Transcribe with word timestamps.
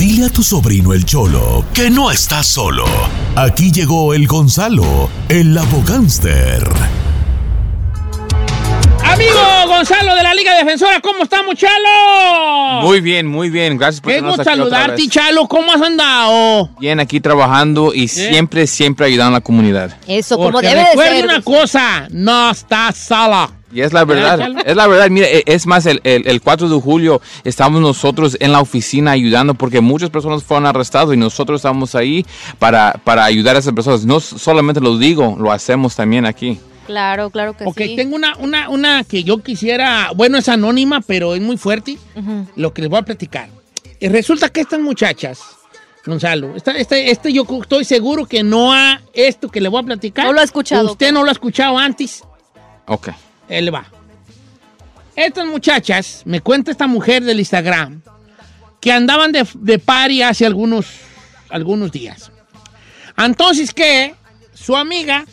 Dile 0.00 0.24
a 0.24 0.30
tu 0.30 0.42
sobrino 0.42 0.94
el 0.94 1.04
Cholo 1.04 1.62
que 1.74 1.90
no 1.90 2.10
está 2.10 2.42
solo. 2.42 2.86
Aquí 3.36 3.70
llegó 3.70 4.14
el 4.14 4.26
Gonzalo, 4.26 5.10
el 5.28 5.56
abogánster. 5.58 6.66
Amigo 9.04 9.38
Gonzalo 9.66 10.14
de 10.14 10.22
la 10.22 10.32
Liga 10.32 10.56
Defensora, 10.56 11.02
¿cómo 11.02 11.24
estamos, 11.24 11.54
Chalo? 11.54 12.80
Muy 12.80 13.02
bien, 13.02 13.26
muy 13.26 13.50
bien. 13.50 13.76
Gracias 13.76 14.00
por 14.00 14.10
Qué 14.10 14.22
gusto 14.22 14.42
saludarte. 14.42 15.06
Chalo. 15.06 15.46
¿Cómo 15.46 15.70
has 15.70 15.82
andado? 15.82 16.70
Bien, 16.80 16.98
aquí 16.98 17.20
trabajando 17.20 17.92
y 17.92 18.08
siempre, 18.08 18.66
siempre 18.66 19.04
ayudando 19.04 19.36
a 19.36 19.40
la 19.40 19.44
comunidad. 19.44 19.98
Eso, 20.06 20.38
como 20.38 20.62
debe 20.62 20.76
de 20.76 20.84
recuerda 20.86 21.14
ser. 21.14 21.24
una 21.26 21.42
cosa, 21.42 22.08
no 22.08 22.50
estás 22.50 22.96
sola. 22.96 23.50
Y 23.72 23.82
es 23.82 23.92
la 23.92 24.04
verdad, 24.04 24.40
es 24.66 24.74
la 24.76 24.86
verdad. 24.88 25.08
Mire, 25.10 25.38
e- 25.38 25.44
es 25.46 25.66
más, 25.66 25.86
el, 25.86 26.00
el, 26.04 26.26
el 26.26 26.40
4 26.40 26.68
de 26.68 26.80
julio 26.80 27.20
estamos 27.44 27.80
nosotros 27.80 28.36
en 28.40 28.50
la 28.52 28.60
oficina 28.60 29.12
ayudando 29.12 29.54
porque 29.54 29.80
muchas 29.80 30.10
personas 30.10 30.42
fueron 30.42 30.66
arrestadas 30.66 31.14
y 31.14 31.16
nosotros 31.16 31.60
estamos 31.60 31.94
ahí 31.94 32.26
para, 32.58 32.94
para 33.04 33.24
ayudar 33.24 33.54
a 33.56 33.60
esas 33.60 33.72
personas. 33.72 34.04
No 34.04 34.18
solamente 34.20 34.80
lo 34.80 34.98
digo, 34.98 35.36
lo 35.38 35.52
hacemos 35.52 35.94
también 35.94 36.26
aquí. 36.26 36.58
Claro, 36.86 37.30
claro 37.30 37.56
que 37.56 37.64
Ok, 37.64 37.76
sí. 37.78 37.94
tengo 37.94 38.16
una, 38.16 38.36
una, 38.38 38.68
una 38.68 39.04
que 39.04 39.22
yo 39.22 39.38
quisiera, 39.38 40.10
bueno, 40.16 40.38
es 40.38 40.48
anónima, 40.48 41.00
pero 41.00 41.36
es 41.36 41.40
muy 41.40 41.56
fuerte, 41.56 41.96
lo 42.56 42.74
que 42.74 42.82
les 42.82 42.90
voy 42.90 42.98
a 42.98 43.02
platicar. 43.02 43.48
Y 44.00 44.08
resulta 44.08 44.48
que 44.48 44.62
estas 44.62 44.80
muchachas, 44.80 45.38
Gonzalo, 46.04 46.56
esta, 46.56 46.72
este, 46.72 47.12
este 47.12 47.32
yo 47.32 47.46
estoy 47.62 47.84
seguro 47.84 48.26
que 48.26 48.42
no 48.42 48.72
ha, 48.72 49.00
esto 49.12 49.48
que 49.48 49.60
le 49.60 49.68
voy 49.68 49.82
a 49.82 49.84
platicar. 49.84 50.24
No 50.26 50.32
lo 50.32 50.40
ha 50.40 50.42
escuchado, 50.42 50.90
Usted 50.90 51.12
no 51.12 51.22
lo 51.22 51.28
ha 51.28 51.32
escuchado 51.32 51.78
antes. 51.78 52.24
Ok. 52.86 53.10
Él 53.50 53.74
va. 53.74 53.84
Estas 55.16 55.46
muchachas, 55.46 56.22
me 56.24 56.40
cuenta 56.40 56.70
esta 56.70 56.86
mujer 56.86 57.22
del 57.22 57.40
Instagram, 57.40 58.00
que 58.80 58.92
andaban 58.92 59.32
de, 59.32 59.46
de 59.54 59.78
party 59.78 60.22
hace 60.22 60.46
algunos, 60.46 60.86
algunos 61.50 61.92
días. 61.92 62.30
Entonces, 63.18 63.74
que 63.74 64.14
su 64.54 64.76
amiga, 64.76 65.26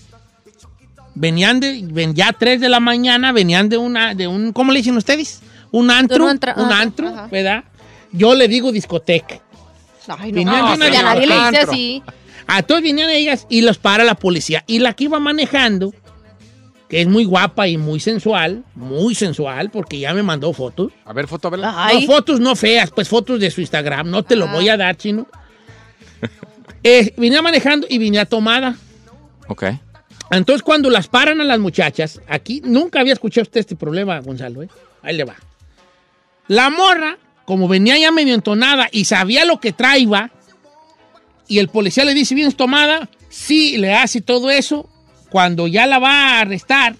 venían 1.15 1.59
de, 1.59 1.81
ven 1.83 2.13
ya 2.13 2.33
3 2.33 2.59
de 2.59 2.69
la 2.69 2.79
mañana, 2.79 3.31
venían 3.31 3.69
de 3.69 3.77
una, 3.77 4.13
de 4.13 4.27
un, 4.27 4.51
¿cómo 4.51 4.71
le 4.71 4.79
dicen 4.79 4.97
ustedes? 4.97 5.41
Un 5.71 5.91
antro, 5.91 6.25
un 6.25 6.39
ah, 6.43 6.79
antro, 6.79 7.09
ajá. 7.09 7.27
¿verdad? 7.27 7.63
Yo 8.11 8.35
le 8.35 8.47
digo 8.47 8.71
discoteca. 8.71 9.39
Ay, 10.07 10.31
no, 10.31 10.41
una 10.41 10.89
ya 10.89 11.03
nadie 11.03 11.27
le 11.27 11.35
dice 11.35 11.57
así. 11.59 12.03
A 12.47 12.63
todos 12.63 12.81
venían 12.81 13.09
ellas 13.09 13.45
y 13.49 13.61
los 13.61 13.77
para 13.77 14.05
la 14.05 14.15
policía. 14.15 14.63
Y 14.67 14.79
la 14.79 14.93
que 14.93 15.05
iba 15.05 15.19
manejando, 15.19 15.93
que 16.89 17.01
es 17.01 17.07
muy 17.07 17.25
guapa 17.25 17.67
y 17.67 17.77
muy 17.77 17.99
sensual, 17.99 18.63
muy 18.75 19.13
sensual, 19.13 19.69
porque 19.71 19.99
ya 19.99 20.13
me 20.13 20.23
mandó 20.23 20.53
fotos. 20.53 20.91
A 21.05 21.13
ver, 21.13 21.27
foto, 21.27 21.47
a 21.49 21.51
verla. 21.51 21.89
No, 21.93 22.01
fotos 22.03 22.39
no 22.39 22.55
feas, 22.55 22.91
pues 22.91 23.09
fotos 23.09 23.39
de 23.39 23.51
su 23.51 23.59
Instagram. 23.61 24.09
No 24.09 24.23
te 24.23 24.35
lo 24.35 24.45
Ah. 24.47 24.53
voy 24.53 24.69
a 24.69 24.77
dar, 24.77 24.95
chino. 24.95 25.27
Eh, 26.83 27.13
venía 27.17 27.41
manejando 27.41 27.87
y 27.89 27.97
venía 27.97 28.25
tomada. 28.25 28.75
Ok. 29.47 29.63
Entonces, 30.31 30.61
cuando 30.61 30.89
las 30.89 31.07
paran 31.07 31.41
a 31.41 31.43
las 31.43 31.59
muchachas, 31.59 32.21
aquí 32.27 32.61
nunca 32.63 32.99
había 33.01 33.13
escuchado 33.13 33.43
usted 33.43 33.59
este 33.61 33.75
problema, 33.75 34.19
Gonzalo, 34.19 34.63
¿eh? 34.63 34.69
Ahí 35.01 35.15
le 35.15 35.23
va. 35.23 35.35
La 36.47 36.69
morra, 36.69 37.17
como 37.45 37.67
venía 37.67 37.97
ya 37.97 38.11
medio 38.11 38.33
entonada 38.33 38.87
y 38.91 39.05
sabía 39.05 39.45
lo 39.45 39.59
que 39.59 39.73
traía, 39.73 40.31
y 41.47 41.59
el 41.59 41.69
policía 41.69 42.03
le 42.05 42.13
dice, 42.13 42.35
¿vienes 42.35 42.55
tomada? 42.55 43.09
Sí, 43.29 43.77
le 43.77 43.93
hace 43.93 44.21
todo 44.21 44.49
eso. 44.49 44.89
Cuando 45.29 45.67
ya 45.67 45.85
la 45.87 45.99
va 45.99 46.11
a 46.37 46.39
arrestar, 46.41 46.95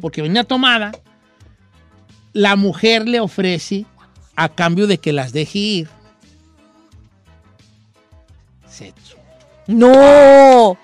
porque 0.00 0.22
venía 0.22 0.44
tomada, 0.44 0.92
la 2.32 2.56
mujer 2.56 3.08
le 3.08 3.20
ofrece, 3.20 3.86
a 4.36 4.48
cambio 4.48 4.86
de 4.86 4.98
que 4.98 5.12
las 5.12 5.32
deje 5.32 5.58
ir, 5.58 5.88
sexo. 8.68 9.16
no. 9.66 10.76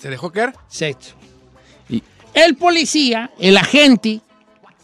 ¿Se 0.00 0.10
dejó 0.10 0.30
caer? 0.30 0.52
sexo. 0.68 1.14
Y- 1.88 2.02
El 2.34 2.56
policía, 2.56 3.30
el 3.38 3.56
agente, 3.56 4.20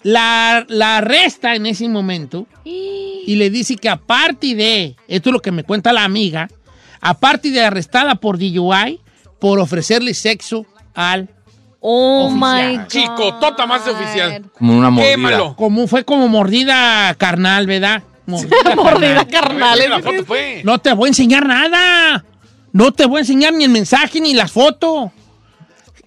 la, 0.02 0.64
la 0.68 0.98
arresta 0.98 1.54
en 1.54 1.66
ese 1.66 1.88
momento 1.88 2.46
y 2.64 3.34
le 3.36 3.50
dice 3.50 3.76
que 3.76 3.88
aparte 3.88 4.54
de, 4.54 4.96
esto 5.06 5.28
es 5.30 5.32
lo 5.32 5.40
que 5.40 5.52
me 5.52 5.62
cuenta 5.64 5.92
la 5.92 6.04
amiga, 6.04 6.48
aparte 7.00 7.50
de 7.50 7.60
arrestada 7.62 8.14
por 8.16 8.38
DUI, 8.38 8.98
por 9.42 9.58
ofrecerle 9.58 10.14
sexo 10.14 10.64
al, 10.94 11.28
Oh 11.80 12.26
Oficial. 12.28 12.70
my 12.70 12.76
God. 12.76 12.86
Chico, 12.86 13.34
tota 13.40 13.66
más 13.66 13.84
de 13.84 13.90
oficial. 13.90 14.44
Como 14.56 14.78
una 14.78 14.88
mordida. 14.88 15.10
Quémalo. 15.16 15.56
como 15.56 15.88
fue 15.88 16.04
como 16.04 16.28
mordida 16.28 17.12
carnal, 17.18 17.66
¿verdad? 17.66 18.04
Mordida 18.26 18.76
Mordida 18.76 19.26
carnal. 19.26 19.78
carnal. 19.80 19.90
la 19.90 19.98
foto 20.00 20.24
fue. 20.24 20.62
No 20.64 20.78
te 20.78 20.92
voy 20.92 21.08
a 21.08 21.10
enseñar 21.10 21.44
nada. 21.44 22.24
No 22.72 22.92
te 22.92 23.04
voy 23.04 23.16
a 23.16 23.20
enseñar 23.22 23.52
ni 23.52 23.64
el 23.64 23.70
mensaje 23.70 24.20
ni 24.20 24.32
las 24.32 24.52
fotos. 24.52 25.10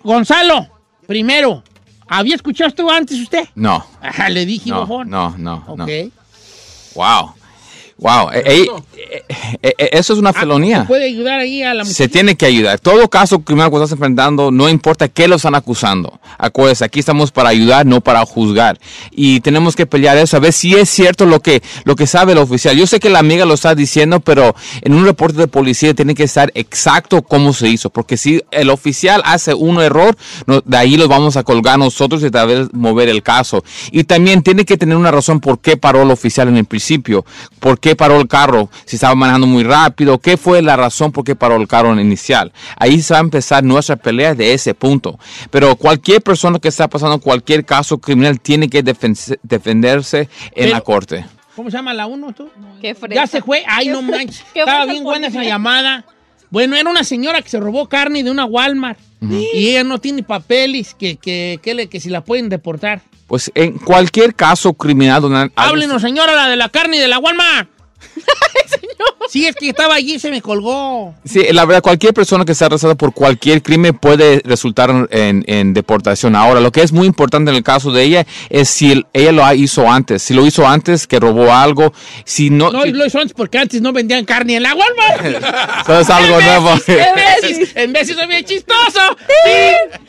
Gonzalo, 0.01 0.69
primero, 1.05 1.61
¿había 2.07 2.35
escuchado 2.35 2.69
esto 2.69 2.89
antes 2.89 3.19
usted? 3.19 3.45
No, 3.55 3.85
Ajá, 4.01 4.29
le 4.29 4.45
dije, 4.45 4.69
no, 4.69 4.81
bofón. 4.85 5.09
no, 5.09 5.35
no, 5.37 5.61
Ok. 5.67 5.77
no. 5.79 5.85
Wow. 6.95 7.33
Wow. 7.97 8.29
Eh, 8.33 8.67
eh, 8.97 9.23
eh, 9.77 9.89
eso 9.93 10.11
es 10.13 10.19
una 10.19 10.31
Ah, 10.31 10.33
felonía. 10.33 10.81
¿se 10.81 10.87
puede 10.87 11.05
ayudar 11.05 11.39
ahí 11.39 11.63
a 11.63 11.73
la 11.73 11.85
Se 11.85 12.09
tiene 12.09 12.35
que 12.35 12.45
ayudar. 12.45 12.77
Todo 12.79 13.09
caso 13.09 13.39
criminal 13.39 13.69
que 13.69 13.77
estás 13.77 13.93
enfrentando, 13.93 14.51
no 14.51 14.67
importa 14.67 15.07
qué 15.07 15.29
lo 15.29 15.37
están 15.37 15.55
acusando. 15.55 16.19
Acuérdense, 16.37 16.83
aquí 16.83 16.99
estamos 16.99 17.31
para 17.31 17.49
ayudar, 17.49 17.85
no 17.85 18.01
para 18.01 18.25
juzgar. 18.25 18.77
Y 19.11 19.39
tenemos 19.39 19.77
que 19.77 19.85
pelear 19.85 20.17
eso, 20.17 20.35
a 20.35 20.41
ver 20.41 20.51
si 20.51 20.75
es 20.75 20.89
cierto 20.89 21.25
lo 21.25 21.39
que, 21.39 21.63
lo 21.85 21.95
que 21.95 22.05
sabe 22.05 22.33
el 22.33 22.37
oficial. 22.39 22.75
Yo 22.75 22.85
sé 22.85 22.99
que 22.99 23.09
la 23.09 23.19
amiga 23.19 23.45
lo 23.45 23.53
está 23.53 23.75
diciendo, 23.75 24.19
pero 24.19 24.53
en 24.81 24.93
un 24.93 25.05
reporte 25.05 25.37
de 25.37 25.47
policía 25.47 25.93
tiene 25.93 26.15
que 26.15 26.23
estar 26.23 26.51
exacto 26.53 27.21
cómo 27.21 27.53
se 27.53 27.69
hizo. 27.69 27.89
Porque 27.91 28.17
si 28.17 28.41
el 28.51 28.71
oficial 28.71 29.21
hace 29.23 29.53
un 29.53 29.79
error, 29.81 30.17
no- 30.47 30.59
de 30.65 30.75
ahí 30.77 30.97
los 30.97 31.07
vamos 31.07 31.37
a 31.37 31.43
colgar 31.43 31.79
nosotros 31.79 32.21
y 32.25 32.29
tal 32.29 32.47
vez 32.47 32.67
mover 32.73 33.07
el 33.07 33.23
caso. 33.23 33.63
Y 33.91 34.03
también 34.03 34.43
tiene 34.43 34.65
que 34.65 34.75
tener 34.75 34.97
una 34.97 35.11
razón 35.11 35.39
por 35.39 35.59
qué 35.59 35.77
paró 35.77 36.01
el 36.01 36.11
oficial 36.11 36.49
en 36.49 36.57
el 36.57 36.65
principio. 36.65 37.25
¿Por 37.61 37.79
qué 37.85 37.95
paró 37.95 38.19
el 38.19 38.27
carro? 38.27 38.67
Si 38.85 38.95
estaba 38.95 39.13
manejando 39.13 39.45
muy 39.45 39.63
rápido. 39.63 40.17
¿Qué 40.17 40.37
fue 40.37 40.63
la 40.63 40.75
razón 40.75 41.11
por 41.11 41.23
qué 41.23 41.35
paró 41.35 41.55
el 41.57 41.67
carro 41.67 41.93
en 41.93 41.99
inicial? 41.99 42.51
Ahí 42.77 42.99
se 42.99 43.13
va 43.13 43.19
a 43.19 43.21
empezar 43.21 43.63
nuestra 43.63 43.95
pelea 43.95 44.33
de 44.33 44.53
ese 44.55 44.73
punto. 44.73 45.19
Pero 45.51 45.75
cualquier 45.75 46.19
persona 46.23 46.57
que 46.57 46.69
está 46.69 46.87
pasando 46.87 47.19
cualquier 47.19 47.63
caso 47.63 47.99
criminal 47.99 48.39
tiene 48.39 48.69
que 48.69 48.83
defen- 48.83 49.37
defenderse 49.43 50.21
en 50.21 50.27
Pero- 50.55 50.71
la 50.71 50.81
corte. 50.81 51.25
¿Cómo 51.55 51.69
se 51.69 51.77
llama 51.77 51.93
la 51.93 52.07
uno 52.07 52.33
tú? 52.33 52.49
Qué. 52.81 52.95
Ya 53.11 53.27
se 53.27 53.43
fue. 53.43 53.63
Ay, 53.67 53.87
no 53.89 54.01
manches. 54.01 54.43
Estaba 54.55 54.85
bien 54.87 55.03
buena 55.03 55.27
esa 55.27 55.43
llamada. 55.43 56.05
Bueno, 56.49 56.75
era 56.75 56.89
una 56.89 57.03
señora 57.03 57.41
que 57.43 57.49
se 57.49 57.59
robó 57.59 57.87
carne 57.87 58.23
de 58.23 58.31
una 58.31 58.45
Walmart. 58.45 58.97
Y 59.21 59.69
ella 59.69 59.83
no 59.83 59.99
tiene 59.99 60.23
papeles 60.23 60.95
que, 60.97 61.17
que, 61.17 61.59
que, 61.61 61.75
le- 61.75 61.87
que 61.87 61.99
si 61.99 62.09
la 62.09 62.23
pueden 62.23 62.49
deportar. 62.49 63.01
Pues 63.27 63.51
en 63.55 63.77
cualquier 63.77 64.33
caso 64.35 64.73
criminal. 64.73 65.51
Háblenos, 65.55 66.01
señora, 66.01 66.33
la 66.33 66.47
de 66.49 66.55
la 66.55 66.69
carne 66.69 66.99
de 66.99 67.07
la 67.07 67.19
Walmart. 67.19 67.69
Sí, 69.27 69.47
es 69.47 69.55
que 69.55 69.69
estaba 69.69 69.95
allí 69.95 70.13
y 70.15 70.19
se 70.19 70.29
me 70.29 70.41
colgó. 70.41 71.13
Sí, 71.25 71.43
la 71.51 71.65
verdad, 71.65 71.81
cualquier 71.81 72.13
persona 72.13 72.45
que 72.45 72.53
sea 72.55 72.67
arrestada 72.67 72.95
por 72.95 73.11
cualquier 73.13 73.61
crimen 73.61 73.97
puede 73.97 74.39
resultar 74.45 74.91
en, 75.09 75.43
en 75.47 75.73
deportación. 75.73 76.35
Ahora, 76.35 76.61
lo 76.61 76.71
que 76.71 76.81
es 76.83 76.93
muy 76.93 77.05
importante 77.07 77.49
en 77.49 77.57
el 77.57 77.63
caso 77.63 77.91
de 77.91 78.03
ella 78.03 78.25
es 78.49 78.69
si 78.69 78.91
el- 78.93 79.07
ella 79.13 79.31
lo 79.33 79.53
hizo 79.53 79.89
antes. 79.91 80.21
Si 80.21 80.33
lo 80.33 80.45
hizo 80.45 80.65
antes, 80.65 81.05
que 81.07 81.19
robó 81.19 81.51
algo. 81.51 81.91
Si 82.23 82.49
no, 82.49 82.71
No, 82.71 82.83
si- 82.83 82.91
lo 82.91 83.05
hizo 83.05 83.19
antes 83.19 83.33
porque 83.35 83.57
antes 83.57 83.81
no 83.81 83.91
vendían 83.91 84.23
carne 84.25 84.55
en 84.57 84.63
la 84.63 84.73
Walmart. 84.75 85.25
eso 85.83 85.99
es 85.99 86.09
algo 86.09 86.39
nuevo. 86.39 86.69
En 86.87 87.15
veces, 87.15 87.71
en 87.75 87.93
veces 87.93 88.15
soy 88.15 88.27
bien 88.27 88.45
chistoso. 88.45 89.17
Sí. 89.45 89.99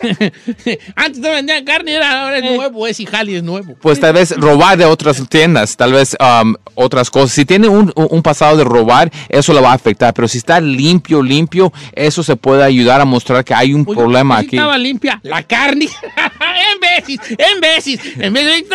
Antes 0.96 1.18
no 1.20 1.30
vendían 1.30 1.64
carne, 1.64 1.94
era- 1.94 2.24
ahora 2.24 2.38
es 2.38 2.44
nuevo, 2.56 2.86
es 2.86 2.98
Ijali, 3.00 3.36
es 3.36 3.42
nuevo. 3.42 3.76
Pues 3.80 4.00
tal 4.00 4.14
vez 4.14 4.34
robar 4.36 4.78
de 4.78 4.84
otras 4.84 5.22
tiendas, 5.28 5.76
tal 5.76 5.92
vez 5.92 6.16
um, 6.20 6.54
otras 6.74 7.10
cosas. 7.10 7.32
Si 7.32 7.44
tiene 7.44 7.68
un, 7.68 7.92
un 7.94 8.22
pasado 8.22 8.56
de 8.56 8.64
robar, 8.64 9.10
eso 9.28 9.52
le 9.52 9.60
va 9.60 9.72
a 9.72 9.74
afectar. 9.74 10.14
Pero 10.14 10.28
si 10.28 10.38
está 10.38 10.60
limpio, 10.60 11.22
limpio, 11.22 11.72
eso 11.92 12.22
se 12.22 12.36
puede 12.36 12.64
ayudar 12.64 13.00
a 13.00 13.04
mostrar 13.04 13.44
que 13.44 13.54
hay 13.54 13.74
un 13.74 13.84
Oye, 13.86 13.96
problema 13.96 14.38
aquí. 14.38 14.56
Estaba 14.56 14.78
limpia 14.78 15.20
la 15.22 15.42
carne. 15.42 15.86
en 15.86 16.80
veces, 16.80 17.36
en 17.38 17.60
veces, 17.60 18.00
en 18.18 18.32
vez 18.32 18.46
de 18.46 18.66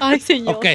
Ay, 0.00 0.20
señor. 0.20 0.56
Ok. 0.56 0.66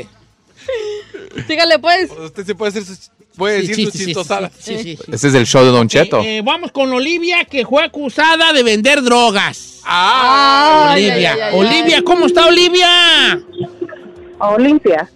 Sígale, 1.47 1.79
pues. 1.79 2.09
Usted 2.11 2.45
se 2.45 2.55
puede, 2.55 2.69
hacer 2.69 2.85
sus- 2.85 3.11
puede 3.35 3.61
Sí, 3.61 3.67
decir 3.67 3.75
sí, 3.75 3.83
sus 3.85 3.91
sí, 3.93 3.97
sí, 3.99 4.05
chistosadas. 4.05 4.51
sí, 4.59 4.77
sí, 4.77 4.97
sí. 4.97 5.11
Ese 5.11 5.27
es 5.27 5.33
el 5.33 5.45
show 5.45 5.63
de 5.63 5.71
Don 5.71 5.87
Cheto. 5.87 6.19
Eh, 6.21 6.37
eh, 6.37 6.41
vamos 6.43 6.71
con 6.71 6.91
Olivia, 6.93 7.45
que 7.45 7.65
fue 7.65 7.83
acusada 7.83 8.53
de 8.53 8.63
vender 8.63 9.01
drogas. 9.01 9.81
Ah, 9.85 10.89
Ay, 10.91 11.09
Olivia, 11.09 11.33
ay, 11.33 11.39
ay, 11.41 11.49
ay, 11.53 11.59
Olivia, 11.59 11.95
ay. 11.97 12.03
¿cómo 12.03 12.25
está 12.25 12.45
Olivia? 12.47 12.87
Olimpia. 14.39 15.09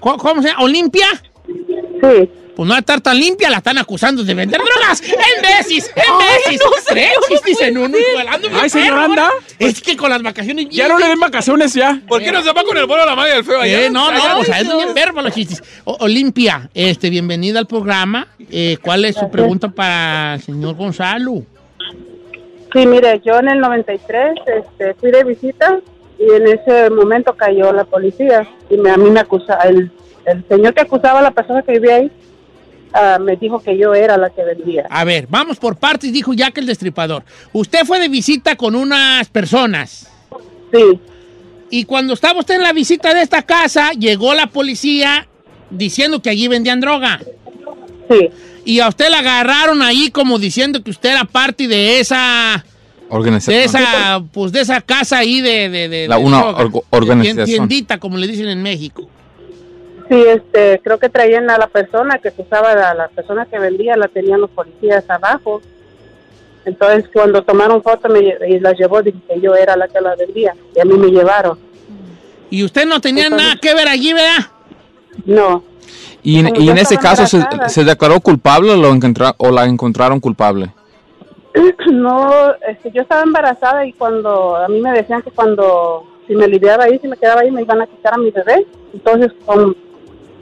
¿Cómo, 0.00 0.16
cómo 0.18 0.42
se 0.42 0.48
llama? 0.48 0.62
¿Olimpia? 0.64 1.06
Sí. 1.46 2.30
Pues 2.60 2.68
no 2.68 2.74
va 2.74 2.76
a 2.76 2.80
estar 2.80 3.00
tan 3.00 3.18
limpia, 3.18 3.48
la 3.48 3.56
están 3.56 3.78
acusando 3.78 4.22
de 4.22 4.34
vender 4.34 4.60
drogas. 4.60 5.00
¡En 5.02 5.40
veces! 5.40 5.90
¡En 5.96 6.18
veces! 6.18 6.60
¡Tres! 6.86 7.14
dicen 7.42 7.78
uno, 7.78 7.96
Ay, 8.52 8.68
señor, 8.68 8.88
perro, 8.88 9.00
anda. 9.00 9.30
Es 9.58 9.80
que 9.80 9.96
con 9.96 10.10
las 10.10 10.22
vacaciones... 10.22 10.66
Ya 10.68 10.86
no 10.86 10.98
le 10.98 11.06
den 11.06 11.18
vacaciones 11.18 11.72
ya. 11.72 12.02
¿Por 12.06 12.20
qué 12.20 12.30
no 12.30 12.42
se 12.42 12.52
va 12.52 12.62
con 12.62 12.76
el 12.76 12.84
vuelo 12.84 13.04
a 13.04 13.06
la 13.06 13.16
madre 13.16 13.32
del 13.32 13.44
feo 13.44 13.62
allá? 13.62 13.86
Eh, 13.86 13.88
no, 13.88 14.12
no, 14.12 14.40
o 14.40 14.44
sea, 14.44 14.60
es 14.60 14.66
muy 14.66 14.82
enfermo 14.82 15.22
los 15.22 15.32
chistes. 15.32 15.62
Olimpia, 15.84 16.68
este, 16.74 17.08
bienvenida 17.08 17.60
al 17.60 17.66
programa. 17.66 18.28
Eh, 18.50 18.76
¿Cuál 18.82 19.06
es 19.06 19.16
su 19.16 19.30
pregunta 19.30 19.70
para 19.70 20.34
el 20.34 20.42
señor 20.42 20.74
Gonzalo? 20.74 21.42
Sí, 22.74 22.86
mire, 22.86 23.22
yo 23.24 23.38
en 23.38 23.48
el 23.48 23.60
93 23.60 24.34
este, 24.44 24.94
fui 25.00 25.10
de 25.10 25.24
visita 25.24 25.80
y 26.18 26.30
en 26.30 26.46
ese 26.46 26.90
momento 26.90 27.34
cayó 27.34 27.72
la 27.72 27.84
policía 27.84 28.46
y 28.68 28.76
me, 28.76 28.90
a 28.90 28.98
mí 28.98 29.08
me 29.08 29.20
acusa, 29.20 29.54
el, 29.64 29.90
el 30.26 30.44
señor 30.46 30.74
que 30.74 30.82
acusaba 30.82 31.20
a 31.20 31.22
la 31.22 31.30
persona 31.30 31.62
que 31.62 31.72
vivía 31.72 31.96
ahí 31.96 32.12
ah, 32.92 33.18
me 33.20 33.36
dijo 33.36 33.62
que 33.62 33.76
yo 33.78 33.94
era 33.94 34.16
la 34.16 34.30
que 34.30 34.42
vendía. 34.44 34.86
A 34.90 35.04
ver, 35.04 35.26
vamos 35.28 35.58
por 35.58 35.76
partes, 35.76 36.12
dijo 36.12 36.32
Jack 36.32 36.58
el 36.58 36.66
Destripador. 36.66 37.24
Usted 37.52 37.84
fue 37.84 37.98
de 38.00 38.08
visita 38.08 38.56
con 38.56 38.74
unas 38.74 39.28
personas. 39.28 40.08
Sí, 40.72 41.00
Y 41.70 41.84
cuando 41.84 42.14
estaba 42.14 42.40
usted 42.40 42.54
en 42.56 42.62
la 42.62 42.72
visita 42.72 43.12
de 43.14 43.22
esta 43.22 43.42
casa, 43.42 43.90
llegó 43.92 44.34
la 44.34 44.46
policía 44.48 45.26
diciendo 45.70 46.20
que 46.22 46.30
allí 46.30 46.48
vendían 46.48 46.80
droga. 46.80 47.20
sí, 48.08 48.28
Y 48.64 48.80
a 48.80 48.88
usted 48.88 49.08
la 49.10 49.20
agarraron 49.20 49.82
ahí 49.82 50.10
como 50.10 50.38
diciendo 50.38 50.82
que 50.82 50.90
usted 50.90 51.10
era 51.10 51.24
parte 51.24 51.66
de 51.68 52.00
esa, 52.00 52.64
Organización. 53.08 53.58
de 53.60 53.64
esa, 53.66 54.22
pues 54.32 54.52
de 54.52 54.60
esa 54.60 54.80
casa 54.80 55.18
ahí 55.18 55.40
de, 55.40 55.68
de, 55.68 55.88
de- 55.88 56.08
La- 56.08 56.18
de 56.18 56.24
una 56.24 56.44
organización. 56.90 57.46
Tiendita, 57.68 57.98
como 57.98 58.16
le 58.16 58.26
dicen 58.28 58.48
en 58.48 58.62
México. 58.62 59.08
Sí, 60.10 60.22
este, 60.26 60.80
creo 60.84 60.98
que 60.98 61.08
traían 61.08 61.48
a 61.48 61.56
la 61.56 61.68
persona 61.68 62.18
que 62.18 62.28
acusaba 62.28 62.72
a 62.72 62.94
la 62.94 63.08
persona 63.08 63.46
que 63.46 63.58
vendía, 63.58 63.96
la 63.96 64.08
tenían 64.08 64.40
los 64.42 64.50
policías 64.50 65.08
abajo. 65.08 65.62
Entonces 66.66 67.08
cuando 67.12 67.42
tomaron 67.42 67.82
foto 67.82 68.08
me, 68.10 68.18
y 68.46 68.60
la 68.60 68.72
llevó, 68.72 69.00
dije 69.02 69.18
que 69.26 69.40
yo 69.40 69.54
era 69.54 69.76
la 69.76 69.88
que 69.88 70.00
la 70.00 70.14
vendía 70.16 70.54
y 70.76 70.80
a 70.80 70.84
mí 70.84 70.94
me 70.98 71.06
llevaron. 71.08 71.58
Y 72.50 72.64
usted 72.64 72.84
no 72.86 73.00
tenía 73.00 73.24
Entonces- 73.26 73.46
nada 73.48 73.60
que 73.62 73.74
ver 73.74 73.88
allí, 73.88 74.12
¿verdad? 74.12 74.46
No, 75.24 75.64
Y 76.22 76.40
y 76.62 76.68
en 76.68 76.76
ese 76.78 76.98
caso, 76.98 77.24
¿se, 77.26 77.84
declaró 77.84 78.20
culpable 78.20 78.72
o, 78.72 78.76
lo 78.76 78.92
encontra- 78.92 79.34
o 79.38 79.50
la 79.50 79.64
encontraron 79.64 80.20
culpable? 80.20 80.70
No, 81.90 82.30
este, 82.68 82.90
yo 82.92 83.02
estaba 83.02 83.22
embarazada 83.22 83.84
y 83.86 83.92
cuando 83.94 84.54
a 84.56 84.68
mí 84.68 84.80
me 84.80 84.92
decían 84.92 85.22
que 85.22 85.30
cuando 85.30 86.04
si 86.26 86.34
me 86.36 86.46
lidiaba 86.46 86.84
ahí, 86.84 86.98
si 87.00 87.08
me 87.08 87.16
quedaba 87.16 87.40
ahí, 87.40 87.50
me 87.50 87.62
iban 87.62 87.80
a 87.82 87.86
quitar 87.86 88.14
a 88.14 88.18
mi 88.18 88.30
bebé. 88.30 88.66
Entonces, 88.92 89.32
con- 89.44 89.76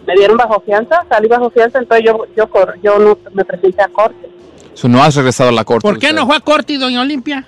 me 0.08 0.14
dieron 0.16 0.36
bajo 0.36 0.60
fianza, 0.66 1.04
salí 1.08 1.28
bajo 1.28 1.50
fianza, 1.50 1.78
entonces 1.78 2.04
yo 2.04 2.24
yo 2.36 2.48
cor- 2.50 2.74
yo 2.82 2.98
no 2.98 3.16
me 3.32 3.44
presenté 3.44 3.82
a 3.82 3.88
corte 3.88 4.28
no 4.86 5.02
has 5.02 5.16
regresado 5.16 5.48
a 5.50 5.52
la 5.52 5.64
corte. 5.64 5.82
¿Por 5.82 5.98
qué 5.98 6.06
usted. 6.06 6.16
no 6.16 6.26
fue 6.26 6.36
a 6.36 6.40
corte, 6.40 6.78
doña 6.78 7.00
Olimpia? 7.00 7.44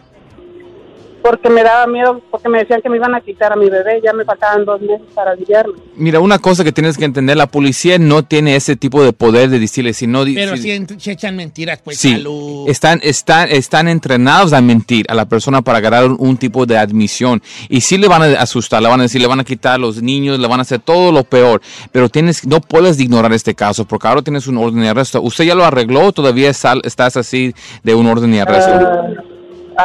Porque 1.23 1.51
me 1.51 1.63
daba 1.63 1.87
miedo, 1.87 2.21
porque 2.31 2.49
me 2.49 2.59
decían 2.59 2.81
que 2.83 2.89
me 2.89 2.97
iban 2.97 3.15
a 3.15 3.21
quitar 3.21 3.53
a 3.53 3.57
mi 3.57 3.69
bebé, 3.71 4.01
ya 4.03 4.13
me 4.13 4.25
faltaban 4.25 4.65
dos 4.65 4.81
meses 4.81 5.07
para 5.15 5.35
lidiarme. 5.35 5.75
Mira, 5.97 6.21
una 6.21 6.39
cosa 6.39 6.65
que 6.65 6.73
tienes 6.73 6.97
que 6.97 7.05
entender, 7.05 7.37
la 7.37 7.47
policía 7.47 7.99
no 7.99 8.25
tiene 8.25 8.57
ese 8.57 8.77
tipo 8.77 9.03
de 9.05 9.13
poder 9.13 9.51
de 9.51 9.59
decirle 9.59 9.93
si 9.93 10.07
no... 10.07 10.25
Pero 10.25 10.57
si- 10.57 10.87
si 10.99 11.11
echan 11.11 11.37
mentiras, 11.37 11.81
pues 11.85 11.99
Sí, 11.99 12.13
salud. 12.13 12.69
están, 12.69 13.01
están, 13.03 13.49
están 13.51 13.89
entrenados 13.89 14.53
a 14.53 14.61
mentir 14.61 15.07
a 15.09 15.15
la 15.15 15.27
persona 15.27 15.63
para 15.63 15.81
ganar 15.81 16.05
un, 16.07 16.17
un 16.19 16.37
tipo 16.37 16.67
de 16.67 16.79
admisión. 16.79 17.43
Y 17.69 17.81
sí 17.83 17.99
le 17.99 18.09
van 18.09 18.23
a 18.23 18.27
asustar, 18.41 18.83
le 18.83 18.89
van 18.89 19.01
a 19.01 19.05
decir, 19.05 19.21
le 19.21 19.27
van 19.27 19.41
a 19.41 19.45
quitar 19.45 19.75
a 19.75 19.79
los 19.79 20.03
niños, 20.03 20.39
le 20.39 20.49
van 20.49 20.61
a 20.61 20.63
hacer 20.63 20.79
todo 20.81 21.13
lo 21.13 21.25
peor. 21.25 21.61
Pero 21.93 22.09
tienes, 22.09 22.47
no 22.47 22.61
puedes 22.61 22.99
ignorar 23.01 23.33
este 23.33 23.55
caso 23.55 23.85
porque 23.85 24.09
ahora 24.09 24.23
tienes 24.23 24.47
un 24.47 24.57
orden 24.59 24.81
de 24.81 24.89
arresto. 24.89 25.21
¿Usted 25.23 25.45
ya 25.45 25.55
lo 25.55 25.65
arregló 25.65 26.07
o 26.07 26.13
todavía 26.13 26.53
sal- 26.55 26.83
estás 26.85 27.17
así 27.17 27.55
de 27.83 27.95
un 27.95 28.07
orden 28.07 28.31
de 28.33 28.41
arresto? 28.41 28.73
Ah, 28.73 29.07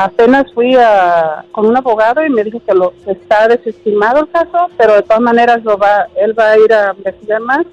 apenas 0.03 0.51
fui 0.53 0.75
a, 0.75 1.45
con 1.51 1.65
un 1.65 1.77
abogado 1.77 2.25
y 2.25 2.30
me 2.30 2.44
dijo 2.44 2.62
que 2.65 2.74
lo 2.74 2.94
que 3.03 3.12
está 3.13 3.47
desestimado 3.47 4.19
el 4.21 4.30
caso, 4.30 4.68
pero 4.77 4.95
de 4.95 5.01
todas 5.03 5.21
maneras 5.21 5.63
lo 5.63 5.77
va, 5.77 6.07
él 6.21 6.38
va 6.38 6.51
a 6.51 6.57
ir 6.57 6.74
a 6.74 6.94
investigar 6.97 7.39
más. 7.42 7.65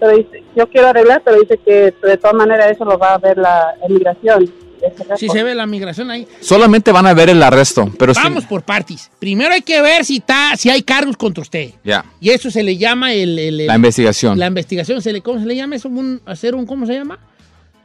Pero 0.00 0.16
dice, 0.16 0.44
yo 0.54 0.68
quiero 0.68 0.88
arreglar, 0.88 1.22
pero 1.24 1.40
dice 1.40 1.58
que 1.64 1.92
de 2.02 2.16
todas 2.16 2.34
maneras 2.34 2.70
eso 2.70 2.84
lo 2.84 2.96
va 2.98 3.14
a 3.14 3.18
ver 3.18 3.36
la 3.36 3.74
emigración. 3.88 4.50
récord. 4.80 5.16
se 5.18 5.42
ve 5.42 5.54
la 5.56 5.66
migración 5.66 6.08
ahí. 6.08 6.26
Solamente 6.40 6.92
van 6.92 7.04
a 7.06 7.14
ver 7.14 7.30
el 7.30 7.42
arresto, 7.42 7.90
pero 7.98 8.14
sí- 8.14 8.20
Vamos 8.22 8.44
por 8.44 8.62
partes. 8.62 9.10
Primero 9.18 9.52
hay 9.52 9.62
que 9.62 9.82
ver 9.82 10.04
si, 10.04 10.18
está, 10.18 10.56
si 10.56 10.70
hay 10.70 10.82
cargos 10.82 11.16
contra 11.16 11.42
usted. 11.42 11.70
Ya, 11.82 12.04
Y 12.20 12.30
eso 12.30 12.48
se 12.48 12.62
le 12.62 12.76
llama 12.76 13.12
el... 13.12 13.36
el- 13.40 13.60
el- 13.62 13.66
la 13.66 13.74
investigación. 13.74 14.38
La 14.38 14.46
investigación, 14.46 15.02
se 15.02 15.12
le, 15.12 15.20
¿cómo 15.20 15.40
se 15.40 15.46
le 15.46 15.56
llama 15.56 15.74
eso? 15.74 15.88
Un, 15.88 16.20
hacer 16.26 16.54
un, 16.54 16.64
¿cómo 16.64 16.86
se 16.86 16.92
llama? 16.94 17.18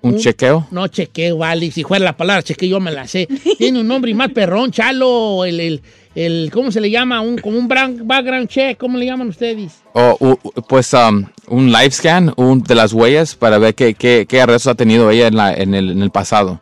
¿Un 0.04 0.18
chequeo? 0.18 0.68
No, 0.70 0.88
chequeo, 0.88 1.38
vale. 1.38 1.72
Si 1.72 1.84
fuera 1.84 2.04
la 2.06 2.16
palabra 2.18 2.44
chequeo, 2.44 2.70
yo 2.70 2.80
me 2.80 2.92
la 2.92 3.08
sé. 3.08 3.28
Tiene 3.58 3.80
un 3.80 3.88
nombre 3.88 4.12
y 4.12 4.14
más 4.14 4.30
perrón, 4.32 4.70
chalo, 4.72 5.46
el, 5.46 5.60
el, 5.60 5.82
el- 6.14 6.50
¿cómo 6.54 6.72
se 6.72 6.82
le 6.82 6.92
llama? 6.92 7.22
Un, 7.22 7.38
como 7.38 7.58
un 7.58 7.68
background 7.68 8.48
check, 8.50 8.78
¿cómo 8.78 8.98
le 8.98 9.06
llaman 9.06 9.30
ustedes? 9.30 9.82
O, 9.94 10.18
u- 10.20 10.62
pues 10.68 10.94
um, 10.94 11.26
un 11.48 11.72
live 11.72 11.92
scan 11.92 12.34
un, 12.36 12.62
de 12.62 12.76
las 12.76 12.92
huellas 12.94 13.34
para 13.36 13.58
ver 13.58 13.76
qué, 13.76 13.94
qué, 13.94 14.26
qué 14.28 14.42
arrestos 14.42 14.72
ha 14.72 14.76
tenido 14.76 15.10
ella 15.10 15.28
en, 15.28 15.36
la, 15.38 15.54
en, 15.54 15.74
el, 15.74 15.92
en 15.92 16.02
el 16.02 16.12
pasado. 16.12 16.60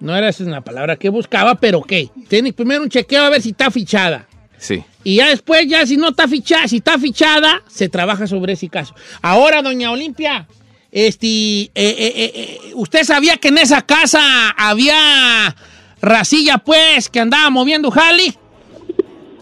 No 0.00 0.14
era 0.16 0.28
esa 0.28 0.44
la 0.44 0.60
palabra 0.62 0.96
que 0.96 1.08
buscaba, 1.08 1.54
pero 1.56 1.82
¿qué? 1.82 2.10
Tiene 2.28 2.52
primero 2.52 2.82
un 2.82 2.88
chequeo 2.90 3.24
a 3.24 3.30
ver 3.30 3.42
si 3.42 3.50
está 3.50 3.70
fichada. 3.70 4.26
Sí. 4.58 4.82
Y 5.04 5.16
ya 5.16 5.28
después, 5.28 5.66
ya 5.68 5.84
si 5.86 5.96
no 5.96 6.08
está 6.08 6.26
fichada, 6.28 6.66
si 6.68 6.76
está 6.78 6.98
fichada, 6.98 7.62
se 7.68 7.88
trabaja 7.88 8.26
sobre 8.26 8.54
ese 8.54 8.68
caso. 8.68 8.94
Ahora, 9.22 9.62
doña 9.62 9.90
Olimpia, 9.90 10.46
este, 10.92 11.26
eh, 11.26 11.70
eh, 11.74 12.32
eh, 12.34 12.60
¿usted 12.74 13.04
sabía 13.04 13.36
que 13.36 13.48
en 13.48 13.58
esa 13.58 13.82
casa 13.82 14.20
había 14.56 15.54
racilla, 16.00 16.58
pues, 16.58 17.08
que 17.08 17.20
andaba 17.20 17.50
moviendo 17.50 17.90
Jali? 17.90 18.34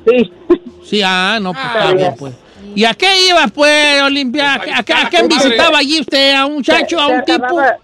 Sí, 0.07 0.33
Sí, 0.85 1.01
ah, 1.05 1.39
no, 1.41 1.53
pues 1.53 1.65
Ah, 1.67 1.79
está 1.79 1.93
bien, 1.95 2.15
pues. 2.19 2.35
¿Y 2.75 2.85
a 2.85 2.93
qué 2.95 3.07
iba, 3.29 3.47
pues, 3.49 4.03
Olimpia? 4.03 4.55
¿A, 4.55 4.83
qué- 4.83 4.93
a 4.93 5.09
quién 5.09 5.29
visitaba 5.29 5.79
allí 5.79 6.01
usted? 6.01 6.35
¿A 6.35 6.45
un 6.47 6.55
muchacho, 6.57 7.01
a 7.01 7.07
Se 7.07 7.13
un 7.15 7.25
tipo? 7.25 7.45
acababa, 7.45 7.77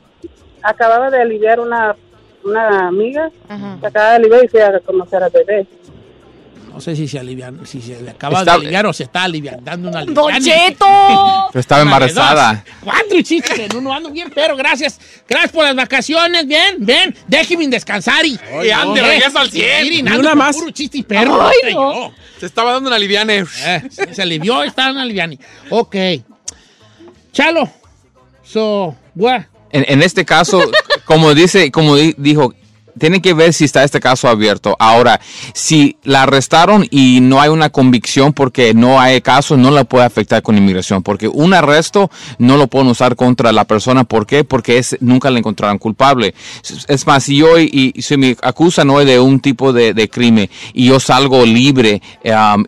acababa 0.63 1.11
de 1.11 1.23
aliviar 1.23 1.61
una, 1.61 1.97
una 2.45 2.89
amiga, 2.89 3.31
Ajá. 3.49 3.79
se 3.81 3.87
acaba 3.87 4.11
de 4.11 4.17
aliviar 4.17 4.45
y 4.45 4.49
fui 4.49 4.61
a 4.61 4.79
conocer 4.81 5.23
al 5.23 5.31
bebé. 5.31 5.67
No 6.73 6.81
sé 6.81 6.95
si 6.97 7.09
se 7.09 7.19
alivian, 7.19 7.67
si 7.67 7.83
se 7.83 8.01
le 8.01 8.11
acaba 8.11 8.39
Está- 8.41 8.53
de 8.53 8.59
aliviar 8.61 8.87
o 8.87 8.93
se 8.93 9.03
está 9.03 9.25
aliviando, 9.25 9.63
dando 9.65 9.89
una 9.89 10.05
¡Don. 10.05 10.33
Cheto! 10.41 10.87
Estaba 11.55 11.83
Una 11.83 11.91
embarazada. 11.91 12.65
Cuatro 12.83 13.21
chistes 13.23 13.59
en 13.59 13.77
uno, 13.77 13.93
ando 13.93 14.11
bien, 14.11 14.31
pero 14.35 14.57
gracias. 14.57 15.01
Gracias 15.29 15.53
por 15.53 15.65
las 15.65 15.75
vacaciones, 15.75 16.47
bien, 16.47 16.77
bien. 16.79 17.15
Déjeme 17.27 17.67
descansar 17.69 18.25
y... 18.25 18.39
Y 18.65 18.71
ande, 18.71 19.03
regresa 19.03 19.41
al 19.41 19.51
100. 19.51 19.83
Miren, 19.83 20.05
Ni 20.05 20.11
ando 20.13 20.21
una 20.21 20.35
más. 20.35 20.57
Puro 20.57 20.71
chiste 20.71 20.99
y 20.99 21.03
perro. 21.03 21.43
Ay, 21.43 21.75
no. 21.75 22.13
Se 22.39 22.47
estaba 22.47 22.73
dando 22.73 22.89
una 22.89 22.99
liviane. 22.99 23.45
Eh, 23.65 23.83
se 23.91 24.15
se 24.15 24.23
alivió, 24.23 24.63
está 24.63 24.89
en 24.91 24.99
aliviani. 24.99 25.39
Ok. 25.71 25.97
Chalo. 27.33 27.69
So, 28.45 28.97
what? 29.15 29.43
En, 29.73 29.85
en 29.89 30.03
este 30.03 30.25
caso, 30.25 30.63
como 31.05 31.35
dice, 31.35 31.71
como 31.71 31.97
di- 31.97 32.15
dijo, 32.19 32.55
tienen 33.01 33.21
que 33.21 33.35
ver 33.35 33.53
si 33.53 33.65
está 33.65 33.83
este 33.83 33.99
caso 33.99 34.29
abierto. 34.29 34.77
Ahora, 34.79 35.21
si 35.55 35.97
la 36.05 36.23
arrestaron 36.23 36.87
y 36.91 37.21
no 37.21 37.41
hay 37.41 37.49
una 37.49 37.71
convicción 37.71 38.33
porque 38.33 38.75
no 38.75 39.01
hay 39.01 39.21
caso, 39.23 39.57
no 39.57 39.71
la 39.71 39.85
puede 39.85 40.05
afectar 40.05 40.43
con 40.43 40.57
inmigración. 40.57 41.03
Porque 41.03 41.27
un 41.27 41.55
arresto 41.55 42.11
no 42.39 42.57
lo 42.57 42.69
pueden 42.69 42.89
usar 42.89 43.17
contra 43.17 43.53
la 43.53 43.65
persona. 43.65 44.05
¿Por 44.05 44.27
qué? 44.27 44.45
Porque 44.45 44.85
nunca 45.01 45.31
la 45.31 45.39
encontraron 45.39 45.79
culpable. 45.79 46.35
Es- 46.87 47.07
más, 47.07 47.25
si 47.25 47.37
yo 47.39 47.59
y, 47.59 47.95
me 48.19 48.37
acusan 48.43 48.91
hoy 48.91 49.07
de 49.07 49.19
un 49.19 49.41
tipo 49.41 49.73
de, 49.73 49.95
de 49.95 50.09
crimen 50.11 50.51
y 50.75 50.87
yo 50.89 51.01
salgo 51.01 51.45
libre 51.47 52.03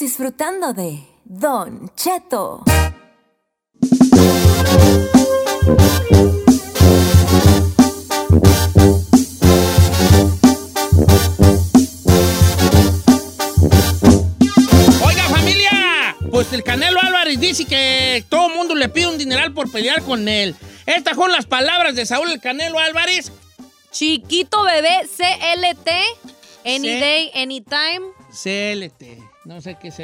Disfrutando 0.00 0.72
de 0.72 1.06
Don 1.24 1.90
Cheto. 1.94 2.64
Oiga, 15.04 15.22
familia, 15.28 16.16
pues 16.30 16.52
el 16.52 16.62
Canelo 16.62 17.00
Álvarez 17.02 17.40
dice 17.40 17.64
que 17.64 18.24
todo 18.28 18.48
el 18.48 18.54
mundo 18.56 18.74
le 18.74 18.88
pide 18.88 19.08
un 19.08 19.18
dineral 19.18 19.52
por 19.52 19.70
pelear 19.70 20.02
con 20.02 20.28
él. 20.28 20.54
Estas 20.86 21.16
son 21.16 21.32
las 21.32 21.46
palabras 21.46 21.94
de 21.94 22.06
Saúl 22.06 22.30
el 22.30 22.40
Canelo 22.40 22.78
Álvarez. 22.78 23.32
Chiquito 23.90 24.62
bebé 24.62 25.00
CLT. 25.16 25.88
Any 26.64 26.88
C- 26.88 27.00
day, 27.00 27.30
anytime. 27.34 28.06
CLT. 28.30 29.29
No 29.44 29.60
sé 29.62 29.76
qué 29.80 29.88
es 29.88 29.96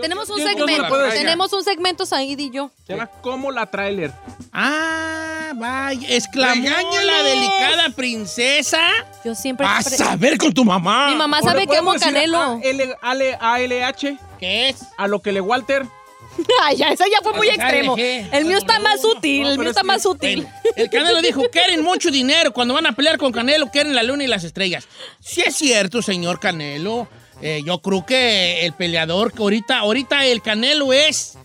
tenemos 0.00 0.30
un 0.30 0.38
yo- 0.38 0.44
yo 0.44 0.52
no 0.58 0.66
segmento. 0.66 1.08
tenemos 1.10 1.52
un 1.52 1.64
segmento 1.64 2.06
Said 2.06 2.38
y 2.38 2.50
yo. 2.50 2.70
Será 2.86 3.08
como 3.08 3.50
la 3.50 3.66
trailer. 3.66 4.12
Ah, 4.52 5.50
vaya, 5.56 6.06
exclamó 6.08 6.68
la 7.04 7.22
delicada 7.24 7.88
princesa. 7.90 8.80
Yo 9.24 9.34
siempre. 9.34 9.66
Vas 9.66 10.00
a 10.00 10.14
ver 10.16 10.38
con 10.38 10.54
tu 10.54 10.64
mamá. 10.64 11.08
Mi 11.10 11.16
mamá 11.16 11.38
¿O 11.38 11.40
le 11.40 11.46
sabe 11.48 11.66
que 11.66 11.76
amo 11.76 11.94
Canelo. 11.94 12.38
A- 12.38 12.60
L- 12.62 12.96
A- 13.40 13.54
ALH, 13.54 14.16
¿Qué 14.38 14.68
es? 14.68 14.82
a 14.96 15.08
lo 15.08 15.20
que 15.20 15.32
le 15.32 15.40
Walter. 15.40 15.84
Ay, 16.62 16.76
ya, 16.76 16.88
eso 16.92 17.04
ya 17.10 17.18
fue 17.22 17.32
muy 17.34 17.48
extremo. 17.48 17.96
El 17.96 18.44
mío 18.44 18.58
está 18.58 18.78
más 18.78 19.02
no, 19.02 19.10
el 19.50 19.58
mío 19.58 19.70
está 19.70 19.82
más 19.82 20.06
útil. 20.06 20.44
Bueno, 20.46 20.72
el 20.76 20.88
Canelo 20.88 21.20
dijo, 21.20 21.42
quieren 21.52 21.82
mucho 21.82 22.10
dinero. 22.10 22.52
Cuando 22.52 22.74
van 22.74 22.86
a 22.86 22.92
pelear 22.92 23.18
con 23.18 23.32
Canelo, 23.32 23.70
quieren 23.70 23.94
la 23.94 24.02
luna 24.02 24.24
y 24.24 24.28
las 24.28 24.44
estrellas. 24.44 24.86
Sí 25.20 25.42
es 25.44 25.56
cierto, 25.56 26.00
señor 26.00 26.38
Canelo. 26.40 27.08
Eh, 27.42 27.62
yo 27.66 27.80
creo 27.82 28.06
que 28.06 28.64
el 28.64 28.72
peleador 28.72 29.32
que 29.32 29.42
ahorita, 29.42 29.78
ahorita 29.80 30.24
el 30.26 30.40
Canelo 30.42 30.92
es 30.92 31.36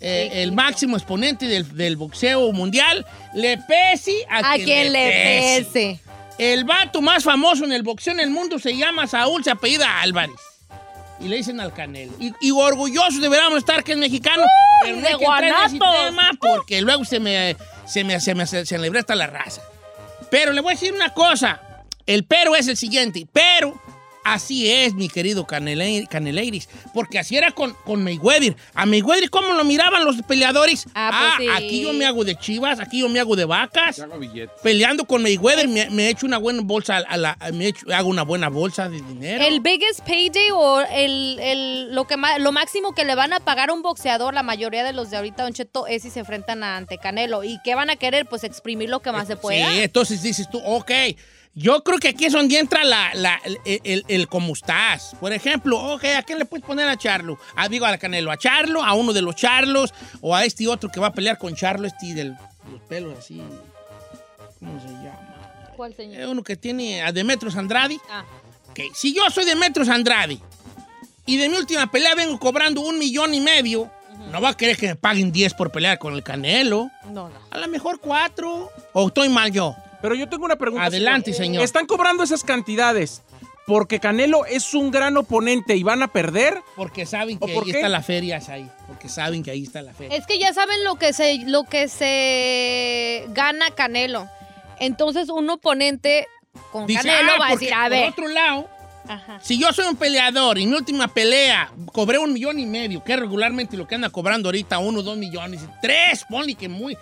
eh, 0.00 0.42
el 0.42 0.50
máximo 0.50 0.96
exponente 0.96 1.46
del, 1.46 1.76
del 1.76 1.96
boxeo 1.96 2.52
mundial. 2.52 3.06
Le 3.34 3.58
pese 3.58 4.26
a, 4.28 4.52
A 4.52 4.54
quien 4.56 4.92
le 4.92 5.60
pese. 5.62 6.00
El 6.38 6.64
vato 6.64 7.00
más 7.00 7.22
famoso 7.22 7.64
en 7.64 7.72
el 7.72 7.84
boxeo 7.84 8.12
en 8.12 8.20
el 8.20 8.30
mundo 8.30 8.58
se 8.58 8.76
llama 8.76 9.06
Saúl, 9.06 9.44
se 9.44 9.52
apellida 9.52 10.00
Álvarez. 10.00 10.34
Y 11.20 11.28
le 11.28 11.36
dicen 11.36 11.60
al 11.60 11.72
Canelo. 11.72 12.12
Y, 12.18 12.32
y 12.40 12.50
orgullosos 12.50 13.20
deberíamos 13.20 13.58
estar 13.58 13.84
que 13.84 13.92
es 13.92 13.98
mexicano. 13.98 14.42
pero 14.82 14.96
no 14.96 15.02
de 15.08 15.16
que 15.16 15.78
tema 15.78 16.32
porque 16.40 16.82
luego 16.82 17.04
se 17.04 17.20
me, 17.20 17.56
se 17.86 18.02
me, 18.02 18.18
se 18.18 18.34
me, 18.34 18.46
se 18.46 18.78
me 18.78 18.98
hasta 18.98 19.14
la 19.14 19.28
raza. 19.28 19.62
Pero 20.30 20.52
le 20.52 20.60
voy 20.60 20.72
a 20.72 20.74
decir 20.74 20.92
una 20.92 21.14
cosa. 21.14 21.60
El 22.06 22.24
pero 22.24 22.56
es 22.56 22.66
el 22.66 22.76
siguiente. 22.76 23.26
Pero 23.32 23.80
así 24.24 24.70
es, 24.70 24.94
mi 24.94 25.08
querido 25.08 25.46
Canele- 25.46 26.08
Caneleiris. 26.08 26.68
Porque 26.92 27.18
así 27.18 27.36
era 27.36 27.52
con, 27.52 27.74
con 27.84 28.02
Mayweather. 28.02 28.56
A 28.74 28.86
Mayweather, 28.86 29.30
¿cómo 29.30 29.52
lo 29.54 29.64
miraban 29.64 30.04
los 30.04 30.16
peleadores? 30.22 30.86
Ah, 30.94 31.34
pues 31.38 31.48
sí. 31.48 31.54
aquí 31.54 31.82
yo 31.82 31.92
me 31.92 32.06
hago 32.06 32.24
de 32.24 32.36
chivas, 32.36 32.80
aquí 32.80 33.00
yo 33.00 33.08
me 33.08 33.20
hago 33.20 33.36
de 33.36 33.44
vacas. 33.44 34.00
Peleando 34.62 35.04
con 35.04 35.22
Mayweather 35.22 35.68
me, 35.68 35.90
me 35.90 36.08
echo 36.08 36.26
una 36.26 36.38
buena 36.38 36.60
bolsa, 36.62 36.96
a 36.96 37.16
la, 37.16 37.36
me 37.52 37.68
echo- 37.68 37.86
hago 37.94 38.08
una 38.08 38.22
buena 38.22 38.48
bolsa 38.48 38.88
de 38.88 39.00
dinero. 39.02 39.44
El 39.44 39.60
biggest 39.60 40.00
payday 40.00 40.50
o 40.52 40.80
el, 40.80 41.38
el- 41.40 41.94
lo, 41.94 42.06
que 42.06 42.16
lo 42.38 42.52
máximo 42.52 42.94
que 42.94 43.04
le 43.04 43.14
van 43.14 43.32
a 43.32 43.40
pagar 43.40 43.70
a 43.70 43.72
un 43.72 43.82
boxeador, 43.82 44.34
la 44.34 44.42
mayoría 44.42 44.84
de 44.84 44.92
los 44.92 45.10
de 45.10 45.16
ahorita, 45.18 45.42
Don 45.42 45.52
Cheto, 45.52 45.86
es 45.86 46.02
si 46.02 46.10
se 46.10 46.20
enfrentan 46.20 46.62
ante 46.62 46.98
Canelo. 46.98 47.44
¿Y 47.44 47.58
qué 47.64 47.74
van 47.74 47.90
a 47.90 47.96
querer? 47.96 48.26
Pues 48.26 48.44
exprimir 48.44 48.88
lo 48.88 49.00
que 49.00 49.12
más 49.12 49.26
se 49.26 49.36
pueda. 49.36 49.70
Sí, 49.72 49.80
entonces 49.80 50.22
dices 50.22 50.48
tú, 50.50 50.58
ok, 50.64 50.90
yo 51.54 51.82
creo 51.84 51.98
que 51.98 52.08
aquí 52.08 52.24
es 52.26 52.32
donde 52.32 52.58
entra 52.58 52.82
la, 52.84 53.10
la- 53.14 53.40
el, 53.44 53.58
el- 53.84 54.04
el 54.08 54.28
cómo 54.28 54.52
estás. 54.52 55.14
Por 55.20 55.32
ejemplo, 55.32 55.78
ok, 55.94 56.04
¿a 56.16 56.22
quién 56.22 56.38
le 56.38 56.44
puedes 56.44 56.64
poner 56.66 56.88
a 56.88 56.96
Charlo? 56.96 57.38
Ah, 57.56 57.68
digo, 57.68 57.86
a 57.86 57.96
Canelo, 57.98 58.30
a 58.30 58.36
Charlo, 58.36 58.82
a 58.82 58.94
uno 58.94 59.12
de 59.12 59.22
los 59.22 59.36
Charlos, 59.36 59.94
o 60.20 60.34
a 60.34 60.44
este 60.44 60.66
otro 60.68 60.90
que 60.90 61.00
va 61.00 61.08
a 61.08 61.12
pelear 61.12 61.38
con 61.38 61.54
Charlo, 61.54 61.86
este 61.86 62.14
del 62.14 62.36
los 62.70 62.80
pelos 62.88 63.18
así, 63.18 63.40
¿cómo 64.58 64.80
se 64.80 64.88
llama? 64.88 65.20
¿Cuál 65.76 65.92
Eh, 65.92 65.96
señor? 65.96 66.28
uno 66.28 66.42
que 66.42 66.56
tiene 66.56 67.02
a 67.02 67.12
Demetrios 67.12 67.56
Andrade. 67.56 67.98
Ah. 68.10 68.24
Ok, 68.70 68.80
si 68.94 69.14
yo 69.14 69.22
soy 69.30 69.44
Demetrios 69.44 69.88
Andrade 69.88 70.38
y 71.26 71.36
de 71.36 71.48
mi 71.48 71.56
última 71.56 71.90
pelea 71.90 72.14
vengo 72.14 72.38
cobrando 72.38 72.80
un 72.80 72.98
millón 72.98 73.34
y 73.34 73.40
medio, 73.40 73.90
no 74.32 74.40
va 74.40 74.50
a 74.50 74.56
querer 74.56 74.76
que 74.76 74.88
me 74.88 74.96
paguen 74.96 75.30
10 75.32 75.54
por 75.54 75.70
pelear 75.70 75.98
con 75.98 76.14
el 76.14 76.22
Canelo. 76.22 76.90
No, 77.06 77.28
no. 77.28 77.38
A 77.50 77.58
lo 77.58 77.68
mejor 77.68 78.00
cuatro. 78.00 78.70
¿O 78.92 79.08
estoy 79.08 79.28
mal 79.28 79.50
yo? 79.52 79.76
Pero 80.04 80.16
yo 80.16 80.28
tengo 80.28 80.44
una 80.44 80.56
pregunta. 80.56 80.84
Adelante, 80.84 81.32
señor. 81.32 81.64
Están 81.64 81.86
cobrando 81.86 82.22
esas 82.24 82.44
cantidades 82.44 83.22
porque 83.66 84.00
Canelo 84.00 84.44
es 84.44 84.74
un 84.74 84.90
gran 84.90 85.16
oponente 85.16 85.76
y 85.76 85.82
van 85.82 86.02
a 86.02 86.08
perder. 86.08 86.60
Porque 86.76 87.06
saben 87.06 87.38
¿O 87.40 87.46
que 87.46 87.54
por 87.54 87.64
ahí 87.64 87.70
qué? 87.72 87.78
está 87.78 87.88
la 87.88 88.02
feria, 88.02 88.36
es 88.36 88.50
ahí. 88.50 88.70
Porque 88.86 89.08
saben 89.08 89.42
que 89.42 89.50
ahí 89.50 89.62
está 89.62 89.80
la 89.80 89.94
feria. 89.94 90.14
Es 90.14 90.26
que 90.26 90.38
ya 90.38 90.52
saben 90.52 90.84
lo 90.84 90.96
que 90.96 91.14
se, 91.14 91.38
lo 91.46 91.64
que 91.64 91.88
se 91.88 93.24
gana 93.28 93.70
Canelo. 93.70 94.28
Entonces, 94.78 95.30
un 95.30 95.48
oponente 95.48 96.28
con 96.70 96.86
Dice, 96.86 97.08
Canelo 97.08 97.32
ah, 97.36 97.40
va 97.40 97.46
a 97.46 97.50
decir, 97.52 97.72
a 97.72 97.84
por 97.84 97.90
ver. 97.90 98.10
otro 98.10 98.28
lado, 98.28 98.68
Ajá. 99.08 99.40
si 99.42 99.58
yo 99.58 99.72
soy 99.72 99.86
un 99.86 99.96
peleador 99.96 100.58
y 100.58 100.64
en 100.64 100.68
mi 100.68 100.76
última 100.76 101.08
pelea 101.08 101.72
cobré 101.94 102.18
un 102.18 102.34
millón 102.34 102.58
y 102.58 102.66
medio, 102.66 103.02
que 103.02 103.14
es 103.14 103.18
regularmente 103.18 103.74
lo 103.78 103.88
que 103.88 103.94
anda 103.94 104.10
cobrando 104.10 104.48
ahorita, 104.48 104.76
uno, 104.80 105.02
dos 105.02 105.16
millones, 105.16 105.62
tres, 105.80 106.26
ponle 106.28 106.56
que 106.56 106.68
muy... 106.68 106.94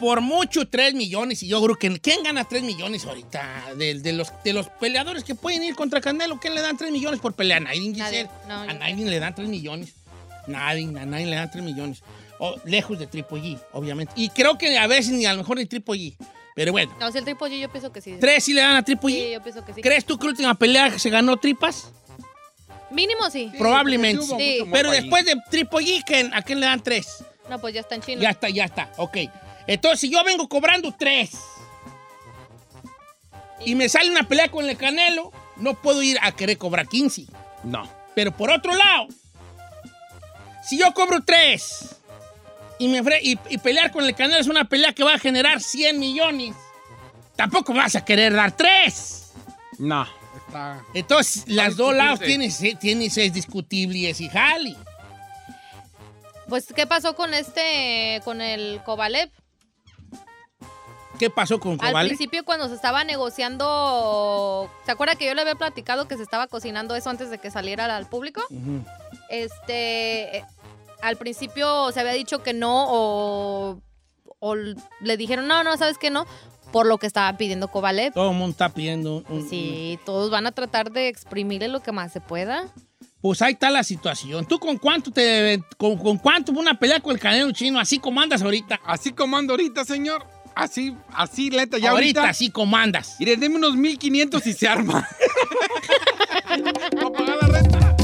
Por 0.00 0.20
mucho, 0.22 0.66
tres 0.66 0.94
millones. 0.94 1.42
Y 1.42 1.48
yo 1.48 1.62
creo 1.62 1.76
que... 1.76 2.00
¿Quién 2.00 2.22
gana 2.24 2.44
tres 2.44 2.62
millones 2.62 3.04
ahorita? 3.04 3.74
De, 3.76 4.00
de 4.00 4.12
los, 4.14 4.32
de 4.42 4.52
los 4.54 4.68
peleadores 4.68 5.22
que 5.22 5.34
pueden 5.34 5.62
ir 5.62 5.74
contra 5.76 6.00
Canelo, 6.00 6.40
¿quién 6.40 6.54
le 6.54 6.62
dan 6.62 6.76
tres 6.76 6.90
millones 6.90 7.20
por 7.20 7.34
pelea? 7.34 7.58
A 7.58 7.60
nadie, 7.60 7.90
Nadie. 7.90 8.04
Giselle. 8.22 8.30
No, 8.48 8.54
a 8.62 8.72
nadie 8.72 9.04
le 9.04 9.20
dan 9.20 9.34
tres 9.34 9.48
millones. 9.48 9.92
Nadie, 10.46 10.86
a 10.98 11.04
nadie 11.06 11.26
le 11.26 11.36
dan 11.36 11.50
tres 11.50 11.62
millones. 11.62 12.02
O, 12.38 12.56
lejos 12.64 12.98
de 12.98 13.06
Triple 13.06 13.40
G, 13.42 13.60
obviamente. 13.72 14.14
Y 14.16 14.30
creo 14.30 14.56
que 14.56 14.76
a 14.78 14.86
veces 14.86 15.12
ni 15.12 15.26
a 15.26 15.32
lo 15.32 15.38
mejor 15.40 15.58
ni 15.58 15.66
Triple 15.66 15.94
G. 15.98 16.16
Pero 16.56 16.72
bueno. 16.72 16.94
No, 16.98 17.12
si 17.12 17.18
el 17.18 17.24
tripo 17.24 17.46
yo, 17.46 17.56
yo 17.56 17.70
pienso 17.70 17.92
que 17.92 18.00
sí. 18.00 18.16
¿Tres 18.18 18.42
sí 18.44 18.52
le 18.54 18.62
dan 18.62 18.76
a 18.76 18.82
Triple 18.84 19.12
Sí, 19.12 19.18
G? 19.20 19.32
yo 19.34 19.42
pienso 19.42 19.64
que 19.64 19.74
sí. 19.74 19.82
¿Crees 19.82 20.04
tú 20.04 20.18
que 20.18 20.24
la 20.24 20.30
última 20.30 20.54
pelea 20.54 20.98
se 20.98 21.08
ganó 21.10 21.36
tripas? 21.36 21.90
Mínimo 22.90 23.30
sí. 23.30 23.52
Probablemente. 23.56 24.22
sí 24.24 24.28
hubo 24.30 24.38
Sí. 24.38 24.58
Pero 24.72 24.90
después 24.90 25.24
de 25.24 25.36
Triple 25.50 25.78
G, 25.78 26.02
¿quién- 26.04 26.34
¿a 26.34 26.42
quién 26.42 26.58
le 26.60 26.66
dan 26.66 26.82
tres? 26.82 27.24
No, 27.48 27.60
pues 27.60 27.74
ya 27.74 27.80
está 27.80 27.94
en 27.94 28.00
China. 28.02 28.22
Ya 28.22 28.30
está, 28.30 28.48
ya 28.48 28.64
está. 28.64 28.90
Ok. 28.96 29.16
Entonces, 29.66 30.00
si 30.00 30.10
yo 30.10 30.22
vengo 30.24 30.48
cobrando 30.48 30.94
tres 30.96 31.32
y 33.64 33.74
me 33.74 33.88
sale 33.88 34.10
una 34.10 34.24
pelea 34.24 34.48
con 34.48 34.68
el 34.68 34.76
Canelo, 34.76 35.32
no 35.56 35.74
puedo 35.74 36.02
ir 36.02 36.18
a 36.22 36.32
querer 36.32 36.58
cobrar 36.58 36.88
15. 36.88 37.26
No. 37.64 37.88
Pero 38.14 38.36
por 38.36 38.50
otro 38.50 38.74
lado, 38.74 39.08
si 40.64 40.78
yo 40.78 40.92
cobro 40.94 41.22
tres 41.24 41.96
y, 42.78 42.88
me 42.88 43.02
y, 43.22 43.38
y 43.48 43.58
pelear 43.58 43.92
con 43.92 44.04
el 44.04 44.14
Canelo 44.14 44.40
es 44.40 44.48
una 44.48 44.64
pelea 44.64 44.92
que 44.92 45.04
va 45.04 45.14
a 45.14 45.18
generar 45.18 45.60
100 45.60 45.98
millones, 45.98 46.56
tampoco 47.36 47.72
vas 47.74 47.96
a 47.96 48.04
querer 48.04 48.32
dar 48.34 48.56
tres. 48.56 49.32
No. 49.78 50.06
Entonces, 50.94 51.44
las 51.46 51.76
dos 51.76 51.94
lados 51.94 52.20
tienen, 52.20 52.50
tienen, 52.78 53.10
es 53.14 53.32
discutible 53.32 53.98
y 53.98 54.06
es 54.06 54.20
y 54.20 54.28
jali. 54.28 54.76
Pues, 56.48 56.66
¿qué 56.74 56.86
pasó 56.86 57.14
con 57.14 57.32
este, 57.34 58.20
con 58.24 58.40
el 58.40 58.80
Kovalev? 58.84 59.30
¿Qué 61.20 61.30
pasó 61.30 61.60
con 61.60 61.72
Al 61.72 61.78
Kovalev? 61.78 62.08
principio 62.08 62.44
cuando 62.44 62.66
se 62.68 62.74
estaba 62.74 63.04
negociando, 63.04 64.70
¿se 64.86 64.90
acuerda 64.90 65.14
que 65.16 65.26
yo 65.26 65.34
le 65.34 65.42
había 65.42 65.54
platicado 65.54 66.08
que 66.08 66.16
se 66.16 66.22
estaba 66.22 66.46
cocinando 66.46 66.96
eso 66.96 67.10
antes 67.10 67.30
de 67.30 67.38
que 67.38 67.50
saliera 67.50 67.94
al 67.94 68.08
público? 68.08 68.42
Este, 69.28 70.38
eh, 70.38 70.44
al 71.02 71.16
principio 71.16 71.92
se 71.92 72.00
había 72.00 72.12
dicho 72.12 72.42
que 72.42 72.52
no 72.54 72.86
o, 72.88 73.80
o 74.38 74.54
le 74.54 75.16
dijeron, 75.16 75.46
no, 75.46 75.62
no, 75.62 75.76
sabes 75.76 75.98
que 75.98 76.10
no, 76.10 76.26
por 76.72 76.86
lo 76.86 76.98
que 76.98 77.06
estaba 77.06 77.36
pidiendo 77.36 77.68
Kovalev. 77.68 78.12
Todo 78.14 78.30
el 78.30 78.36
mundo 78.36 78.52
está 78.52 78.68
pidiendo. 78.70 79.22
un- 79.28 79.48
Sí, 79.48 79.98
todos 80.04 80.30
van 80.30 80.46
a 80.46 80.52
tratar 80.52 80.90
de 80.90 81.08
exprimirle 81.08 81.68
lo 81.68 81.80
que 81.80 81.92
más 81.92 82.12
se 82.12 82.20
pueda. 82.20 82.64
Pues 83.20 83.42
ahí 83.42 83.52
está 83.52 83.68
la 83.70 83.84
situación. 83.84 84.46
¿Tú 84.46 84.58
con 84.58 84.78
cuánto 84.78 85.10
te 85.10 85.62
con, 85.76 85.98
con 85.98 86.16
cuánto 86.16 86.52
una 86.52 86.78
pelea 86.78 87.00
con 87.00 87.12
el 87.12 87.20
canelo 87.20 87.52
chino 87.52 87.78
así 87.78 87.98
como 87.98 88.20
andas 88.20 88.40
ahorita? 88.40 88.80
Así 88.86 89.12
como 89.12 89.36
ando 89.36 89.52
ahorita, 89.52 89.84
señor. 89.84 90.24
Así, 90.54 90.94
así, 91.12 91.50
lenta, 91.50 91.78
ya 91.78 91.90
ahorita, 91.90 92.20
ahorita. 92.20 92.30
así 92.30 92.50
como 92.50 92.76
andas. 92.76 93.16
Mire, 93.18 93.36
deme 93.36 93.56
unos 93.56 93.76
1500 93.76 94.46
y 94.46 94.52
se 94.52 94.68
arma. 94.68 95.08
Para 96.46 97.10
pagar 97.10 97.38
la 97.40 97.48
renta. 97.48 97.96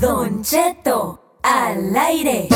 Don 0.00 0.42
Cheto, 0.42 1.38
al 1.42 1.96
aire. 1.96 2.48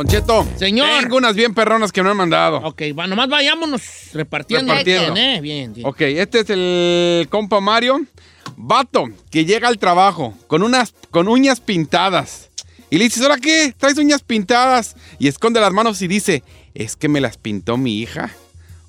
Don 0.00 0.08
Cheto. 0.08 0.46
Señor. 0.56 0.88
Tengo 1.02 1.18
unas 1.18 1.34
bien 1.34 1.52
perronas 1.52 1.92
que 1.92 2.02
me 2.02 2.08
han 2.08 2.16
mandado. 2.16 2.56
Ok, 2.64 2.80
va, 2.98 3.06
nomás 3.06 3.28
vayámonos 3.28 3.82
repartiendo. 4.14 4.72
Repartiendo. 4.72 5.12
Bien, 5.12 5.36
¿eh? 5.36 5.40
Bien, 5.42 5.74
bien. 5.74 5.86
Ok, 5.86 6.00
este 6.00 6.40
es 6.40 6.46
el 6.48 7.28
compa 7.28 7.60
Mario. 7.60 8.00
Vato, 8.56 9.10
que 9.30 9.44
llega 9.44 9.68
al 9.68 9.76
trabajo 9.76 10.32
con 10.46 10.62
unas 10.62 10.94
con 11.10 11.28
uñas 11.28 11.60
pintadas. 11.60 12.48
Y 12.88 12.96
le 12.96 13.04
dices, 13.04 13.22
¿ahora 13.22 13.36
qué? 13.36 13.74
¿Traes 13.76 13.98
uñas 13.98 14.22
pintadas? 14.22 14.96
Y 15.18 15.28
esconde 15.28 15.60
las 15.60 15.74
manos 15.74 16.00
y 16.00 16.08
dice, 16.08 16.44
es 16.72 16.96
que 16.96 17.10
me 17.10 17.20
las 17.20 17.36
pintó 17.36 17.76
mi 17.76 17.98
hija. 17.98 18.30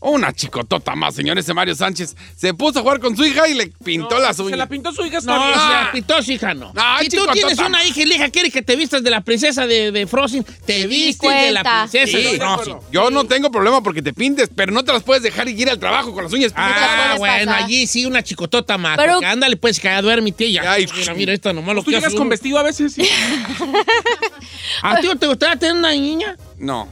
Una 0.03 0.33
chicotota 0.33 0.95
más, 0.95 1.13
señor, 1.13 1.37
ese 1.37 1.53
Mario 1.53 1.75
Sánchez. 1.75 2.15
Se 2.35 2.55
puso 2.55 2.79
a 2.79 2.81
jugar 2.81 2.99
con 2.99 3.15
su 3.15 3.23
hija 3.23 3.47
y 3.47 3.53
le 3.53 3.67
pintó 3.83 4.17
las 4.17 4.35
Se 4.37 4.41
uñas. 4.41 4.57
la 4.57 4.65
pintó 4.67 4.91
su 4.91 5.05
hija, 5.05 5.19
está 5.19 5.35
No, 5.35 5.39
bien. 5.45 5.53
se 5.53 5.59
Ah. 5.61 5.81
la 5.85 5.91
pitó 5.91 6.23
su 6.23 6.31
hija, 6.31 6.53
no. 6.55 6.73
Ay, 6.75 7.07
si 7.11 7.17
tú 7.17 7.25
tienes 7.31 7.59
una 7.59 7.83
hija 7.85 8.01
y 8.01 8.05
la 8.07 8.15
hija 8.15 8.29
quiere 8.31 8.49
que 8.49 8.63
te 8.63 8.75
vistas 8.75 9.03
de 9.03 9.11
la 9.11 9.21
princesa 9.21 9.67
de, 9.67 9.91
de 9.91 10.07
Frozen, 10.07 10.43
te 10.65 10.87
vistes 10.87 11.29
de 11.29 11.51
la 11.51 11.63
princesa 11.63 12.17
Sí, 12.17 12.23
de 12.23 12.37
Frozen. 12.39 12.77
yo 12.91 13.11
no 13.11 13.25
tengo 13.25 13.51
problema 13.51 13.83
porque 13.83 14.01
te 14.01 14.11
pintes, 14.11 14.49
pero 14.55 14.71
no 14.71 14.83
te 14.83 14.91
las 14.91 15.03
puedes 15.03 15.21
dejar 15.21 15.47
y 15.47 15.61
ir 15.61 15.69
al 15.69 15.77
trabajo 15.77 16.11
con 16.13 16.23
las 16.23 16.33
uñas 16.33 16.51
pintadas. 16.51 16.79
Ah, 16.81 17.15
bueno, 17.19 17.45
pasar. 17.51 17.63
allí 17.65 17.85
sí 17.85 18.05
una 18.07 18.23
chicotota 18.23 18.79
más. 18.79 18.97
Pero- 18.97 19.13
porque 19.13 19.27
ándale, 19.27 19.55
pues, 19.57 19.79
que 19.79 19.87
ya 19.87 20.01
duérmete 20.01 20.45
y 20.45 20.53
ya. 20.53 20.71
Ay, 20.71 20.87
mira, 20.97 21.13
mira, 21.13 21.33
esto 21.33 21.53
nomás 21.53 21.75
lo 21.75 21.81
¿Tú 21.83 21.91
que 21.91 21.97
llegas 21.97 22.07
hace 22.07 22.17
con 22.17 22.27
vestido 22.27 22.57
a 22.57 22.63
veces? 22.63 22.93
Sí. 22.93 23.07
¿A 24.81 24.99
ti 24.99 25.07
te 25.19 25.27
gustaría 25.27 25.57
tener 25.57 25.75
una 25.75 25.91
niña? 25.91 26.35
No. 26.57 26.87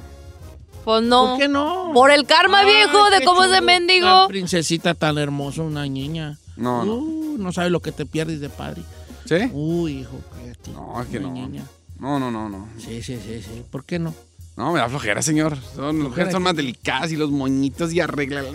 Pues 0.89 1.03
no. 1.03 1.25
¿Por 1.27 1.37
qué 1.37 1.47
no? 1.47 1.91
Por 1.93 2.09
el 2.09 2.25
karma, 2.25 2.61
Ay, 2.61 2.65
viejo, 2.65 3.11
de 3.11 3.23
cómo 3.23 3.43
chulo. 3.43 3.53
se 3.53 3.61
mendigo. 3.61 4.07
Una 4.07 4.27
princesita 4.27 4.95
tan 4.95 5.19
hermosa, 5.19 5.61
una 5.61 5.85
niña. 5.85 6.39
No, 6.57 6.83
no. 6.83 6.95
Uh, 6.95 7.37
no 7.37 7.51
sabes 7.51 7.69
lo 7.71 7.79
que 7.79 7.91
te 7.91 8.07
pierdes 8.07 8.39
de 8.41 8.49
padre. 8.49 8.81
¿Sí? 9.25 9.35
Uy, 9.53 9.99
hijo, 9.99 10.19
cállate. 10.33 10.71
No, 10.71 10.99
es 10.99 11.07
que 11.09 11.19
Una 11.19 11.27
no. 11.27 11.33
niña. 11.35 11.63
No, 11.99 12.19
no, 12.19 12.31
no, 12.31 12.49
no. 12.49 12.67
Sí, 12.79 13.03
sí, 13.03 13.19
sí, 13.23 13.39
sí. 13.43 13.63
¿Por 13.69 13.85
qué 13.85 13.99
no? 13.99 14.15
No, 14.57 14.71
me 14.73 14.79
da 14.79 14.89
flojera, 14.89 15.21
señor. 15.21 15.59
Son, 15.75 15.99
las 15.99 16.07
mujeres 16.09 16.31
son 16.33 16.41
más 16.41 16.55
delicadas 16.55 17.11
y 17.11 17.17
los 17.17 17.29
moñitos 17.29 17.93
y 17.93 17.99
arreglan. 17.99 18.45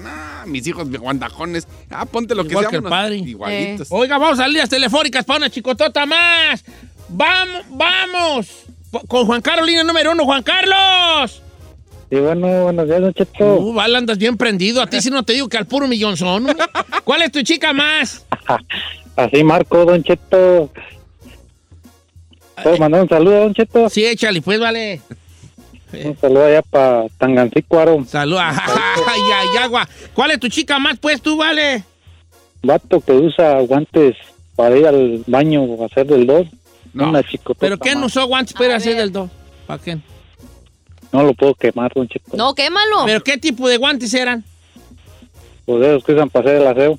Mis 0.47 0.67
hijos 0.67 0.91
guandajones. 0.91 1.69
Ah, 1.88 2.05
ponte 2.05 2.35
lo 2.35 2.43
que 2.49 2.57
sea. 2.57 2.69
que 2.69 2.76
el 2.79 2.83
padre. 2.83 3.19
Igualitos. 3.19 3.87
Oiga, 3.93 4.19
vamos 4.19 4.41
a 4.41 4.49
líneas 4.49 4.69
telefónicas 4.69 5.25
para 5.25 5.37
una 5.37 5.50
chicotota 5.50 6.05
más. 6.05 6.64
Vamos, 7.11 7.62
vamos. 7.71 8.49
Con 9.07 9.25
Juan 9.25 9.41
Carlos, 9.41 9.69
línea 9.69 9.85
número 9.85 10.11
uno. 10.11 10.25
Juan 10.25 10.43
Carlos. 10.43 11.44
Sí, 12.14 12.21
bueno, 12.21 12.62
buenos 12.62 12.87
días, 12.87 13.00
Don 13.00 13.12
Cheto. 13.12 13.56
Uh, 13.56 13.73
Val, 13.75 13.97
andas 13.97 14.18
bien 14.18 14.37
prendido. 14.37 14.80
A 14.80 14.87
ti 14.87 15.00
sí 15.00 15.11
no 15.11 15.25
te 15.25 15.33
digo 15.33 15.49
que 15.49 15.56
al 15.56 15.66
puro 15.66 15.88
millón 15.88 16.16
son. 16.16 16.28
hombre. 16.28 16.54
¿Cuál 17.02 17.23
es 17.23 17.33
tu 17.33 17.42
chica 17.42 17.73
más? 17.73 18.25
Así 19.16 19.42
marco, 19.42 19.85
Don 19.85 20.00
Cheto. 20.04 20.71
¿Puedo 22.62 22.76
mandar 22.78 23.02
un 23.02 23.09
saludo, 23.09 23.40
Don 23.40 23.52
Cheto? 23.54 23.88
Sí, 23.88 24.06
échale, 24.06 24.40
pues, 24.42 24.61
vale. 24.61 25.00
Un 26.04 26.16
saludo 26.21 26.44
allá 26.44 26.62
para 26.62 27.09
Tangancícuaro. 27.18 28.04
Salud. 28.06 28.37
Ay, 28.38 29.21
ay, 29.35 29.56
agua. 29.64 29.88
¿Cuál 30.12 30.30
es 30.30 30.38
tu 30.38 30.47
chica 30.49 30.78
más, 30.78 30.97
pues, 31.00 31.21
tú, 31.21 31.37
vale? 31.37 31.83
Vato 32.62 33.00
que 33.00 33.11
usa 33.11 33.59
guantes 33.62 34.14
para 34.54 34.78
ir 34.78 34.87
al 34.87 35.25
baño 35.26 35.64
a 35.83 35.87
hacer 35.87 36.06
del 36.06 36.28
dos. 36.28 36.47
No. 36.92 37.09
Una 37.09 37.25
chicotota 37.25 37.59
¿Pero 37.59 37.76
quién 37.80 37.99
más. 37.99 38.06
usó 38.06 38.25
guantes 38.28 38.54
para 38.54 38.75
A 38.75 38.76
hacer 38.76 38.92
ver. 38.92 39.02
del 39.02 39.12
dos? 39.12 39.30
¿Para 39.66 39.82
qué? 39.82 39.99
No 41.15 41.23
lo 41.23 41.33
puedo 41.33 41.55
quemar, 41.55 41.93
Don 41.95 42.09
Cheto. 42.09 42.37
No, 42.37 42.57
quémalo. 42.57 43.05
¿Pero 43.07 43.23
qué 43.23 43.39
tipo 43.39 43.69
de 43.69 43.77
guantes 43.77 44.13
eran? 44.15 44.43
Pues 45.65 45.81
de 45.81 45.91
esos 45.91 46.03
que 46.05 46.13
usan 46.13 46.29
para 46.29 46.50
hacer 46.50 46.61
el 46.63 46.67
aseo. 46.67 46.99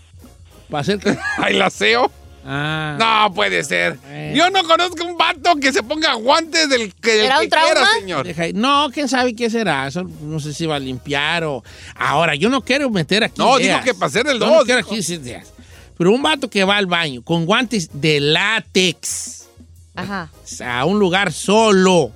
¿Para 0.70 0.82
hacer 0.82 1.00
qué? 1.00 1.18
¿Ay, 1.38 1.56
la 1.58 1.70
SEO? 1.70 2.10
Ah. 2.46 2.96
No 3.28 3.34
puede 3.34 3.62
ser. 3.66 3.98
Bueno. 3.98 4.36
Yo 4.38 4.50
no 4.52 4.64
conozco 4.64 5.04
un 5.04 5.18
vato 5.18 5.58
que 5.58 5.74
se 5.74 5.84
ponga 5.84 6.14
guantes 6.14 6.70
del 6.70 6.94
que, 6.94 7.12
del 7.12 7.26
¿Era 7.26 7.40
que 7.40 7.44
un 7.44 7.50
trauma? 7.50 7.74
quiera, 7.74 7.88
señor. 8.00 8.26
Deja. 8.26 8.44
No, 8.54 8.90
quién 8.94 9.10
sabe 9.10 9.36
qué 9.36 9.50
será. 9.50 9.88
Eso 9.88 10.04
no 10.22 10.40
sé 10.40 10.54
si 10.54 10.66
va 10.66 10.78
a 10.78 10.80
limpiar 10.80 11.44
o. 11.44 11.62
Ahora, 11.96 12.36
yo 12.36 12.50
no 12.50 12.62
quiero 12.62 12.90
meter 12.90 13.22
aquí. 13.26 13.36
No, 13.38 13.60
ideas. 13.60 13.84
dijo 13.84 13.94
que 13.94 14.00
para 14.00 14.08
hacer 14.08 14.28
el 14.28 14.40
Yo 14.40 14.46
no 14.46 14.54
dos, 14.54 14.64
quiero 14.64 14.80
aquí 14.80 14.96
ideas. 14.96 15.52
Pero 15.98 16.12
un 16.12 16.22
vato 16.22 16.50
que 16.50 16.64
va 16.64 16.78
al 16.78 16.86
baño 16.86 17.22
con 17.22 17.46
guantes 17.46 17.90
de 17.92 18.22
látex 18.22 19.48
Ajá. 19.94 20.30
a 20.66 20.86
un 20.86 21.00
lugar 21.00 21.34
solo, 21.34 22.12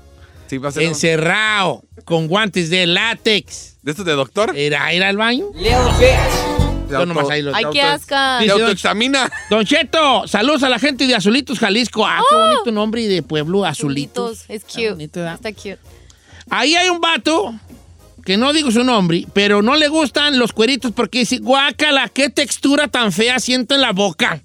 Sí, 0.47 0.57
va 0.57 0.69
a 0.69 0.71
ser 0.71 0.83
encerrado, 0.83 1.83
con 2.09 2.27
guantes 2.27 2.71
de 2.71 2.87
látex. 2.87 3.77
de 3.83 3.91
estos 3.91 4.03
de 4.03 4.13
doctor. 4.13 4.51
¿Era 4.57 4.91
ir 4.95 5.03
al 5.03 5.15
baño? 5.15 5.45
De 5.53 5.69
Yo 6.89 7.05
nomás 7.05 7.29
ahí 7.29 7.43
lo 7.43 7.55
Ay, 7.55 7.65
qué 7.71 7.83
asca. 7.83 8.39
Dice, 8.39 8.51
autoexamina. 8.51 9.31
Don 9.51 9.63
Cheto, 9.63 10.27
saludos 10.27 10.63
a 10.63 10.69
la 10.69 10.79
gente 10.79 11.05
de 11.05 11.13
Azulitos, 11.13 11.59
Jalisco. 11.59 12.03
Ah, 12.03 12.19
qué 12.27 12.35
bonito 12.35 12.71
nombre 12.71 13.03
y 13.03 13.05
de 13.05 13.21
pueblo, 13.21 13.63
Azulitos. 13.63 14.45
Es 14.47 14.63
Está 14.63 14.73
cute. 14.73 14.89
bonito, 14.89 15.19
¿verdad? 15.19 15.35
Está 15.35 15.53
cute. 15.53 15.77
Ahí 16.49 16.75
hay 16.75 16.89
un 16.89 16.99
vato 16.99 17.53
que 18.25 18.37
no 18.37 18.53
digo 18.53 18.71
su 18.71 18.83
nombre, 18.83 19.27
pero 19.33 19.61
no 19.61 19.75
le 19.75 19.87
gustan 19.87 20.39
los 20.39 20.51
cueritos 20.51 20.91
porque 20.91 21.19
dice, 21.19 21.37
guácala, 21.37 22.09
qué 22.09 22.29
textura 22.31 22.87
tan 22.87 23.11
fea 23.11 23.37
siento 23.37 23.75
en 23.75 23.81
la 23.81 23.91
boca. 23.91 24.41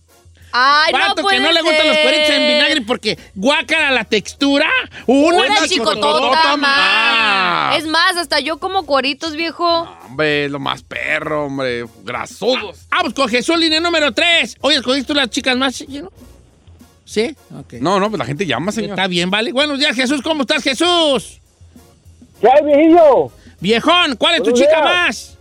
Ay, 0.56 0.92
vato 0.92 1.08
no 1.08 1.22
puede 1.22 1.38
que 1.38 1.42
no 1.42 1.50
le 1.50 1.62
gustan 1.62 1.88
los 1.88 1.98
cueritos 1.98 2.30
en 2.30 2.46
vinagre 2.46 2.80
porque 2.82 3.18
guácala 3.34 3.90
la 3.90 4.04
textura. 4.04 4.70
Una, 5.04 5.38
Una 5.38 5.66
chicotota 5.66 6.56
más. 6.56 7.76
Es 7.76 7.88
más, 7.88 8.16
hasta 8.16 8.38
yo 8.38 8.58
como 8.58 8.86
cueritos, 8.86 9.34
viejo. 9.34 9.66
Hombre, 10.06 10.48
lo 10.48 10.60
más 10.60 10.84
perro, 10.84 11.46
hombre. 11.46 11.86
Grasudos. 12.04 12.86
Vamos 12.88 13.14
con 13.14 13.28
Jesús, 13.28 13.58
línea 13.58 13.80
número 13.80 14.12
3. 14.12 14.58
Oye, 14.60 14.76
¿escogiste 14.76 15.08
tú 15.08 15.14
las 15.14 15.28
chicas 15.28 15.56
más? 15.56 15.74
¿sí, 15.74 15.88
no? 15.88 16.12
¿Sí? 17.04 17.34
Ok. 17.58 17.72
No, 17.80 17.98
no, 17.98 18.08
pues 18.08 18.20
la 18.20 18.24
gente 18.24 18.46
llama, 18.46 18.70
señor. 18.70 18.90
Está 18.90 19.08
bien, 19.08 19.32
vale. 19.32 19.50
Buenos 19.50 19.80
días, 19.80 19.96
Jesús. 19.96 20.22
¿Cómo 20.22 20.42
estás, 20.42 20.62
Jesús? 20.62 21.40
¿Qué 22.40 22.46
hay, 22.48 22.64
viejillo? 22.64 23.32
Viejón, 23.58 24.14
¿cuál 24.14 24.36
es 24.36 24.42
tu 24.44 24.52
chica 24.52 24.80
días. 24.80 24.84
más? 24.84 25.33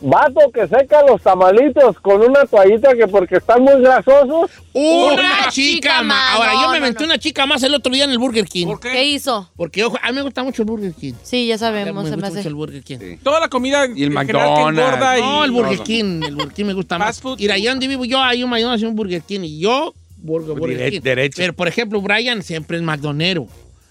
Vato 0.00 0.40
que 0.52 0.68
seca 0.68 1.02
los 1.08 1.22
tamalitos 1.22 1.98
con 2.00 2.20
una 2.20 2.44
toallita 2.44 2.94
que 2.94 3.06
porque 3.06 3.36
están 3.36 3.62
muy 3.62 3.80
grasosos. 3.80 4.50
Una, 4.74 5.12
Una 5.14 5.48
chica, 5.50 6.02
más. 6.02 6.34
Ahora, 6.34 6.52
No, 6.52 6.62
yo 6.62 6.70
me 6.70 6.80
no, 6.80 6.86
metí 6.86 6.98
no. 7.00 7.06
una 7.06 7.18
chica 7.18 7.46
más 7.46 7.62
el 7.62 7.74
otro 7.74 7.92
día 7.92 8.04
en 8.04 8.10
el 8.10 8.18
Burger 8.18 8.44
King. 8.46 8.66
¿Por 8.66 8.80
qué? 8.80 8.90
¿Qué 8.92 9.04
hizo? 9.06 9.50
Porque, 9.56 9.82
ojo, 9.84 9.96
a 10.02 10.08
mí 10.10 10.16
me 10.16 10.22
gusta 10.22 10.42
mucho 10.42 10.62
el 10.62 10.66
Burger 10.68 10.92
King. 10.92 11.14
Sí, 11.22 11.46
ya 11.46 11.54
me 11.54 11.58
sabemos, 11.58 11.86
se 12.04 12.10
me 12.10 12.16
gusta 12.16 12.16
mucho 12.28 12.38
hace. 12.40 12.48
el 12.48 12.54
Burger 12.54 12.82
King. 12.84 12.98
Sí. 13.00 13.18
Toda 13.22 13.40
la 13.40 13.48
comida 13.48 13.86
Y 13.94 14.02
el 14.04 14.10
McDonald's. 14.10 14.78
engorda 14.80 15.18
y- 15.18 15.22
No, 15.22 15.44
el 15.44 15.50
Burger 15.50 15.76
todo. 15.76 15.84
King. 15.84 16.22
El 16.26 16.34
Burger 16.36 16.52
King 16.54 16.64
me 16.66 16.74
gusta 16.74 16.98
más. 16.98 17.06
Fast 17.08 17.22
food. 17.22 17.38
Mira, 17.38 17.54
allá 17.54 17.70
donde 17.70 17.88
vivo 17.88 18.04
yo 18.04 18.20
hay 18.22 18.44
un 18.44 18.50
McDonald's 18.50 18.82
y 18.82 18.86
un 18.86 18.94
Burger 18.96 19.22
King. 19.22 19.40
Y 19.44 19.60
yo, 19.60 19.94
Burger, 20.18 20.56
Burger 20.58 20.78
Dire- 20.78 20.90
King. 20.90 21.00
derecho. 21.02 21.34
Pero, 21.38 21.52
por 21.54 21.68
ejemplo, 21.68 22.00
Brian 22.02 22.42
siempre 22.42 22.76
es 22.76 22.82
McDonero. 22.82 23.46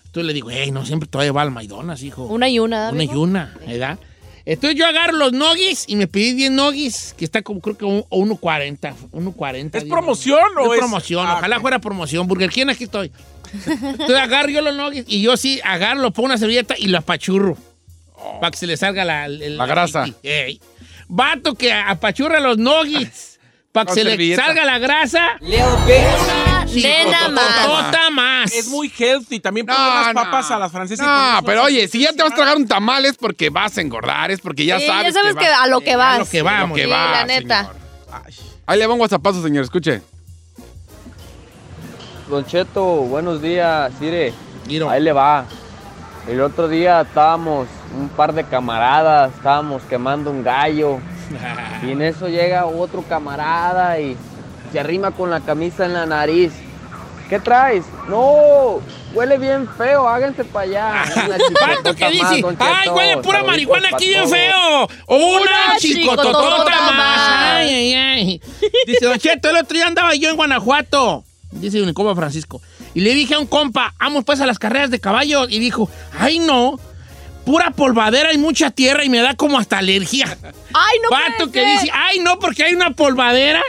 Entonces 0.06 0.28
le 0.28 0.34
digo, 0.34 0.50
hey, 0.52 0.72
no 0.72 0.86
siempre 0.86 1.10
todavía 1.10 1.34
va 1.34 1.42
al 1.42 1.52
McDonald's, 1.52 2.04
hijo. 2.04 2.26
Una 2.26 2.48
y 2.48 2.60
una, 2.60 2.92
Una 2.92 3.04
y 3.04 3.08
una, 3.10 3.54
¿verdad? 3.68 3.98
Entonces 4.46 4.78
yo 4.78 4.86
agarro 4.86 5.14
los 5.14 5.34
noggies 5.34 5.86
y 5.88 5.96
me 5.96 6.06
pedí 6.08 6.34
10 6.34 6.52
noggies, 6.52 7.16
que 7.18 7.26
está 7.26 7.42
como 7.42 7.62
creo 7.62 7.78
que 7.78 7.86
un- 7.86 8.04
1.40. 8.10 8.94
1.40. 9.12 9.78
¿Es 9.80 9.84
promoción 9.86 10.40
o 10.60 10.66
es 10.66 10.74
es- 10.74 10.80
promoción? 10.80 11.26
Ah, 11.28 11.36
Ojalá 11.38 11.60
fuera 11.60 11.80
promoción. 11.80 12.28
Burger 12.28 12.50
King, 12.52 12.68
aquí 12.70 12.84
estoy. 12.84 13.12
Entonces 13.66 14.18
agarro 14.18 14.50
yo 14.50 14.62
los 14.62 14.76
noggies 14.76 15.06
y 15.08 15.22
yo 15.22 15.36
sí 15.38 15.60
agarro, 15.64 16.02
lo 16.02 16.12
pongo 16.12 16.28
una 16.28 16.38
servilleta 16.38 16.76
y 16.78 16.88
lo 16.88 16.98
apachurro. 17.00 17.58
Para 18.40 18.52
que 18.52 18.58
se 18.58 18.68
le 18.68 18.78
salga 18.78 19.04
la, 19.06 19.26
el- 19.26 19.58
La 19.58 19.66
grasa. 19.66 20.06
Ey. 20.24 20.60
Vato 21.08 21.56
que 21.56 21.72
apachurra 21.74 22.40
los 22.40 22.58
noggies. 22.58 23.40
Para 23.72 23.88
que 23.88 23.94
se 23.94 24.04
le 24.04 24.12
servilleta. 24.12 24.46
salga 24.46 24.64
la 24.66 24.78
grasa. 24.80 25.38
Una 25.42 26.45
nena 26.82 27.30
más. 27.30 27.66
Tota 27.66 28.10
más. 28.12 28.54
Es 28.54 28.68
muy 28.68 28.92
healthy. 28.98 29.40
También 29.40 29.66
poner 29.66 29.82
No, 29.82 29.88
las 29.96 30.08
no. 30.08 30.14
papas 30.24 30.52
a 30.52 30.60
las 30.60 30.72
francesas. 30.72 31.06
No, 31.06 31.42
pero 31.46 31.62
a- 31.62 31.66
oye, 31.66 31.88
si 31.88 32.00
ya 32.02 32.14
te 32.14 32.22
vas 32.24 32.32
a 32.32 32.36
tragar 32.36 32.56
un 32.58 32.68
tamal 32.68 33.06
es 33.06 33.18
porque 33.18 33.50
vas 33.50 33.78
a 33.78 33.82
engordar, 33.82 34.32
es 34.32 34.40
porque 34.42 34.66
ya 34.66 34.80
Sí, 34.80 34.88
sabes. 34.88 35.14
ya 35.14 35.22
sabes 35.22 35.36
que, 35.36 35.48
a 35.48 35.68
lo 35.68 35.82
que 35.82 35.94
a 35.94 35.98
vas. 35.98 36.20
lo 36.20 36.26
que 36.30 36.42
vamos. 36.42 36.76
que 36.78 36.86
Sí, 36.86 36.90
va, 36.90 37.12
la 37.12 37.26
neta. 37.26 37.72
Ahí 38.68 38.80
le 38.80 38.88
va 38.88 38.94
un 38.94 39.02
WhatsAppazo, 39.02 39.42
señor, 39.44 39.64
escuche. 39.64 40.02
Don 42.30 42.46
Cheto, 42.46 42.84
buenos 42.84 43.42
días. 43.42 43.92
Miro. 44.68 44.90
ahí 44.90 45.02
le 45.02 45.12
va. 45.12 45.46
El 46.28 46.42
otro 46.42 46.68
día 46.68 47.02
estábamos 47.02 47.68
un 47.96 48.10
par 48.10 48.34
de 48.34 48.44
camaradas, 48.44 49.32
estábamos 49.36 49.84
quemando 49.84 50.32
un 50.32 50.44
gallo. 50.44 51.00
Y 51.86 51.92
en 51.92 52.02
eso 52.02 52.28
llega 52.30 52.66
otro 52.66 53.04
camarada 53.04 54.00
y 54.00 54.16
se 54.72 54.80
arrima 54.80 55.12
con 55.12 55.30
la 55.30 55.40
camisa 55.42 55.86
en 55.86 55.94
la 55.94 56.06
nariz. 56.08 56.52
¿Qué 57.30 57.40
traes? 57.40 57.86
No, 58.08 58.82
huele 59.14 59.38
bien 59.38 59.68
feo, 59.78 60.08
háganse 60.08 60.44
para 60.44 60.66
allá. 60.66 61.06
Una 61.26 61.76
Vato 61.76 61.96
que 61.96 62.10
dice, 62.12 62.44
ay, 62.60 62.90
huele 62.90 63.18
pura 63.18 63.44
marihuana 63.44 63.90
aquí 63.94 64.10
bien 64.10 64.24
todos". 64.24 64.38
feo. 64.38 64.88
Una 65.08 65.42
Una 65.42 65.78
chicototota 65.80 66.92
más. 66.92 67.20
Ay, 67.58 67.70
ay, 67.70 67.94
ay. 67.94 68.42
Dice, 68.86 69.06
Don 69.06 69.18
Cheto, 69.18 69.50
el 69.50 69.58
otro 69.58 69.76
día 69.76 69.88
andaba 69.88 70.14
yo 70.14 70.30
en 70.30 70.36
Guanajuato. 70.36 71.24
Dice 71.52 71.80
mi 71.80 71.94
compa 71.94 72.16
Francisco. 72.16 72.62
Y 72.94 73.02
le 73.02 73.14
dije 73.14 73.36
a 73.36 73.40
un 73.40 73.48
compa, 73.48 73.94
vamos 74.00 74.24
pues 74.24 74.42
a 74.42 74.46
las 74.46 74.60
carreras 74.60 74.92
de 74.92 75.00
caballo. 75.00 75.48
Y 75.50 75.60
dijo, 75.60 75.90
ay, 76.20 76.40
no. 76.40 76.80
Pura 77.46 77.72
polvadera 77.72 78.34
y 78.34 78.38
mucha 78.38 78.72
tierra 78.72 79.04
y 79.04 79.10
me 79.10 79.20
da 79.20 79.36
como 79.36 79.60
hasta 79.60 79.78
alergia. 79.78 80.38
Ay, 80.74 81.00
no 81.04 81.10
puede 81.10 81.52
que 81.52 81.66
dice, 81.66 81.92
ay, 81.94 82.20
no, 82.20 82.40
porque 82.40 82.64
hay 82.64 82.74
una 82.74 82.92
polvadera. 82.92 83.62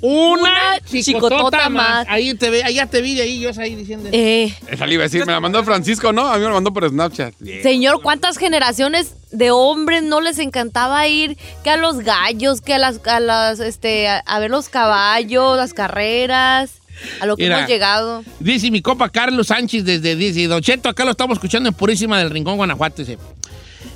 Una, 0.00 0.40
Una 0.42 0.80
chicotota, 0.84 1.36
chicotota 1.36 1.68
más. 1.68 2.06
más. 2.06 2.06
Ahí 2.08 2.32
te 2.34 2.50
ve, 2.50 2.62
ahí 2.62 2.74
ya 2.74 2.86
te 2.86 3.02
vi 3.02 3.14
de 3.16 3.22
ahí, 3.22 3.40
yo 3.40 3.50
ahí 3.58 3.74
diciendo. 3.74 4.08
Eh, 4.12 4.54
Esa 4.68 4.86
le 4.86 4.94
iba 4.94 5.02
a 5.02 5.06
decir, 5.06 5.26
me 5.26 5.32
la 5.32 5.40
mandó 5.40 5.62
Francisco, 5.64 6.12
¿no? 6.12 6.26
A 6.28 6.34
mí 6.34 6.40
me 6.40 6.46
la 6.46 6.54
mandó 6.54 6.72
por 6.72 6.88
Snapchat. 6.88 7.34
señor, 7.62 8.00
¿cuántas 8.02 8.38
generaciones 8.38 9.14
de 9.32 9.50
hombres 9.50 10.02
no 10.04 10.20
les 10.20 10.38
encantaba 10.38 11.06
ir 11.08 11.36
que 11.64 11.70
a 11.70 11.76
los 11.76 11.98
gallos, 11.98 12.60
que 12.60 12.74
a 12.74 12.78
las, 12.78 13.00
a 13.06 13.20
las, 13.20 13.60
este, 13.60 14.08
a, 14.08 14.18
a 14.20 14.38
ver 14.38 14.50
los 14.50 14.68
caballos, 14.68 15.56
las 15.56 15.74
carreras, 15.74 16.74
a 17.20 17.26
lo 17.26 17.36
que 17.36 17.42
Mira. 17.44 17.58
hemos 17.58 17.68
llegado? 17.68 18.24
Dice 18.40 18.70
mi 18.70 18.80
compa 18.82 19.08
Carlos 19.10 19.48
Sánchez 19.48 19.84
desde 19.84 20.14
dice, 20.16 20.46
Don 20.46 20.62
Cheto, 20.62 20.88
acá 20.88 21.04
lo 21.04 21.10
estamos 21.10 21.36
escuchando 21.36 21.68
en 21.68 21.74
Purísima 21.74 22.18
del 22.18 22.30
Rincón, 22.30 22.56
Guanajuato. 22.56 23.02
Dice, 23.02 23.18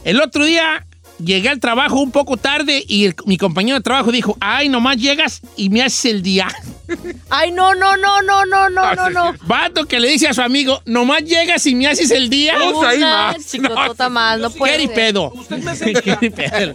el 0.04 0.20
otro 0.20 0.44
día 0.44 0.84
llegué 1.24 1.48
al 1.48 1.60
trabajo 1.60 2.00
un 2.00 2.10
poco 2.10 2.36
tarde 2.36 2.84
y 2.86 3.06
el- 3.06 3.14
mi 3.26 3.36
compañero 3.36 3.78
de 3.78 3.82
trabajo 3.82 4.10
dijo, 4.12 4.36
ay, 4.40 4.68
nomás 4.68 4.96
llegas 4.96 5.40
y 5.56 5.68
me 5.70 5.82
haces 5.82 6.04
el 6.06 6.22
día. 6.22 6.48
Ay, 7.30 7.52
no, 7.52 7.74
no, 7.74 7.96
no, 7.96 8.20
no, 8.20 8.44
no, 8.44 8.68
no, 8.68 8.94
no, 8.94 9.08
no. 9.08 9.32
Vato 9.46 9.86
que 9.86 9.98
le 9.98 10.08
dice 10.08 10.28
a 10.28 10.34
su 10.34 10.42
amigo, 10.42 10.82
nomás 10.84 11.22
llegas 11.24 11.64
y 11.66 11.74
me 11.74 11.86
haces 11.86 12.10
el 12.10 12.28
día. 12.28 12.54
Usa 12.70 12.90
ahí 12.90 12.98
Una 12.98 13.32
más. 13.32 13.46
chicotota 13.50 14.08
más, 14.10 14.38
no 14.38 14.50
puede 14.50 14.76
Qué 14.76 14.86
ser. 14.88 14.94
pedo. 14.94 15.32
Usted 15.34 15.58
me 15.58 15.70
hace 15.70 15.90
el 15.92 16.02
día. 16.02 16.16
Qué 16.20 16.30
pedo. 16.30 16.74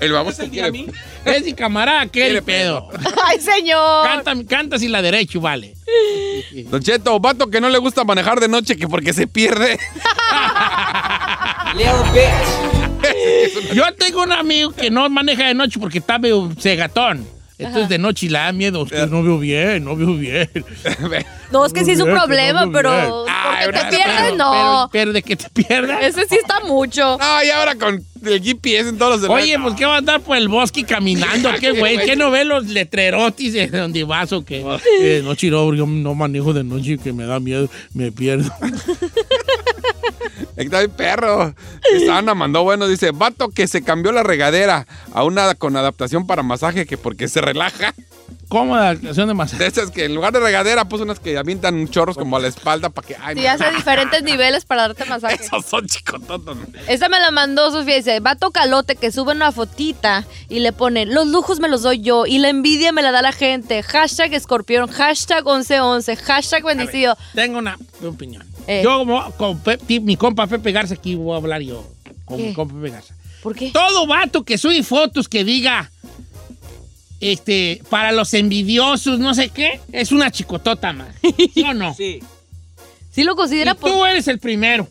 El 0.00 0.12
baboso 0.12 0.42
¿Es 0.42 0.48
el 0.48 0.50
día 0.50 0.66
a 0.66 0.70
mí? 0.72 0.86
Es 1.24 1.44
mi 1.44 1.52
camarada, 1.54 2.06
qué 2.08 2.42
pedo. 2.42 2.88
Ay, 3.24 3.38
señor. 3.40 4.04
Canta, 4.06 4.34
canta 4.48 4.78
sin 4.78 4.90
la 4.90 5.00
derecha, 5.02 5.38
vale. 5.38 5.74
Don 6.68 6.82
Cheto, 6.82 7.18
vato 7.20 7.48
que 7.48 7.60
no 7.60 7.68
le 7.68 7.78
gusta 7.78 8.02
manejar 8.02 8.40
de 8.40 8.48
noche 8.48 8.76
que 8.76 8.88
porque 8.88 9.12
se 9.12 9.26
pierde. 9.28 9.78
Yo 13.74 13.84
tengo 13.94 14.22
un 14.22 14.32
amigo 14.32 14.72
que 14.72 14.90
no 14.90 15.08
maneja 15.10 15.46
de 15.48 15.54
noche 15.54 15.78
porque 15.80 15.98
está 15.98 16.18
medio 16.18 16.50
cegatón. 16.58 17.26
Entonces 17.56 17.88
de 17.88 17.98
noche 17.98 18.26
le 18.26 18.32
da 18.38 18.50
miedo. 18.52 18.82
Usted 18.82 19.08
no 19.08 19.22
veo 19.22 19.38
bien, 19.38 19.84
no 19.84 19.94
veo 19.96 20.14
bien. 20.14 20.48
No, 21.52 21.64
es 21.64 21.72
que 21.72 21.84
sí 21.84 21.92
es 21.92 22.00
un 22.00 22.06
Bien, 22.06 22.16
problema, 22.18 22.64
no, 22.64 22.72
pero 22.72 22.90
bien. 22.90 23.08
porque 23.08 23.66
¿verdad? 23.66 23.88
te 23.90 23.96
pierdes, 23.96 24.16
Pero- 24.22 24.36
no. 24.36 24.50
Pero, 24.50 24.88
pero 24.90 25.12
de 25.12 25.22
que 25.22 25.36
te 25.36 25.48
pierdas. 25.50 26.02
Ese 26.02 26.26
sí 26.26 26.34
está 26.34 26.58
mucho. 26.64 27.16
No, 27.16 27.44
y 27.44 27.50
ahora 27.50 27.76
con 27.76 28.04
el 28.24 28.42
GPS 28.42 28.88
en 28.88 28.98
todos 28.98 29.20
los 29.20 29.30
Oye, 29.30 29.42
celulares. 29.52 29.60
pues 29.62 29.74
¿qué 29.76 29.84
va 29.84 29.94
a 29.94 29.98
andar 29.98 30.20
por 30.20 30.36
el 30.36 30.48
bosque 30.48 30.82
caminando? 30.82 31.50
¿Qué 31.60 31.70
güey? 31.70 31.98
¿Qué 31.98 32.16
no 32.16 32.32
ve 32.32 32.44
los 32.44 32.66
letrerotis 32.66 33.52
de 33.52 33.68
donde 33.68 34.02
vas 34.02 34.32
o 34.32 34.44
qué? 34.44 34.64
Eh, 35.00 35.20
no, 35.22 35.36
chiro, 35.36 35.72
yo 35.74 35.86
no 35.86 36.14
manejo 36.16 36.52
de 36.52 36.64
noche 36.64 36.98
que 36.98 37.12
me 37.12 37.24
da 37.24 37.38
miedo, 37.38 37.68
me 37.92 38.10
pierdo. 38.10 38.50
Está 40.56 40.78
bien 40.80 40.90
perro. 40.92 41.54
Esta 41.92 42.18
Ana 42.18 42.34
mandó 42.34 42.62
bueno, 42.62 42.86
dice, 42.86 43.10
vato 43.10 43.48
que 43.48 43.66
se 43.66 43.82
cambió 43.82 44.12
la 44.12 44.22
regadera 44.22 44.86
a 45.12 45.24
una 45.24 45.54
con 45.54 45.76
adaptación 45.76 46.26
para 46.26 46.42
masaje 46.42 46.86
que 46.86 46.96
porque 46.96 47.28
se 47.28 47.40
relaja. 47.40 47.94
¿Cómo 48.48 48.76
la 48.76 48.90
adaptación 48.90 49.26
de 49.26 49.34
masaje? 49.34 49.62
De 49.64 49.68
esas 49.68 49.90
que 49.90 50.04
en 50.04 50.14
lugar 50.14 50.32
de 50.32 50.38
regadera 50.38 50.84
puso 50.88 51.02
unas 51.02 51.18
que 51.18 51.36
avientan 51.36 51.88
chorros 51.88 52.16
como 52.16 52.36
a 52.36 52.40
la 52.40 52.48
espalda 52.48 52.88
para 52.90 53.08
que... 53.08 53.16
Ay, 53.20 53.34
Sí, 53.36 53.42
no. 53.42 53.48
hace 53.50 53.70
diferentes 53.74 54.22
niveles 54.22 54.64
para 54.64 54.82
darte 54.82 55.04
masaje. 55.06 55.42
Esos 55.42 55.64
son 55.64 55.86
chicototos. 55.86 56.56
Esta 56.86 57.08
me 57.08 57.18
la 57.20 57.30
mandó 57.30 57.70
Sofía. 57.72 57.96
Dice, 57.96 58.20
vato 58.20 58.50
calote 58.50 58.96
que 58.96 59.10
sube 59.10 59.32
una 59.32 59.50
fotita 59.50 60.24
y 60.48 60.60
le 60.60 60.72
pone, 60.72 61.06
los 61.06 61.26
lujos 61.26 61.58
me 61.58 61.68
los 61.68 61.82
doy 61.82 62.00
yo 62.00 62.26
y 62.26 62.38
la 62.38 62.48
envidia 62.48 62.92
me 62.92 63.02
la 63.02 63.10
da 63.12 63.22
la 63.22 63.32
gente. 63.32 63.82
Hashtag 63.82 64.32
escorpión, 64.34 64.88
hashtag 64.88 65.44
1111, 65.44 66.16
hashtag 66.16 66.64
bendecido. 66.64 67.16
Tengo 67.34 67.58
una 67.58 67.76
opinión. 68.06 68.44
Eh. 68.66 68.80
Yo, 68.82 68.98
como, 68.98 69.30
con 69.32 69.60
mi 70.02 70.16
compa 70.16 70.46
Pepe 70.46 70.72
Garza, 70.72 70.94
aquí 70.94 71.14
voy 71.14 71.34
a 71.34 71.36
hablar 71.36 71.60
yo. 71.62 71.86
Con 72.24 72.38
¿Qué? 72.38 72.48
mi 72.48 72.54
compa 72.54 72.74
Pepe 72.74 72.90
Garza. 72.90 73.14
¿Por 73.42 73.54
qué? 73.54 73.70
Todo 73.72 74.06
vato 74.06 74.42
que 74.44 74.56
sube 74.56 74.82
fotos 74.82 75.28
que 75.28 75.44
diga, 75.44 75.90
este, 77.20 77.82
para 77.90 78.12
los 78.12 78.32
envidiosos, 78.34 79.18
no 79.18 79.34
sé 79.34 79.50
qué, 79.50 79.80
es 79.92 80.12
una 80.12 80.30
chicotota 80.30 80.92
más. 80.92 81.08
¿Sí 81.52 81.62
o 81.62 81.74
no? 81.74 81.94
Sí. 81.96 82.20
Sí 83.12 83.22
lo 83.22 83.34
Y 83.34 83.36
considera 83.36 83.74
por... 83.74 83.90
tú 83.92 84.04
eres 84.04 84.26
el 84.28 84.38
primero. 84.40 84.88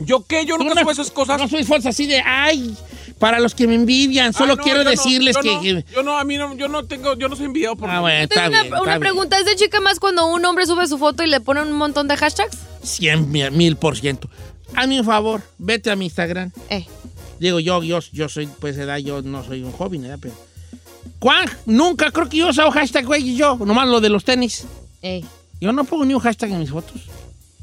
¿Yo 0.00 0.24
qué? 0.26 0.44
Yo 0.44 0.58
nunca 0.58 0.74
no- 0.74 0.80
subo 0.80 0.90
esas 0.90 1.10
cosas. 1.10 1.38
No 1.38 1.48
subes 1.48 1.66
fotos 1.68 1.86
así 1.86 2.06
de, 2.06 2.20
ay, 2.20 2.74
para 3.22 3.38
los 3.38 3.54
que 3.54 3.68
me 3.68 3.76
envidian, 3.76 4.32
solo 4.32 4.54
Ah, 4.54 4.56
no, 4.56 4.62
quiero 4.64 4.78
yo 4.80 4.84
no, 4.84 4.90
decirles 4.90 5.36
yo 5.36 5.42
que... 5.42 5.72
no, 5.74 5.80
Yo 5.94 6.02
no, 6.02 6.18
a 6.18 6.24
mí 6.24 6.36
no, 6.36 6.56
yo 6.56 6.66
no 6.66 6.84
tengo, 6.86 7.16
yo 7.16 7.28
no 7.28 7.36
soy 7.36 7.46
envidiado 7.46 7.76
por... 7.76 7.88
Ah, 7.88 8.00
bueno, 8.00 8.24
está 8.24 8.48
una, 8.48 8.62
bien. 8.62 8.72
una 8.72 8.78
está 8.78 8.90
bien. 8.90 9.00
pregunta, 9.00 9.38
¿es 9.38 9.46
de 9.46 9.54
chica 9.54 9.78
más 9.78 10.00
cuando 10.00 10.26
un 10.26 10.44
hombre 10.44 10.66
sube 10.66 10.88
su 10.88 10.98
foto 10.98 11.22
y 11.22 11.28
le 11.28 11.38
pone 11.38 11.62
un 11.62 11.70
montón 11.70 12.08
de 12.08 12.16
hashtags? 12.16 12.58
Cien 12.82 13.30
mil, 13.30 13.52
mil 13.52 13.76
por 13.76 13.96
ciento. 13.96 14.28
Hazme 14.74 14.98
un 14.98 15.06
favor, 15.06 15.40
vete 15.56 15.92
a 15.92 15.94
mi 15.94 16.06
Instagram. 16.06 16.50
Eh. 16.68 16.84
Digo, 17.38 17.60
yo, 17.60 17.80
yo, 17.84 18.00
yo 18.10 18.28
soy, 18.28 18.48
pues, 18.48 18.76
edad, 18.76 18.96
yo 18.98 19.22
no 19.22 19.44
soy 19.44 19.62
un 19.62 19.70
joven, 19.70 20.02
¿verdad? 20.02 20.18
Pero... 20.20 20.34
¿Cuán? 21.20 21.48
Nunca 21.64 22.10
creo 22.10 22.28
que 22.28 22.38
yo 22.38 22.48
usado 22.48 22.72
hashtag, 22.72 23.06
güey, 23.06 23.22
y 23.30 23.36
yo. 23.36 23.56
Nomás 23.56 23.86
lo 23.86 24.00
de 24.00 24.08
los 24.08 24.24
tenis. 24.24 24.64
Ey. 25.00 25.24
Yo 25.60 25.72
no 25.72 25.84
pongo 25.84 26.04
ni 26.04 26.12
un 26.12 26.20
hashtag 26.20 26.50
en 26.50 26.58
mis 26.58 26.70
fotos. 26.70 27.02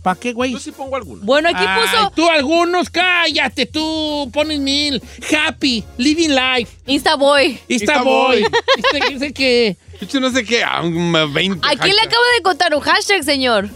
¿Para 0.10 0.20
qué, 0.20 0.34
güey? 0.34 0.52
Yo 0.54 0.60
sí 0.60 0.72
pongo 0.72 0.96
alguna. 0.96 1.22
Bueno, 1.24 1.50
aquí 1.50 1.64
Ay, 1.68 1.82
puso 1.82 2.12
tú 2.16 2.28
algunos, 2.28 2.90
cállate, 2.90 3.66
tú 3.68 4.30
pones 4.34 4.60
mil. 4.60 5.02
Happy, 5.48 5.84
living 5.98 6.30
life. 6.30 6.76
Instaboy. 6.88 7.60
Insta 7.68 8.02
boy. 8.02 8.44
Este, 8.78 9.14
dice 9.14 9.34
que... 9.34 9.78
Yo 10.12 10.20
no 10.20 10.32
sé 10.32 10.44
qué, 10.46 10.64
a 10.64 10.82
un 10.82 11.12
20. 11.34 11.68
Aquí 11.68 11.90
le 11.92 12.02
acabo 12.02 12.24
de 12.38 12.42
contar 12.42 12.74
un 12.74 12.82
hashtag, 12.82 13.24
señor. 13.24 13.70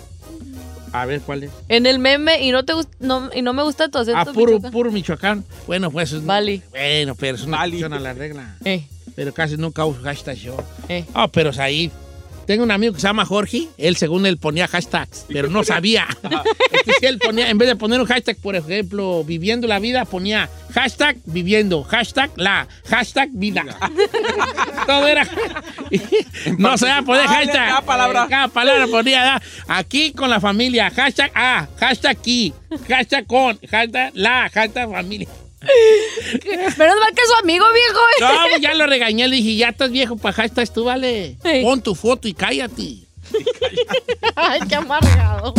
A 0.92 1.06
ver, 1.06 1.22
¿cuál 1.22 1.44
es? 1.44 1.52
En 1.70 1.86
el 1.86 1.98
meme 2.00 2.42
y 2.44 2.52
no 2.52 2.64
te 2.66 2.74
gust- 2.74 2.88
no, 3.00 3.30
y 3.34 3.42
no 3.42 3.52
me 3.54 3.64
gusta 3.64 3.90
tu 3.90 3.98
acento. 3.98 4.20
Ah, 4.20 4.26
puro, 4.26 4.54
Michoacán. 4.54 4.72
puro 4.72 4.92
Michoacán. 4.92 5.46
Bueno, 5.68 5.92
pues 5.92 6.12
es... 6.12 6.26
Bali. 6.26 6.62
Bueno, 6.70 7.16
pero 7.16 7.36
es 7.36 7.44
una 7.44 7.58
Bali. 7.58 7.74
excepción 7.78 7.94
a 7.94 8.00
la 8.00 8.14
regla. 8.14 8.56
Eh, 8.64 8.86
Pero 9.16 9.34
casi 9.34 9.58
nunca 9.58 9.86
uso 9.86 10.02
hashtag 10.04 10.38
yo. 10.38 10.58
eh. 10.90 11.06
Ah, 11.14 11.28
pero 11.28 11.52
ahí. 11.60 11.92
Tengo 12.46 12.64
un 12.64 12.72
amigo 12.72 12.94
que 12.94 13.00
se 13.00 13.08
llama 13.08 13.26
Jorge. 13.26 13.68
Él, 13.78 13.96
según 13.96 14.26
él, 14.26 14.38
ponía 14.38 14.68
hashtags, 14.68 15.26
pero 15.30 15.50
no 15.50 15.64
sabía. 15.64 16.08
Este, 16.74 16.92
sí, 17.00 17.06
él 17.06 17.20
ponía, 17.20 17.50
en 17.50 17.58
vez 17.58 17.70
de 17.70 17.76
poner 17.78 18.02
un 18.02 18.08
hashtag, 18.08 18.36
por 18.38 18.56
ejemplo, 18.58 19.24
viviendo 19.24 19.68
la 19.68 19.80
vida, 19.80 20.04
ponía 20.06 20.50
hashtag 20.74 21.16
viviendo, 21.26 21.84
hashtag 21.84 22.32
la, 22.36 22.68
hashtag 22.90 23.30
vida. 23.32 23.64
Todo 24.88 25.08
era. 25.08 25.26
no 26.58 26.78
se 26.78 26.88
va 26.88 26.98
a 26.98 27.02
poner 27.04 27.26
Ah, 27.26 27.30
hashtag. 27.34 27.68
cada 27.70 27.82
palabra. 27.82 28.28
Cada 28.30 28.48
palabra 28.50 28.88
ponía. 28.88 29.36
ah, 29.36 29.42
Aquí 29.68 30.12
con 30.12 30.30
la 30.30 30.42
familia, 30.42 30.90
hashtag 30.90 31.32
A, 31.36 31.68
hashtag 31.80 32.18
aquí, 32.18 32.54
hashtag 32.90 33.26
con, 33.28 33.58
hashtag 33.70 34.12
la, 34.16 34.50
hashtag 34.54 34.92
familia. 34.92 35.28
Menos 36.78 36.96
mal 37.00 37.14
que 37.16 37.22
es 37.22 37.28
su 37.28 37.36
amigo, 37.42 37.66
viejo. 37.74 38.00
eh. 38.00 38.22
No, 38.22 38.50
pues 38.50 38.62
ya 38.62 38.74
lo 38.74 38.86
regañé, 38.86 39.28
le 39.28 39.38
dije, 39.38 39.56
ya 39.56 39.70
estás 39.70 39.92
viejo 39.92 40.18
para 40.18 40.34
hashtags, 40.34 40.74
tú 40.74 40.84
vale. 40.84 41.38
Sí. 41.44 41.62
Pon 41.62 41.82
tu 41.82 41.96
foto 41.96 42.28
y 42.28 42.34
cállate. 42.34 42.98
Ay, 44.36 44.60
qué 44.68 44.76
amargado. 44.76 45.54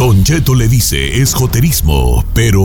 Don 0.00 0.24
Cheto 0.24 0.54
le 0.54 0.66
dice 0.66 1.20
es 1.20 1.34
joterismo, 1.34 2.24
pero 2.32 2.64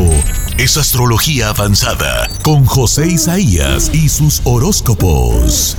es 0.58 0.78
astrología 0.78 1.50
avanzada 1.50 2.30
con 2.44 2.64
José 2.64 3.08
Isaías 3.08 3.92
y 3.94 4.08
sus 4.08 4.40
horóscopos. 4.46 5.76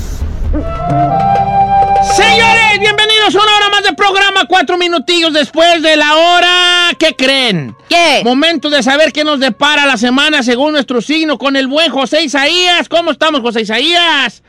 Señores, 2.15 2.79
bienvenidos 2.79 3.35
a 3.35 3.43
una 3.43 3.57
hora 3.57 3.69
más 3.71 3.85
de 3.85 3.95
programa, 3.95 4.45
cuatro 4.47 4.77
minutillos 4.77 5.33
después 5.33 5.81
de 5.81 5.97
la 5.97 6.15
hora. 6.15 6.91
¿Qué 6.99 7.17
creen? 7.17 7.75
¿Qué? 7.89 8.21
Momento 8.23 8.69
de 8.69 8.83
saber 8.83 9.11
qué 9.11 9.25
nos 9.25 9.41
depara 9.41 9.87
la 9.87 9.97
semana 9.97 10.43
según 10.43 10.73
nuestro 10.73 11.01
signo 11.01 11.39
con 11.39 11.57
el 11.57 11.69
buen 11.69 11.91
José 11.91 12.23
Isaías. 12.23 12.87
¿Cómo 12.91 13.13
estamos, 13.13 13.41
José 13.41 13.63
Isaías? 13.63 14.43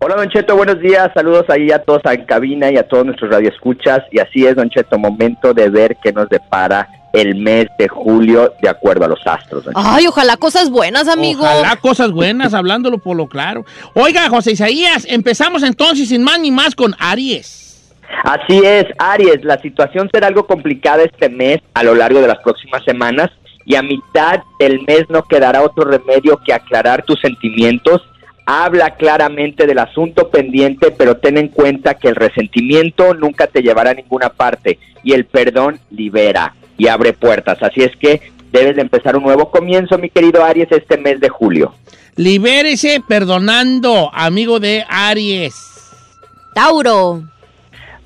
Hola 0.00 0.16
Don 0.16 0.28
Cheto, 0.28 0.56
buenos 0.56 0.80
días, 0.80 1.10
saludos 1.14 1.46
ahí 1.48 1.70
a 1.70 1.78
todos 1.78 2.02
en 2.04 2.26
cabina 2.26 2.70
y 2.70 2.76
a 2.76 2.86
todos 2.86 3.06
nuestros 3.06 3.30
radioescuchas. 3.30 4.00
Y 4.10 4.20
así 4.20 4.44
es, 4.46 4.54
Don 4.54 4.68
Cheto, 4.68 4.98
momento 4.98 5.54
de 5.54 5.70
ver 5.70 5.96
qué 6.02 6.12
nos 6.12 6.28
depara 6.28 6.88
el 7.12 7.36
mes 7.36 7.68
de 7.78 7.88
julio 7.88 8.52
de 8.60 8.68
acuerdo 8.68 9.06
a 9.06 9.08
los 9.08 9.26
astros. 9.26 9.64
Don 9.64 9.72
Cheto. 9.72 9.88
Ay, 9.88 10.06
ojalá 10.06 10.36
cosas 10.36 10.68
buenas, 10.68 11.08
amigo. 11.08 11.44
Ojalá 11.44 11.76
cosas 11.76 12.10
buenas, 12.10 12.52
hablándolo 12.52 12.98
por 12.98 13.16
lo 13.16 13.28
claro. 13.28 13.64
Oiga, 13.94 14.28
José 14.28 14.52
Isaías, 14.52 15.06
empezamos 15.08 15.62
entonces 15.62 16.08
sin 16.08 16.22
más 16.22 16.38
ni 16.38 16.50
más 16.50 16.74
con 16.74 16.94
Aries. 16.98 17.92
Así 18.22 18.60
es, 18.64 18.86
Aries, 18.98 19.44
la 19.44 19.60
situación 19.60 20.10
será 20.12 20.26
algo 20.26 20.46
complicada 20.46 21.02
este 21.02 21.28
mes 21.28 21.60
a 21.72 21.82
lo 21.82 21.94
largo 21.94 22.20
de 22.20 22.28
las 22.28 22.38
próximas 22.38 22.84
semanas 22.84 23.30
y 23.64 23.76
a 23.76 23.82
mitad 23.82 24.40
del 24.58 24.82
mes 24.86 25.04
no 25.08 25.22
quedará 25.22 25.62
otro 25.62 25.84
remedio 25.84 26.38
que 26.44 26.52
aclarar 26.52 27.02
tus 27.04 27.18
sentimientos. 27.20 28.02
Habla 28.46 28.96
claramente 28.96 29.66
del 29.66 29.78
asunto 29.78 30.28
pendiente, 30.28 30.90
pero 30.90 31.16
ten 31.16 31.38
en 31.38 31.48
cuenta 31.48 31.94
que 31.94 32.08
el 32.08 32.14
resentimiento 32.14 33.14
nunca 33.14 33.46
te 33.46 33.62
llevará 33.62 33.90
a 33.90 33.94
ninguna 33.94 34.28
parte 34.28 34.78
y 35.02 35.12
el 35.12 35.24
perdón 35.24 35.80
libera 35.90 36.54
y 36.76 36.88
abre 36.88 37.12
puertas. 37.12 37.62
Así 37.62 37.82
es 37.82 37.96
que 37.96 38.20
debes 38.52 38.76
de 38.76 38.82
empezar 38.82 39.16
un 39.16 39.22
nuevo 39.22 39.50
comienzo, 39.50 39.98
mi 39.98 40.10
querido 40.10 40.44
Aries, 40.44 40.70
este 40.70 40.98
mes 40.98 41.20
de 41.20 41.28
julio. 41.28 41.74
Libérese 42.16 43.02
perdonando, 43.06 44.10
amigo 44.12 44.60
de 44.60 44.84
Aries. 44.88 45.54
Tauro. 46.54 47.24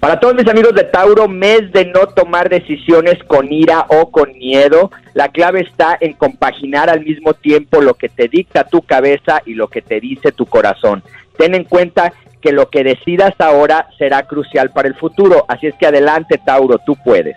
Para 0.00 0.20
todos 0.20 0.36
mis 0.36 0.46
amigos 0.46 0.74
de 0.74 0.84
Tauro, 0.84 1.26
mes 1.26 1.72
de 1.72 1.86
no 1.86 2.06
tomar 2.06 2.48
decisiones 2.48 3.16
con 3.24 3.52
ira 3.52 3.84
o 3.88 4.12
con 4.12 4.32
miedo. 4.38 4.92
La 5.12 5.28
clave 5.28 5.62
está 5.62 5.98
en 6.00 6.12
compaginar 6.12 6.88
al 6.88 7.04
mismo 7.04 7.34
tiempo 7.34 7.80
lo 7.80 7.94
que 7.94 8.08
te 8.08 8.28
dicta 8.28 8.62
tu 8.62 8.82
cabeza 8.82 9.42
y 9.44 9.54
lo 9.54 9.66
que 9.66 9.82
te 9.82 9.98
dice 9.98 10.30
tu 10.30 10.46
corazón. 10.46 11.02
Ten 11.36 11.56
en 11.56 11.64
cuenta 11.64 12.12
que 12.40 12.52
lo 12.52 12.70
que 12.70 12.84
decidas 12.84 13.34
ahora 13.40 13.88
será 13.98 14.22
crucial 14.22 14.70
para 14.70 14.86
el 14.86 14.94
futuro. 14.94 15.44
Así 15.48 15.66
es 15.66 15.74
que 15.74 15.86
adelante, 15.86 16.38
Tauro, 16.38 16.78
tú 16.78 16.96
puedes. 17.04 17.36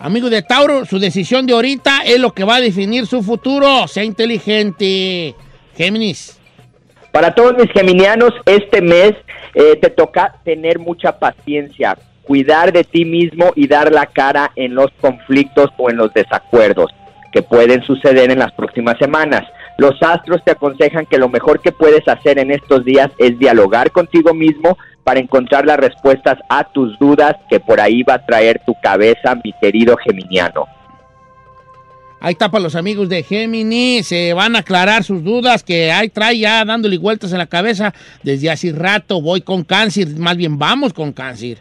Amigo 0.00 0.28
de 0.28 0.42
Tauro, 0.42 0.84
su 0.86 0.98
decisión 0.98 1.46
de 1.46 1.52
ahorita 1.52 2.00
es 2.04 2.18
lo 2.18 2.32
que 2.32 2.42
va 2.42 2.56
a 2.56 2.60
definir 2.60 3.06
su 3.06 3.22
futuro. 3.22 3.86
Sea 3.86 4.02
inteligente. 4.02 5.36
Géminis. 5.76 6.39
Para 7.12 7.34
todos 7.34 7.54
mis 7.56 7.70
geminianos, 7.72 8.32
este 8.46 8.80
mes 8.80 9.14
eh, 9.54 9.76
te 9.80 9.90
toca 9.90 10.36
tener 10.44 10.78
mucha 10.78 11.18
paciencia, 11.18 11.98
cuidar 12.22 12.72
de 12.72 12.84
ti 12.84 13.04
mismo 13.04 13.52
y 13.56 13.66
dar 13.66 13.90
la 13.92 14.06
cara 14.06 14.52
en 14.54 14.74
los 14.74 14.90
conflictos 15.00 15.70
o 15.76 15.90
en 15.90 15.96
los 15.96 16.12
desacuerdos 16.14 16.92
que 17.32 17.42
pueden 17.42 17.82
suceder 17.82 18.30
en 18.30 18.38
las 18.38 18.52
próximas 18.52 18.96
semanas. 18.98 19.42
Los 19.76 20.00
astros 20.02 20.42
te 20.44 20.52
aconsejan 20.52 21.06
que 21.06 21.18
lo 21.18 21.28
mejor 21.28 21.60
que 21.60 21.72
puedes 21.72 22.06
hacer 22.06 22.38
en 22.38 22.50
estos 22.50 22.84
días 22.84 23.10
es 23.18 23.38
dialogar 23.38 23.90
contigo 23.90 24.34
mismo 24.34 24.76
para 25.02 25.20
encontrar 25.20 25.66
las 25.66 25.78
respuestas 25.78 26.38
a 26.48 26.64
tus 26.64 26.98
dudas 26.98 27.34
que 27.48 27.58
por 27.58 27.80
ahí 27.80 28.02
va 28.02 28.14
a 28.14 28.26
traer 28.26 28.60
tu 28.64 28.74
cabeza, 28.80 29.34
mi 29.42 29.52
querido 29.60 29.96
geminiano. 29.96 30.66
Ahí 32.22 32.32
está 32.32 32.50
para 32.50 32.62
los 32.62 32.76
amigos 32.76 33.08
de 33.08 33.22
Géminis. 33.22 34.08
Se 34.08 34.34
van 34.34 34.54
a 34.54 34.58
aclarar 34.58 35.04
sus 35.04 35.24
dudas 35.24 35.64
que 35.64 35.90
ahí 35.90 36.10
trae 36.10 36.38
ya 36.38 36.62
dándole 36.66 36.98
vueltas 36.98 37.32
en 37.32 37.38
la 37.38 37.46
cabeza 37.46 37.94
desde 38.22 38.50
hace 38.50 38.72
rato. 38.72 39.22
Voy 39.22 39.40
con 39.40 39.64
cáncer, 39.64 40.08
más 40.18 40.36
bien 40.36 40.58
vamos 40.58 40.92
con 40.92 41.12
cáncer. 41.12 41.58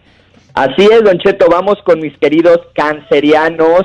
Así 0.53 0.83
es, 0.91 1.01
Don 1.01 1.17
Cheto, 1.19 1.47
vamos 1.49 1.77
con 1.85 2.01
mis 2.01 2.17
queridos 2.17 2.59
cancerianos. 2.75 3.83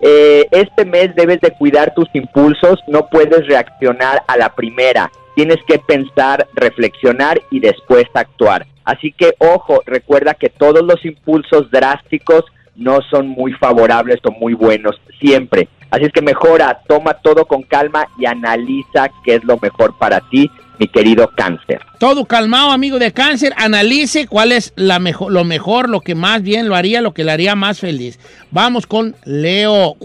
Eh, 0.00 0.46
este 0.50 0.84
mes 0.84 1.14
debes 1.14 1.40
de 1.40 1.52
cuidar 1.52 1.94
tus 1.94 2.08
impulsos, 2.12 2.80
no 2.88 3.06
puedes 3.08 3.46
reaccionar 3.46 4.24
a 4.26 4.36
la 4.36 4.52
primera. 4.52 5.12
Tienes 5.36 5.58
que 5.68 5.78
pensar, 5.78 6.48
reflexionar 6.54 7.40
y 7.52 7.60
después 7.60 8.04
actuar. 8.14 8.66
Así 8.84 9.12
que 9.12 9.34
ojo, 9.38 9.80
recuerda 9.86 10.34
que 10.34 10.48
todos 10.48 10.82
los 10.82 11.04
impulsos 11.04 11.70
drásticos 11.70 12.44
no 12.74 12.98
son 13.10 13.28
muy 13.28 13.52
favorables 13.52 14.18
o 14.24 14.32
muy 14.32 14.54
buenos 14.54 15.00
siempre. 15.20 15.68
Así 15.90 16.04
es 16.04 16.12
que 16.12 16.22
mejora, 16.22 16.80
toma 16.88 17.14
todo 17.14 17.46
con 17.46 17.62
calma 17.62 18.08
y 18.18 18.26
analiza 18.26 19.08
qué 19.24 19.36
es 19.36 19.44
lo 19.44 19.58
mejor 19.58 19.96
para 19.96 20.20
ti, 20.20 20.50
mi 20.78 20.88
querido 20.88 21.30
cáncer. 21.34 21.80
Todo 21.98 22.24
calmado, 22.24 22.70
amigo 22.70 22.98
de 22.98 23.12
cáncer. 23.12 23.52
Analice 23.56 24.26
cuál 24.26 24.52
es 24.52 24.72
la 24.76 24.98
mejor, 24.98 25.32
lo 25.32 25.44
mejor, 25.44 25.88
lo 25.88 26.00
que 26.00 26.14
más 26.14 26.42
bien 26.42 26.68
lo 26.68 26.74
haría, 26.74 27.00
lo 27.00 27.14
que 27.14 27.24
le 27.24 27.32
haría 27.32 27.54
más 27.54 27.80
feliz. 27.80 28.18
Vamos 28.50 28.86
con 28.86 29.14
Leo. 29.24 29.96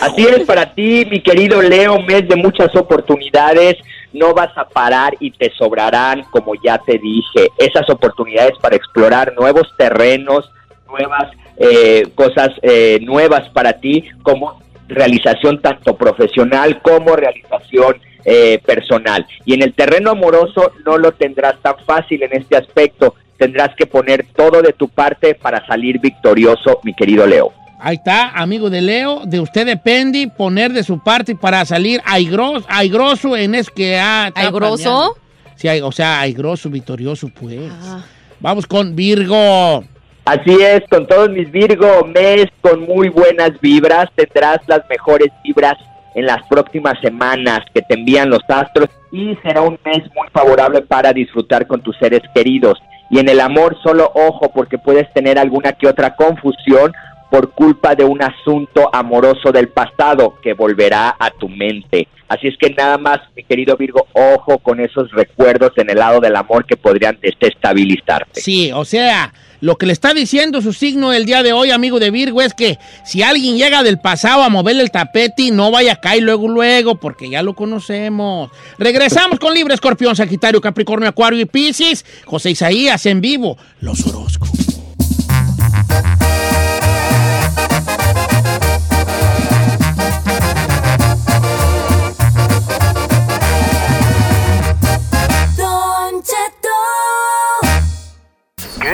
Así 0.00 0.22
es 0.24 0.40
para 0.40 0.74
ti, 0.74 1.06
mi 1.10 1.20
querido 1.22 1.62
Leo, 1.62 2.00
mes 2.00 2.26
de 2.28 2.36
muchas 2.36 2.74
oportunidades. 2.74 3.76
No 4.12 4.34
vas 4.34 4.50
a 4.56 4.68
parar 4.68 5.14
y 5.20 5.30
te 5.30 5.50
sobrarán, 5.56 6.22
como 6.30 6.52
ya 6.62 6.78
te 6.78 6.98
dije, 6.98 7.48
esas 7.58 7.88
oportunidades 7.88 8.52
para 8.60 8.76
explorar 8.76 9.32
nuevos 9.38 9.68
terrenos, 9.78 10.50
nuevas 10.88 11.30
eh, 11.56 12.08
cosas 12.14 12.50
eh, 12.62 12.98
nuevas 13.02 13.48
para 13.50 13.74
ti, 13.74 14.04
como 14.22 14.60
realización 14.94 15.60
tanto 15.60 15.96
profesional 15.96 16.80
como 16.82 17.16
realización 17.16 17.96
eh, 18.24 18.60
personal. 18.64 19.26
Y 19.44 19.54
en 19.54 19.62
el 19.62 19.74
terreno 19.74 20.10
amoroso 20.12 20.72
no 20.86 20.96
lo 20.98 21.12
tendrás 21.12 21.54
tan 21.62 21.74
fácil 21.84 22.22
en 22.22 22.32
este 22.34 22.56
aspecto. 22.56 23.14
Tendrás 23.36 23.74
que 23.76 23.86
poner 23.86 24.26
todo 24.36 24.62
de 24.62 24.72
tu 24.72 24.88
parte 24.88 25.34
para 25.34 25.66
salir 25.66 25.98
victorioso, 25.98 26.78
mi 26.84 26.94
querido 26.94 27.26
Leo. 27.26 27.52
Ahí 27.80 27.96
está, 27.96 28.28
amigo 28.28 28.70
de 28.70 28.80
Leo. 28.80 29.22
De 29.24 29.40
usted 29.40 29.66
depende 29.66 30.30
poner 30.36 30.72
de 30.72 30.84
su 30.84 31.02
parte 31.02 31.34
para 31.34 31.64
salir 31.64 32.00
aigroso, 32.04 32.64
aigroso 32.68 33.36
en 33.36 33.56
es 33.56 33.68
que 33.70 33.98
ha. 33.98 34.28
está 34.28 34.40
¿Aigroso? 34.42 35.16
Sí, 35.56 35.66
hay- 35.66 35.80
o 35.80 35.90
sea, 35.90 36.20
aigroso, 36.20 36.70
victorioso, 36.70 37.28
pues. 37.28 37.58
Vamos 38.38 38.66
con 38.68 38.94
Virgo. 38.94 39.82
Así 40.24 40.56
es, 40.62 40.82
con 40.88 41.06
todos 41.06 41.30
mis 41.30 41.50
Virgo, 41.50 42.04
mes 42.04 42.46
con 42.60 42.82
muy 42.82 43.08
buenas 43.08 43.60
vibras, 43.60 44.06
tendrás 44.14 44.60
las 44.68 44.88
mejores 44.88 45.28
vibras 45.42 45.76
en 46.14 46.26
las 46.26 46.46
próximas 46.48 46.94
semanas 47.00 47.60
que 47.74 47.82
te 47.82 47.94
envían 47.94 48.30
los 48.30 48.42
astros 48.46 48.88
y 49.10 49.36
será 49.42 49.62
un 49.62 49.78
mes 49.84 50.02
muy 50.14 50.28
favorable 50.32 50.82
para 50.82 51.12
disfrutar 51.12 51.66
con 51.66 51.82
tus 51.82 51.96
seres 51.98 52.22
queridos. 52.34 52.78
Y 53.10 53.18
en 53.18 53.28
el 53.28 53.40
amor 53.40 53.76
solo 53.82 54.10
ojo 54.14 54.50
porque 54.54 54.78
puedes 54.78 55.12
tener 55.12 55.38
alguna 55.38 55.72
que 55.72 55.88
otra 55.88 56.14
confusión 56.14 56.92
por 57.30 57.50
culpa 57.52 57.94
de 57.94 58.04
un 58.04 58.22
asunto 58.22 58.90
amoroso 58.92 59.52
del 59.52 59.68
pasado 59.68 60.34
que 60.42 60.52
volverá 60.52 61.16
a 61.18 61.30
tu 61.30 61.48
mente. 61.48 62.06
Así 62.28 62.48
es 62.48 62.56
que 62.58 62.70
nada 62.70 62.96
más, 62.96 63.20
mi 63.34 63.42
querido 63.42 63.76
Virgo, 63.76 64.06
ojo 64.12 64.58
con 64.58 64.80
esos 64.80 65.10
recuerdos 65.12 65.72
en 65.76 65.90
el 65.90 65.98
lado 65.98 66.20
del 66.20 66.36
amor 66.36 66.64
que 66.64 66.76
podrían 66.76 67.18
desestabilizarte. 67.20 68.40
Sí, 68.40 68.70
o 68.72 68.84
sea, 68.84 69.32
lo 69.62 69.78
que 69.78 69.86
le 69.86 69.92
está 69.92 70.12
diciendo 70.12 70.60
su 70.60 70.72
signo 70.72 71.12
el 71.12 71.24
día 71.24 71.44
de 71.44 71.52
hoy, 71.52 71.70
amigo 71.70 72.00
de 72.00 72.10
Virgo, 72.10 72.42
es 72.42 72.52
que 72.52 72.80
si 73.04 73.22
alguien 73.22 73.56
llega 73.56 73.84
del 73.84 74.00
pasado 74.00 74.42
a 74.42 74.48
moverle 74.48 74.82
el 74.82 74.90
tapete, 74.90 75.52
no 75.52 75.70
vaya 75.70 75.92
a 75.92 76.00
caer 76.00 76.24
luego, 76.24 76.48
luego, 76.48 76.96
porque 76.96 77.30
ya 77.30 77.44
lo 77.44 77.54
conocemos. 77.54 78.50
Regresamos 78.76 79.38
con 79.38 79.54
Libre 79.54 79.74
Escorpión, 79.74 80.16
Sagitario, 80.16 80.60
Capricornio, 80.60 81.08
Acuario 81.08 81.38
y 81.40 81.44
Piscis. 81.44 82.04
José 82.24 82.50
Isaías 82.50 83.06
en 83.06 83.20
vivo, 83.20 83.56
los 83.80 84.04
horóscopos. 84.04 84.71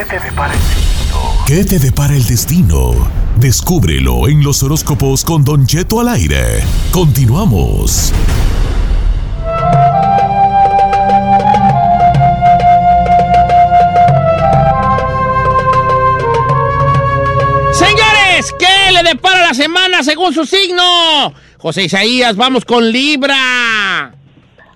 Te 0.09 0.19
depara 0.21 0.55
el 0.55 0.61
destino? 0.61 1.45
¿Qué 1.47 1.65
te 1.65 1.79
depara 1.79 2.15
el 2.15 2.25
destino? 2.25 2.93
Descúbrelo 3.37 4.27
en 4.27 4.43
los 4.43 4.63
horóscopos 4.63 5.23
con 5.23 5.45
Don 5.45 5.67
Cheto 5.67 6.01
al 6.01 6.09
aire. 6.09 6.65
Continuamos. 6.91 8.13
Señores, 17.75 18.55
¿qué 18.59 18.93
le 18.93 19.03
depara 19.03 19.43
la 19.49 19.55
semana 19.55 20.03
según 20.03 20.33
su 20.33 20.47
signo? 20.47 21.35
José 21.59 21.85
Isaías, 21.85 22.35
vamos 22.35 22.65
con 22.65 22.91
Libra. 22.91 23.37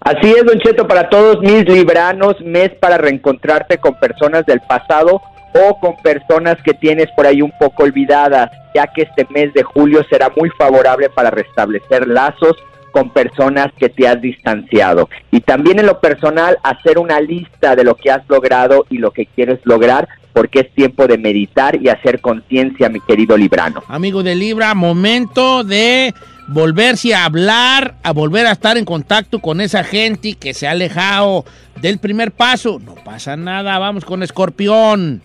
Así 0.05 0.31
es, 0.31 0.45
Don 0.45 0.59
Cheto, 0.59 0.88
para 0.88 1.09
todos 1.09 1.41
mis 1.41 1.65
libranos, 1.69 2.41
mes 2.41 2.71
para 2.81 2.99
reencontrarte 2.99 3.79
con 3.79 3.95
personas 3.95 4.45
del 4.47 4.61
pasado 4.61 5.23
o 5.55 5.79
con 5.79 5.97
personas 6.03 6.57
que 6.65 6.75
tienes 6.75 7.07
por 7.15 7.25
ahí 7.25 7.41
un 7.41 7.53
poco 7.59 7.85
olvidadas, 7.85 8.51
ya 8.75 8.88
que 8.88 9.03
este 9.03 9.27
mes 9.31 9.55
de 9.55 9.62
julio 9.62 10.05
será 10.11 10.33
muy 10.37 10.51
favorable 10.51 11.09
para 11.09 11.31
restablecer 11.31 12.09
lazos 12.09 12.57
con 12.91 13.11
personas 13.11 13.69
que 13.79 13.88
te 13.88 14.09
has 14.09 14.21
distanciado. 14.21 15.09
Y 15.31 15.41
también 15.41 15.79
en 15.79 15.87
lo 15.87 16.01
personal, 16.01 16.59
hacer 16.65 16.99
una 16.99 17.21
lista 17.21 17.77
de 17.77 17.85
lo 17.85 17.95
que 17.95 18.11
has 18.11 18.23
logrado 18.29 18.87
y 18.91 18.99
lo 18.99 19.12
que 19.12 19.27
quieres 19.27 19.61
lograr, 19.65 20.09
porque 20.33 20.61
es 20.61 20.75
tiempo 20.75 21.07
de 21.07 21.19
meditar 21.19 21.81
y 21.81 21.88
hacer 21.88 22.21
conciencia, 22.21 22.88
mi 22.88 23.01
querido 23.01 23.37
librano. 23.37 23.83
Amigo 23.88 24.23
de 24.23 24.35
Libra, 24.35 24.75
momento 24.75 25.65
de 25.65 26.15
volverse 26.53 27.15
a 27.15 27.25
hablar, 27.25 27.95
a 28.03 28.12
volver 28.12 28.47
a 28.47 28.53
estar 28.53 28.77
en 28.77 28.85
contacto 28.85 29.41
con 29.41 29.61
esa 29.61 29.85
gente 29.85 30.35
que 30.35 30.55
se 30.55 30.69
ha 30.69 30.73
alejado 30.73 31.45
del 31.81 31.99
primer 31.99 32.31
paso. 32.31 32.79
No 32.79 32.95
pasa 32.95 33.37
nada, 33.37 33.79
vamos 33.79 34.05
con 34.05 34.23
Escorpión. 34.23 35.23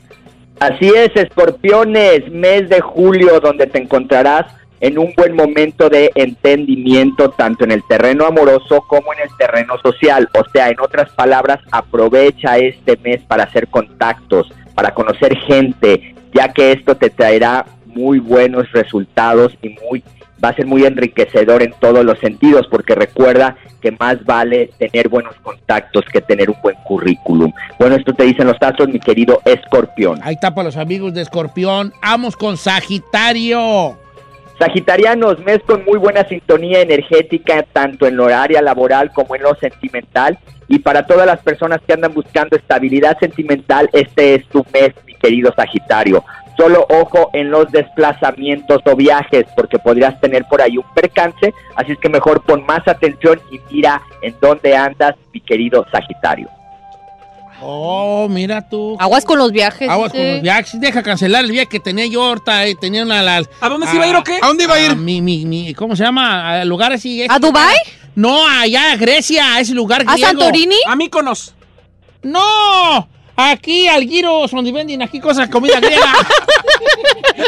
Así 0.60 0.88
es, 0.88 1.16
escorpiones, 1.16 2.32
mes 2.32 2.68
de 2.70 2.82
julio, 2.82 3.40
donde 3.40 3.68
te 3.68 3.80
encontrarás 3.80 4.48
en 4.80 4.98
un 4.98 5.13
buen 5.16 5.36
momento 5.36 5.90
de 5.90 6.12
entendimiento, 6.16 7.30
tanto 7.32 7.63
en 7.63 7.72
el 7.72 7.84
terreno 7.84 8.26
amoroso 8.26 8.84
como 8.88 9.13
en 9.13 9.20
el 9.20 9.30
terreno 9.38 9.78
social. 9.84 10.28
O 10.34 10.44
sea, 10.52 10.70
en 10.70 10.80
otras 10.80 11.12
palabras, 11.12 11.60
aprovecha 11.72 12.58
este 12.58 12.98
mes 12.98 13.22
para 13.28 13.44
hacer 13.44 13.68
contactos, 13.68 14.52
para 14.74 14.94
conocer 14.94 15.38
gente, 15.38 16.16
ya 16.34 16.52
que 16.52 16.72
esto 16.72 16.96
te 16.96 17.10
traerá 17.12 17.66
muy 17.86 18.20
buenos 18.20 18.72
resultados 18.72 19.54
y 19.62 19.70
muy 19.88 20.04
va 20.43 20.50
a 20.50 20.56
ser 20.56 20.65
muy 20.65 20.86
enriquecedor 20.86 21.63
en 21.63 21.73
todos 21.80 22.04
los 22.06 22.19
sentidos, 22.19 22.67
porque 22.69 22.95
recuerda 22.95 23.56
que 23.82 23.91
más 23.91 24.23
vale 24.26 24.71
tener 24.78 25.10
buenos 25.10 25.36
contactos 25.43 26.06
que 26.12 26.21
tener 26.21 26.50
un 26.50 26.58
buen 26.62 26.76
currículum. 26.86 27.52
Bueno, 27.80 27.95
esto 27.95 28.13
te 28.13 28.23
dicen 28.23 28.47
los 28.47 28.58
astros, 28.62 28.89
mi 28.89 29.00
querido 29.00 29.41
escorpión. 29.45 30.19
Ahí 30.23 30.36
está 30.36 30.54
para 30.54 30.65
los 30.65 30.78
amigos 30.78 31.13
de 31.13 31.21
Escorpión. 31.21 31.93
Vamos 32.02 32.36
con 32.36 32.58
Sagitario. 32.58 33.97
Sagitarianos, 34.60 35.39
mes 35.39 35.60
con 35.67 35.86
muy 35.86 36.00
buena 36.00 36.28
sintonía 36.28 36.82
energética, 36.82 37.63
tanto 37.71 38.08
en 38.08 38.17
lo 38.17 38.26
área 38.26 38.62
laboral 38.62 39.12
como 39.13 39.36
en 39.36 39.43
lo 39.43 39.54
sentimental. 39.56 40.39
Y 40.67 40.80
para 40.80 41.06
todas 41.06 41.28
las 41.28 41.39
personas 41.41 41.80
que 41.86 41.93
andan 41.93 42.13
buscando 42.13 42.58
estabilidad 42.58 43.17
sentimental, 43.19 43.89
este 43.93 44.36
es 44.36 44.47
tu 44.47 44.65
mes, 44.73 44.93
mi 45.06 45.13
querido 45.13 45.54
Sagitario. 45.56 46.23
Solo 46.58 46.86
ojo 46.89 47.30
en 47.34 47.52
los 47.52 47.72
desplazamientos 47.72 48.82
o 48.86 48.96
viajes, 48.96 49.46
porque 49.56 49.78
podrías 49.78 50.20
tener 50.20 50.43
por 50.46 50.62
ahí 50.62 50.78
un 50.78 50.86
percance. 50.96 51.54
Así 51.76 51.91
es 51.91 52.00
que 52.00 52.10
mejor 52.10 52.41
pon 52.41 52.65
más 52.65 52.88
atención 52.88 53.39
y 53.52 53.60
mira 53.72 54.02
en 54.24 54.36
dónde 54.41 54.76
andas, 54.76 55.15
mi 55.32 55.39
querido 55.39 55.86
Sagitario. 55.91 56.50
Oh, 57.62 58.28
mira 58.30 58.67
tú. 58.70 58.96
Aguas 59.00 59.26
con 59.26 59.39
los 59.39 59.52
viajes. 59.52 59.89
Aguas 59.89 60.12
con 60.12 60.22
los 60.34 60.41
viajes. 60.41 60.80
Deja 60.80 61.02
cancelar 61.02 61.43
el 61.43 61.52
viaje 61.52 61.67
que 61.67 61.80
tenía 61.80 62.06
yo 62.06 62.24
ahorita. 62.24 62.65
eh, 62.67 62.76
tenía 62.80 63.04
una... 63.04 63.22
la- 63.24 63.43
¿A 63.62 63.70
dónde 63.70 63.88
se 63.88 63.96
iba 63.96 64.06
a 64.06 64.08
ir 64.08 64.15
o 64.15 64.24
qué? 64.24 64.39
¿A 64.41 64.46
dónde 64.48 64.63
iba 64.65 64.76
a 64.76 64.80
ir? 64.80 64.96
mi, 64.96 65.22
mi, 65.22 65.46
mi- 65.46 65.74
¿Cómo 65.74 65.96
se 65.96 66.04
llama? 66.04 66.62
A 66.62 66.65
lugar 66.65 66.91
así. 66.93 67.26
¿A 67.28 67.39
Dubái? 67.39 67.76
No, 68.15 68.48
allá 68.48 68.91
a 68.91 68.96
Grecia, 68.96 69.56
a 69.56 69.60
ese 69.60 69.74
lugar 69.74 70.02
¿A 70.06 70.13
griego. 70.13 70.28
Santorini? 70.30 70.76
A 70.88 70.96
Míconos. 70.96 71.56
No, 72.24 73.08
aquí 73.38 73.88
al 73.88 74.04
Giros, 74.04 74.52
donde 74.52 74.71
venden 74.71 75.02
aquí 75.02 75.19
cosas, 75.19 75.47
comida 75.50 75.80
griega. 75.80 76.13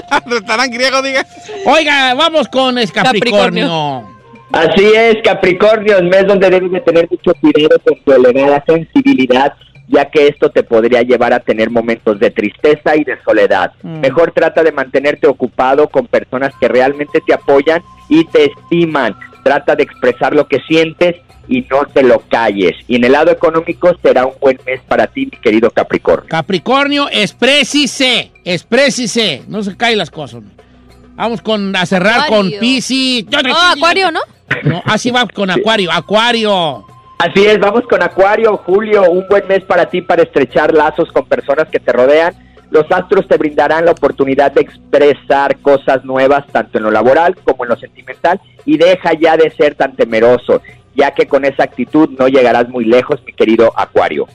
Restaurante 0.25 0.78
griego, 0.78 1.02
diga. 1.02 1.25
Oiga, 1.65 2.13
vamos 2.13 2.47
con 2.47 2.75
Capricornio. 2.93 4.08
Así 4.52 4.86
es, 4.95 5.17
Capricornio, 5.23 6.02
mes 6.04 6.25
donde 6.25 6.49
debes 6.49 6.71
de 6.71 6.82
tener 6.82 7.08
mucho 7.10 7.34
cuidado 7.39 7.80
con 7.86 7.99
tu 7.99 8.13
elevada 8.13 8.63
sensibilidad, 8.65 9.54
ya 9.88 10.06
que 10.06 10.28
esto 10.28 10.49
te 10.49 10.63
podría 10.63 11.04
llevar 11.04 11.34
a 11.34 11.39
tener 11.39 11.69
momentos 11.69 12.19
de 12.19 12.32
tristeza 12.32 12.95
y 12.95 13.04
de 13.04 13.21
soledad. 13.23 13.73
Mm. 13.84 13.99
Mejor 13.99 14.32
trata 14.32 14.63
de 14.63 14.71
mantenerte 14.71 15.28
ocupado 15.28 15.88
con 15.88 16.08
personas 16.08 16.54
que 16.60 16.67
realmente 16.67 17.21
te 17.25 17.34
apoyan 17.34 17.84
y 18.10 18.25
te 18.25 18.45
estiman. 18.45 19.15
Trata 19.50 19.76
de 19.76 19.82
expresar 19.82 20.36
lo 20.36 20.48
que 20.48 20.60
sientes 20.68 21.16
y 21.48 21.62
no 21.72 21.84
te 21.92 22.04
lo 22.04 22.20
calles. 22.30 22.76
Y 22.88 22.98
en 22.98 23.06
el 23.06 23.14
lado 23.14 23.32
económico 23.32 23.90
será 24.00 24.28
un 24.28 24.34
buen 24.40 24.60
mes 24.64 24.80
para 24.88 25.08
ti, 25.08 25.26
mi 25.26 25.40
querido 25.40 25.72
Capricornio. 25.72 26.30
Capricornio, 26.30 27.08
exprésise, 27.12 28.32
exprésise. 28.46 29.42
No 29.48 29.64
se 29.64 29.76
caen 29.76 29.98
las 29.98 30.12
cosas. 30.12 30.44
Vamos 31.16 31.42
con, 31.42 31.76
a 31.76 31.84
cerrar 31.88 32.28
con 32.28 32.46
Acuario. 32.46 32.60
Te- 32.60 33.52
Oh, 33.52 33.74
Acuario, 33.76 34.12
¿no? 34.12 34.20
No, 34.66 34.84
así 34.86 35.10
va 35.10 35.26
con 35.26 35.50
Acuario. 35.50 35.92
Acuario. 35.92 36.86
Así 37.18 37.44
es, 37.48 37.60
vamos 37.60 37.82
con 37.90 38.04
Acuario, 38.04 38.56
Julio, 38.58 39.10
un 39.10 39.26
buen 39.28 39.48
mes 39.48 39.64
para 39.64 39.88
ti 39.88 40.02
para 40.04 40.22
estrechar 40.22 40.72
lazos 40.76 41.12
con 41.12 41.26
personas 41.26 41.68
que 41.70 41.80
te 41.80 41.92
rodean. 41.92 42.36
Los 42.71 42.86
astros 42.91 43.27
te 43.27 43.38
brindarán 43.38 43.86
la 43.86 43.91
oportunidad 43.91 44.51
de 44.51 44.62
expresar 44.62 45.58
cosas 45.60 46.05
nuevas 46.05 46.45
tanto 46.51 46.77
en 46.77 46.84
lo 46.84 46.91
laboral 46.91 47.36
como 47.43 47.63
en 47.63 47.69
lo 47.69 47.77
sentimental 47.77 48.39
y 48.65 48.77
deja 48.77 49.13
ya 49.13 49.38
de 49.38 49.49
ser 49.51 49.75
tan 49.75 49.95
temeroso, 49.95 50.62
ya 50.95 51.12
que 51.12 51.27
con 51.27 51.45
esa 51.45 51.63
actitud 51.63 52.10
no 52.17 52.27
llegarás 52.27 52.69
muy 52.69 52.86
lejos, 52.86 53.19
mi 53.25 53.34
querido 53.34 53.73
Acuario. 53.75 54.27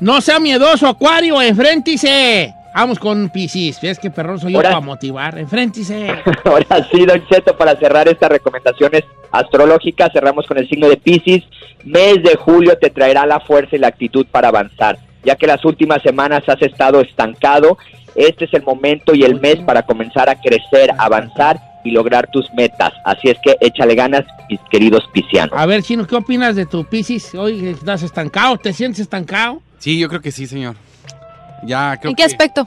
No 0.00 0.20
sea 0.20 0.38
miedoso, 0.38 0.88
Acuario, 0.88 1.40
enfréntise. 1.42 2.52
Vamos 2.74 2.98
con 2.98 3.28
Piscis. 3.28 3.80
¿Ves 3.80 4.00
que 4.00 4.10
perrón 4.10 4.40
soy 4.40 4.52
yo 4.52 4.60
para 4.60 4.80
motivar? 4.80 5.38
Enfréntise. 5.38 6.08
Ahora 6.44 6.88
sí, 6.90 7.06
Don 7.06 7.24
Cheto, 7.28 7.56
para 7.56 7.76
cerrar 7.76 8.08
estas 8.08 8.28
recomendaciones 8.28 9.04
astrológicas, 9.30 10.12
cerramos 10.12 10.44
con 10.46 10.58
el 10.58 10.68
signo 10.68 10.88
de 10.88 10.96
Pisces. 10.96 11.44
Mes 11.84 12.22
de 12.24 12.34
julio 12.34 12.76
te 12.76 12.90
traerá 12.90 13.26
la 13.26 13.38
fuerza 13.38 13.76
y 13.76 13.78
la 13.78 13.88
actitud 13.88 14.26
para 14.28 14.48
avanzar, 14.48 14.98
ya 15.24 15.36
que 15.36 15.46
las 15.46 15.64
últimas 15.64 16.02
semanas 16.02 16.42
has 16.48 16.60
estado 16.62 17.00
estancado. 17.00 17.78
Este 18.14 18.44
es 18.44 18.54
el 18.54 18.62
momento 18.62 19.14
y 19.14 19.24
el 19.24 19.40
mes 19.40 19.56
para 19.66 19.82
comenzar 19.82 20.28
a 20.30 20.40
crecer, 20.40 20.90
avanzar 20.98 21.58
y 21.84 21.90
lograr 21.90 22.28
tus 22.30 22.52
metas. 22.54 22.92
Así 23.04 23.28
es 23.28 23.36
que 23.44 23.56
échale 23.60 23.94
ganas, 23.94 24.22
mis 24.48 24.60
queridos 24.70 25.02
piscianos. 25.12 25.58
A 25.58 25.66
ver, 25.66 25.82
Chino, 25.82 26.06
¿qué 26.06 26.14
opinas 26.16 26.54
de 26.56 26.64
tu 26.66 26.84
Piscis? 26.84 27.34
Hoy 27.34 27.66
estás 27.68 28.02
estancado, 28.02 28.56
¿te 28.56 28.72
sientes 28.72 29.00
estancado? 29.00 29.60
Sí, 29.78 29.98
yo 29.98 30.08
creo 30.08 30.20
que 30.20 30.30
sí, 30.32 30.46
señor. 30.46 30.76
Ya 31.64 31.96
creo 31.98 32.10
¿En 32.10 32.16
qué 32.16 32.22
que- 32.22 32.26
aspecto? 32.26 32.66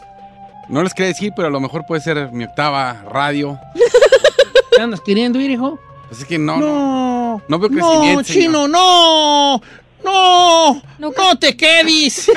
No 0.70 0.84
les 0.84 0.94
quería 0.94 1.08
decir, 1.14 1.32
pero 1.34 1.48
a 1.48 1.52
lo 1.52 1.62
mejor 1.62 1.86
puede 1.88 2.02
ser 2.02 2.30
mi 2.34 2.44
octava 2.44 3.02
radio. 3.10 3.58
¿Te 4.76 4.82
andas 4.82 5.00
queriendo 5.02 5.40
ir, 5.40 5.50
hijo? 5.52 5.80
Pues 6.10 6.22
es 6.22 6.28
que 6.28 6.38
no, 6.38 6.58
no, 6.58 6.68
No. 6.68 7.42
no 7.48 7.60
veo 7.60 7.70
No, 7.70 7.76
crecimiento. 7.90 8.24
señor. 8.26 8.44
Chino, 8.44 8.68
no. 8.68 9.62
No. 10.04 10.82
No, 11.00 11.12
No 11.16 11.36
te 11.40 11.56
quedes. 11.56 12.30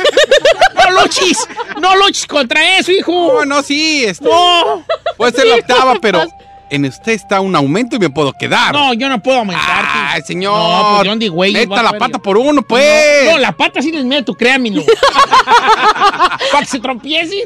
No 0.74 1.02
luches. 1.02 1.38
No 1.80 1.96
luches 1.96 2.26
contra 2.26 2.78
eso, 2.78 2.90
hijo. 2.92 3.12
No, 3.40 3.44
no, 3.44 3.62
sí, 3.62 4.04
este, 4.04 4.24
No. 4.24 4.84
puede 5.16 5.32
ser 5.32 5.46
la 5.46 5.54
octava, 5.56 5.94
pero 6.00 6.22
en 6.70 6.84
usted 6.84 7.12
está 7.12 7.40
un 7.40 7.54
aumento 7.56 7.96
y 7.96 7.98
me 7.98 8.10
puedo 8.10 8.32
quedar. 8.32 8.72
No, 8.72 8.94
yo 8.94 9.08
no 9.08 9.20
puedo 9.22 9.38
aumentar. 9.38 9.84
Ay, 9.92 10.22
señor. 10.22 10.56
No, 10.56 10.96
pues, 10.98 11.08
¿dónde, 11.08 11.28
güey? 11.28 11.52
Va 11.52 11.60
Meta 11.60 11.82
la 11.82 11.92
pata 11.98 12.18
yo. 12.18 12.22
por 12.22 12.38
uno, 12.38 12.62
pues. 12.62 13.30
No, 13.30 13.38
la 13.38 13.52
pata 13.52 13.82
sí 13.82 13.90
les 13.92 14.04
meto, 14.04 14.34
créanmelo. 14.34 14.82
Para 16.52 16.60
que 16.60 16.66
se 16.66 16.78
tropiecen. 16.80 17.40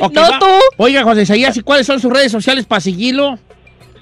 Ok, 0.00 0.12
No 0.12 0.20
va. 0.22 0.38
tú. 0.38 0.46
Oiga, 0.78 1.02
José 1.02 1.22
Isaías, 1.22 1.56
¿y 1.56 1.60
cuáles 1.60 1.86
son 1.86 2.00
sus 2.00 2.12
redes 2.12 2.32
sociales 2.32 2.64
para 2.66 2.80
seguirlo? 2.80 3.38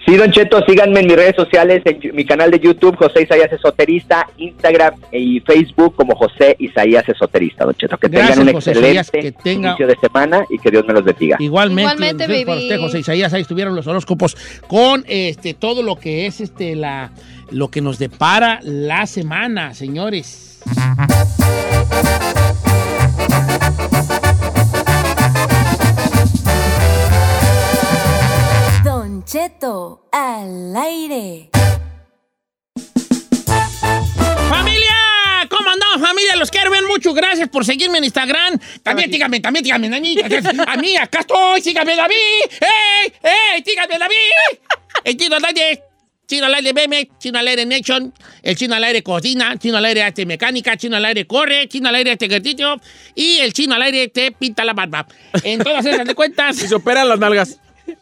Sí, 0.06 0.16
Don 0.16 0.30
Cheto, 0.30 0.62
síganme 0.68 1.00
en 1.00 1.06
mis 1.06 1.16
redes 1.16 1.34
sociales, 1.34 1.80
en 1.86 2.14
mi 2.14 2.26
canal 2.26 2.50
de 2.50 2.60
YouTube, 2.60 2.94
José 2.96 3.22
Isaías 3.22 3.50
Esoterista, 3.50 4.28
Instagram 4.36 4.94
y 5.10 5.40
Facebook 5.40 5.94
como 5.96 6.14
José 6.14 6.56
Isaías 6.58 7.08
Esoterista, 7.08 7.64
Don 7.64 7.74
Cheto. 7.74 7.96
Que 7.96 8.08
Gracias, 8.08 8.36
tengan 8.36 8.48
un 8.48 8.54
José 8.54 8.70
excelente 8.72 9.00
Isaías, 9.00 9.10
que 9.10 9.32
tenga- 9.32 9.68
inicio 9.70 9.86
de 9.86 9.96
semana 9.96 10.44
y 10.50 10.58
que 10.58 10.70
Dios 10.70 10.84
me 10.86 10.92
los 10.92 11.04
bendiga. 11.04 11.38
Igualmente, 11.40 11.82
Igualmente, 11.94 12.24
entonces, 12.24 12.44
para 12.44 12.56
baby. 12.56 12.66
usted, 12.68 12.80
José 12.80 12.98
Isaías, 12.98 13.32
ahí 13.32 13.40
estuvieron 13.42 13.74
los 13.74 13.86
horóscopos 13.86 14.36
con 14.68 15.04
este 15.08 15.54
todo 15.54 15.82
lo 15.82 15.96
que 15.96 16.26
es 16.26 16.40
este 16.42 16.76
la 16.76 17.10
lo 17.50 17.68
que 17.68 17.80
nos 17.80 17.98
depara 17.98 18.60
la 18.62 19.06
semana, 19.06 19.72
señores. 19.72 20.60
Cheto 29.34 30.06
al 30.12 30.76
aire. 30.76 31.50
¡Familia! 34.48 34.94
¿Cómo 35.50 35.70
andamos, 35.70 36.08
familia? 36.08 36.36
Los 36.36 36.52
quiero 36.52 36.70
ver 36.70 36.84
mucho. 36.84 37.12
Gracias 37.12 37.48
por 37.48 37.64
seguirme 37.64 37.98
en 37.98 38.04
Instagram. 38.04 38.60
También 38.84 39.10
dígame, 39.10 39.40
también 39.40 39.64
dígame, 39.64 39.88
a 39.88 39.98
mí. 39.98 40.16
A 40.68 40.76
mí, 40.76 40.96
acá 40.96 41.18
estoy. 41.18 41.60
Sígame, 41.62 41.96
David. 41.96 42.14
¡Ey! 42.60 43.12
¡Ey! 43.24 43.62
Dígame, 43.66 43.98
David. 43.98 44.60
El 45.02 45.16
chino 45.16 45.34
al 45.34 45.44
aire. 45.46 45.82
Chino 46.28 46.46
al 46.46 46.54
aire 46.54 46.72
meme, 46.72 47.10
chino 47.18 47.38
al 47.38 47.48
aire 47.48 47.66
nation, 47.66 48.14
el 48.42 48.56
chino 48.56 48.74
al 48.74 48.84
aire 48.84 49.02
cocina, 49.02 49.58
chino 49.58 49.76
al 49.76 49.84
aire 49.84 50.04
hace 50.04 50.24
mecánica, 50.24 50.74
chino 50.74 50.96
al 50.96 51.04
aire 51.04 51.26
corre, 51.26 51.68
chino 51.68 51.90
al 51.90 51.96
aire 51.96 52.12
hace 52.12 52.24
ejercicio 52.24 52.80
y 53.14 53.40
el 53.40 53.52
chino 53.52 53.74
al 53.74 53.82
aire 53.82 54.08
te 54.08 54.32
pinta 54.32 54.64
la 54.64 54.72
barba. 54.72 55.06
En 55.42 55.62
todas 55.62 55.84
esas 55.84 56.06
de 56.06 56.14
cuentas. 56.14 56.56
Y 56.64 56.68
se 56.68 56.74
operan 56.76 57.10
las 57.10 57.18
nalgas. 57.18 57.60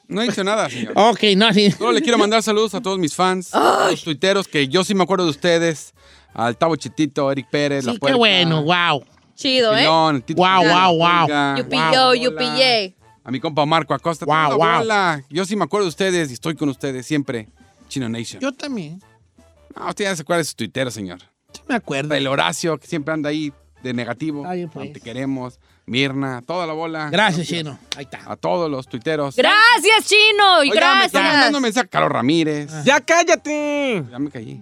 No 0.09 0.23
he 0.23 0.27
dicho 0.29 0.45
nada, 0.45 0.69
señor. 0.71 0.93
Ok, 0.97 1.21
no, 1.37 1.47
así. 1.47 1.71
Solo 1.73 1.93
le 1.93 2.03
quiero 2.03 2.19
mandar 2.19 2.43
saludos 2.43 2.75
a 2.75 2.81
todos 2.81 2.99
mis 2.99 3.15
fans, 3.15 3.55
a 3.55 3.89
los 3.91 4.03
tuiteros, 4.05 4.47
que 4.47 4.69
yo 4.69 4.85
sí 4.85 4.95
me 4.95 5.03
acuerdo 5.03 5.25
de 5.25 5.31
ustedes. 5.31 5.95
Al 6.35 6.57
Tavo 6.57 6.77
Chitito, 6.77 7.31
Eric 7.31 7.49
Pérez, 7.51 7.85
La 7.85 7.93
Sí, 7.93 7.97
qué 7.97 8.01
Puerta, 8.01 8.17
bueno, 8.17 8.63
wow. 8.63 9.05
Chido, 9.35 9.75
¿eh? 9.77 9.81
Pilón, 9.81 10.17
el 10.17 10.23
Tito 10.23 10.41
Wow, 10.43 10.61
Pérez, 10.61 10.73
wow, 10.73 10.97
wow. 10.97 11.23
Olga, 11.25 11.55
Yupi 11.59 11.77
Wow. 11.77 11.93
yo, 11.93 12.07
Hola. 12.09 12.15
yupi 12.23 12.45
yay. 12.59 12.97
A 13.25 13.31
mi 13.31 13.39
compa 13.41 13.67
Marco 13.67 13.93
Acosta. 13.93 14.25
Wow, 14.25 14.35
toda 14.35 14.49
la 14.49 14.57
wow. 14.57 14.79
bola. 14.79 15.25
Yo 15.29 15.45
sí 15.45 15.57
me 15.57 15.65
acuerdo 15.65 15.85
de 15.85 15.89
ustedes 15.91 16.31
y 16.31 16.35
estoy 16.35 16.55
con 16.55 16.69
ustedes 16.69 17.05
siempre. 17.07 17.49
Chino 17.89 18.09
Nation. 18.09 18.41
Yo 18.41 18.53
también. 18.53 19.03
No, 19.77 19.89
usted 19.89 20.05
ya 20.05 20.17
se 20.17 20.23
acuerda 20.23 20.39
de 20.39 20.45
sus 20.45 20.57
tuiteros, 20.57 20.95
señor. 20.95 21.19
Sí 21.53 21.61
me 21.69 21.75
acuerdo. 21.75 22.15
El 22.15 22.27
Horacio, 22.27 22.79
que 22.79 22.87
siempre 22.87 23.13
anda 23.13 23.29
ahí 23.29 23.53
de 23.83 23.93
negativo. 23.93 24.45
Ay, 24.47 24.67
pues. 24.67 24.87
No 24.87 24.93
te 24.93 25.01
queremos. 25.01 25.59
Mirna, 25.87 26.43
toda 26.47 26.67
la 26.67 26.73
bola. 26.73 27.11
Gracias, 27.11 27.47
Chino. 27.49 27.79
Ahí 27.97 28.05
está. 28.05 28.21
A 28.31 28.37
todos 28.37 28.71
los 28.71 28.87
tuiteros. 28.87 29.35
Gracias, 29.37 30.05
Chino. 30.07 30.63
Y 30.65 30.71
Oiga, 30.71 30.95
me 30.97 31.05
está 31.07 31.21
mandando 31.21 31.43
gracias. 31.59 31.63
mensaje. 31.63 31.89
Carlos 31.89 32.13
Ramírez. 32.13 32.71
¡Ya 32.85 33.01
cállate! 33.01 34.05
Ya 34.11 34.19
me 34.19 34.31
callé. 34.31 34.61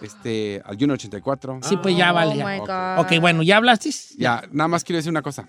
Este, 0.00 0.60
al 0.64 0.76
Juno 0.78 0.94
84. 0.94 1.60
Sí, 1.62 1.76
pues 1.76 1.96
ya 1.96 2.10
Oh 2.10 2.14
vale. 2.14 2.34
my 2.34 2.66
ya. 2.66 2.96
God. 2.96 3.04
Ok, 3.04 3.20
bueno, 3.20 3.42
¿ya 3.42 3.56
hablaste? 3.58 3.90
Ya, 4.18 4.42
nada 4.50 4.68
más 4.68 4.84
quiero 4.84 4.96
decir 4.98 5.10
una 5.10 5.22
cosa. 5.22 5.46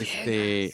Este, 0.00 0.72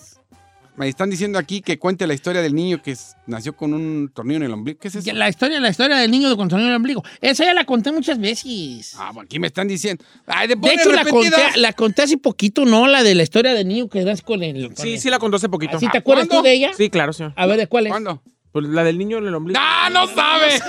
me 0.76 0.88
están 0.88 1.08
diciendo 1.10 1.38
aquí 1.38 1.60
que 1.60 1.78
cuente 1.78 2.06
la 2.06 2.14
historia 2.14 2.42
del 2.42 2.54
niño 2.54 2.82
que 2.82 2.90
es- 2.92 3.16
nació 3.26 3.54
con 3.56 3.72
un 3.74 4.10
tornillo 4.12 4.38
en 4.38 4.42
el 4.44 4.52
ombligo. 4.52 4.78
¿Qué 4.80 4.88
es 4.88 4.96
eso? 4.96 5.12
La 5.12 5.28
historia, 5.28 5.60
la 5.60 5.68
historia 5.68 5.96
del 5.96 6.10
niño 6.10 6.28
de 6.28 6.36
con 6.36 6.48
tornillo 6.48 6.66
en 6.68 6.72
el 6.72 6.76
ombligo. 6.76 7.02
Esa 7.20 7.44
ya 7.44 7.54
la 7.54 7.64
conté 7.64 7.92
muchas 7.92 8.18
veces. 8.18 8.94
Ah, 8.98 9.10
bueno, 9.12 9.26
aquí 9.26 9.38
me 9.38 9.46
están 9.46 9.68
diciendo. 9.68 10.04
Ay, 10.26 10.48
De 10.48 10.56
ponen 10.56 10.80
hecho, 10.80 10.90
la 10.92 11.04
conté, 11.04 11.30
la 11.56 11.72
conté 11.72 12.02
hace 12.02 12.18
poquito, 12.18 12.64
¿no? 12.64 12.86
La 12.88 13.02
de 13.02 13.14
la 13.14 13.22
historia 13.22 13.54
del 13.54 13.68
niño 13.68 13.88
que 13.88 14.04
das 14.04 14.22
con 14.22 14.42
el... 14.42 14.66
con 14.68 14.76
Sí, 14.76 14.94
el- 14.94 15.00
sí 15.00 15.10
la 15.10 15.18
contó 15.18 15.36
hace 15.36 15.48
poquito. 15.48 15.78
¿Sí 15.78 15.86
te 15.90 15.98
acuerdas 15.98 16.26
¿Cuándo? 16.26 16.42
tú 16.42 16.48
de 16.48 16.54
ella? 16.54 16.70
Sí, 16.76 16.90
claro, 16.90 17.12
señor. 17.12 17.32
A 17.36 17.46
ver, 17.46 17.56
¿de 17.58 17.66
cuál 17.66 17.86
es? 17.86 17.90
¿Cuándo? 17.92 18.22
Pues 18.54 18.66
la 18.68 18.84
del 18.84 18.96
niño 18.98 19.18
en 19.18 19.26
el 19.26 19.34
ombligo. 19.34 19.58
¡Ah, 19.60 19.90
no 19.90 20.06
sabe! 20.06 20.46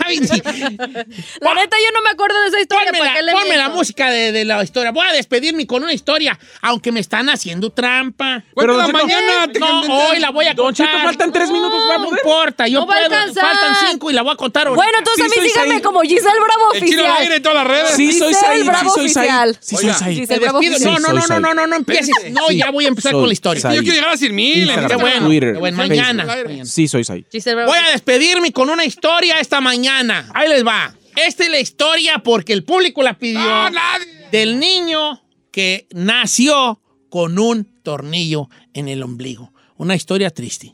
La 1.40 1.54
neta, 1.54 1.78
yo 1.78 1.92
no 1.94 2.02
me 2.02 2.10
acuerdo 2.10 2.42
de 2.42 2.48
esa 2.48 2.60
historia. 2.60 2.88
Ponme, 2.88 2.98
¿para 2.98 3.12
la, 3.12 3.18
qué 3.20 3.22
le 3.28 3.32
ponme 3.34 3.58
la 3.58 3.70
música 3.70 4.10
de, 4.10 4.32
de 4.32 4.44
la 4.44 4.64
historia. 4.64 4.92
Voy 4.92 5.06
a 5.08 5.14
despedirme 5.14 5.68
con 5.68 5.84
una 5.84 5.94
historia, 5.94 6.40
aunque 6.62 6.92
me 6.92 7.00
están 7.00 7.30
haciendo 7.30 7.70
trampa. 7.70 8.44
Don 8.56 8.66
Cheto, 8.88 8.92
mañana. 8.92 9.52
te 9.54 9.60
No, 9.60 9.82
hoy 10.10 10.18
la 10.18 10.32
voy 10.32 10.46
a 10.46 10.56
Don 10.56 10.66
contar. 10.66 10.88
Cheto, 10.88 11.04
faltan 11.04 11.32
tres 11.32 11.52
minutos, 11.52 11.80
¿va 11.88 11.94
a 11.94 11.98
No 12.00 12.10
importa, 12.10 12.68
yo 12.68 12.80
No 12.80 12.88
va 12.88 12.96
a 12.96 13.08
puedo. 13.08 13.34
Faltan 13.36 13.76
cinco 13.92 14.10
y 14.10 14.14
la 14.14 14.24
voy 14.24 14.34
a 14.34 14.36
contar 14.36 14.66
ahorita. 14.66 14.84
Bueno, 14.84 14.98
entonces 14.98 15.26
Sí, 15.32 15.40
a 15.40 15.44
mí 15.44 15.50
soy 15.50 15.62
síganme 15.62 15.82
como 15.84 16.02
Giselle 16.02 16.40
Bravo 16.44 16.74
El 16.74 16.80
chino 16.86 17.02
al 17.04 17.06
Oficial. 17.06 17.22
aire 17.22 17.36
en 17.36 17.44
todas 17.44 17.56
las 17.58 17.68
redes. 17.68 17.90
Sí, 17.96 18.12
soy 18.14 18.34
Giselle 18.34 18.56
Said. 18.56 18.66
Bravo 18.66 18.90
Sí, 18.90 18.96
soy. 18.96 19.04
Oficial. 19.06 19.58
Sí, 19.62 19.76
soy. 19.76 19.90
Said. 19.94 20.12
Giselle 20.16 20.40
Bravo 20.40 20.60
despido. 20.60 20.76
Oficial. 20.76 21.02
No, 21.04 21.14
no, 21.14 21.22
soy 21.22 21.30
no, 21.30 21.40
no, 21.40 21.48
no, 21.50 21.54
no, 21.54 21.68
no 21.68 21.76
empieces. 21.76 22.16
No, 22.32 22.50
ya 22.50 22.72
voy 22.72 22.86
a 22.86 22.88
empezar 22.88 23.12
Soy 23.12 23.22
con 23.22 23.28
la 23.30 23.34
historia. 23.34 23.62
Yo 23.62 23.82
quiero 23.84 23.94
llegar 23.96 24.10
a 24.10 24.18
100 24.18 24.34
mil. 24.36 24.72
Qué 24.88 24.96
bueno. 24.96 25.26
Al 25.28 25.32
aire. 25.32 25.54
mañana. 25.72 26.26
Sí, 26.64 26.88
soy 26.88 27.04
Said. 27.04 27.26
Giselle 27.32 27.56
Bravo 27.58 27.75
Voy 27.76 27.90
a 27.90 27.92
despedirme 27.92 28.54
con 28.54 28.70
una 28.70 28.86
historia 28.86 29.40
esta 29.42 29.60
mañana. 29.60 30.30
Ahí 30.34 30.48
les 30.48 30.66
va. 30.66 30.96
Esta 31.18 31.44
es 31.44 31.50
la 31.50 31.60
historia 31.60 32.20
porque 32.20 32.54
el 32.54 32.64
público 32.64 33.04
la 33.04 33.18
pidió. 33.18 33.40
No, 33.40 33.70
nadie. 33.70 34.28
Del 34.32 34.60
niño 34.60 35.22
que 35.52 35.86
nació 35.94 36.80
con 37.10 37.38
un 37.38 37.66
tornillo 37.84 38.50
en 38.74 38.88
el 38.88 39.04
ombligo. 39.04 39.52
Una 39.76 39.94
historia 39.94 40.30
triste. 40.30 40.74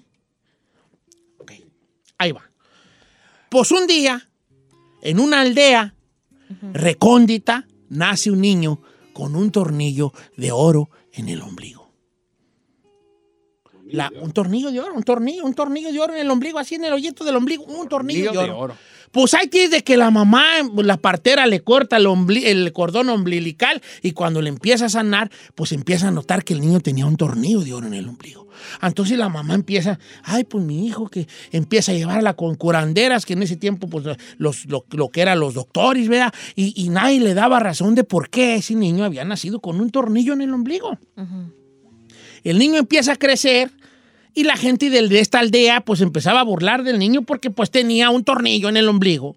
Ok. 1.39 1.53
Ahí 2.19 2.33
va. 2.33 2.47
Pues 3.49 3.71
un 3.71 3.87
día, 3.87 4.27
en 5.01 5.19
una 5.19 5.41
aldea 5.41 5.95
recóndita, 6.71 7.65
nace 7.89 8.29
un 8.29 8.41
niño 8.41 8.79
con 9.11 9.35
un 9.35 9.51
tornillo 9.51 10.13
de 10.37 10.51
oro 10.51 10.91
en 11.13 11.29
el 11.29 11.41
ombligo. 11.41 11.80
La- 13.91 14.11
un 14.21 14.31
tornillo 14.31 14.71
de 14.71 14.79
oro, 14.79 14.93
un 14.93 15.03
tornillo, 15.03 15.43
un 15.45 15.53
tornillo 15.53 15.91
de 15.91 15.99
oro 15.99 16.13
en 16.13 16.19
el 16.21 16.29
ombligo, 16.31 16.59
así 16.59 16.75
en 16.75 16.85
el 16.85 16.93
hoyito 16.93 17.23
del 17.23 17.35
ombligo, 17.35 17.63
un 17.65 17.87
tornillo 17.87 18.25
Tornillo 18.25 18.41
de 18.41 18.47
de 18.47 18.53
oro. 18.53 18.75
Pues 19.11 19.33
ahí 19.33 19.47
tienes 19.47 19.71
de 19.71 19.83
que 19.83 19.97
la 19.97 20.09
mamá, 20.09 20.45
la 20.77 20.95
partera, 20.95 21.45
le 21.45 21.59
corta 21.59 21.97
el, 21.97 22.05
ombli- 22.07 22.45
el 22.45 22.71
cordón 22.71 23.09
umbilical 23.09 23.81
y 24.01 24.13
cuando 24.13 24.41
le 24.41 24.47
empieza 24.47 24.85
a 24.85 24.89
sanar, 24.89 25.29
pues 25.53 25.73
empieza 25.73 26.07
a 26.07 26.11
notar 26.11 26.45
que 26.45 26.53
el 26.53 26.61
niño 26.61 26.79
tenía 26.79 27.05
un 27.05 27.17
tornillo 27.17 27.59
de 27.59 27.73
oro 27.73 27.87
en 27.87 27.93
el 27.93 28.07
ombligo. 28.07 28.47
Entonces 28.81 29.17
la 29.17 29.27
mamá 29.27 29.53
empieza, 29.55 29.99
ay, 30.23 30.45
pues 30.45 30.63
mi 30.63 30.87
hijo 30.87 31.09
que 31.09 31.27
empieza 31.51 31.91
a 31.91 31.95
llevarla 31.95 32.35
con 32.35 32.55
curanderas, 32.55 33.25
que 33.25 33.33
en 33.33 33.43
ese 33.43 33.57
tiempo, 33.57 33.89
pues 33.89 34.05
los, 34.37 34.65
lo, 34.67 34.85
lo 34.91 35.09
que 35.09 35.21
eran 35.21 35.39
los 35.41 35.55
doctores, 35.55 36.07
¿verdad? 36.07 36.33
Y, 36.55 36.73
y 36.81 36.87
nadie 36.87 37.19
le 37.19 37.33
daba 37.33 37.59
razón 37.59 37.95
de 37.95 38.05
por 38.05 38.29
qué 38.29 38.55
ese 38.55 38.75
niño 38.75 39.03
había 39.03 39.25
nacido 39.25 39.59
con 39.59 39.81
un 39.81 39.89
tornillo 39.89 40.31
en 40.31 40.41
el 40.41 40.53
ombligo. 40.53 40.97
El 42.43 42.59
niño 42.59 42.77
empieza 42.77 43.13
a 43.13 43.15
crecer 43.15 43.71
y 44.33 44.43
la 44.43 44.55
gente 44.55 44.89
de 44.89 45.19
esta 45.19 45.39
aldea 45.39 45.81
pues 45.81 46.01
empezaba 46.01 46.39
a 46.39 46.43
burlar 46.43 46.83
del 46.83 46.99
niño 46.99 47.23
porque 47.23 47.49
pues 47.49 47.69
tenía 47.69 48.09
un 48.09 48.23
tornillo 48.23 48.69
en 48.69 48.77
el 48.77 48.87
ombligo. 48.87 49.35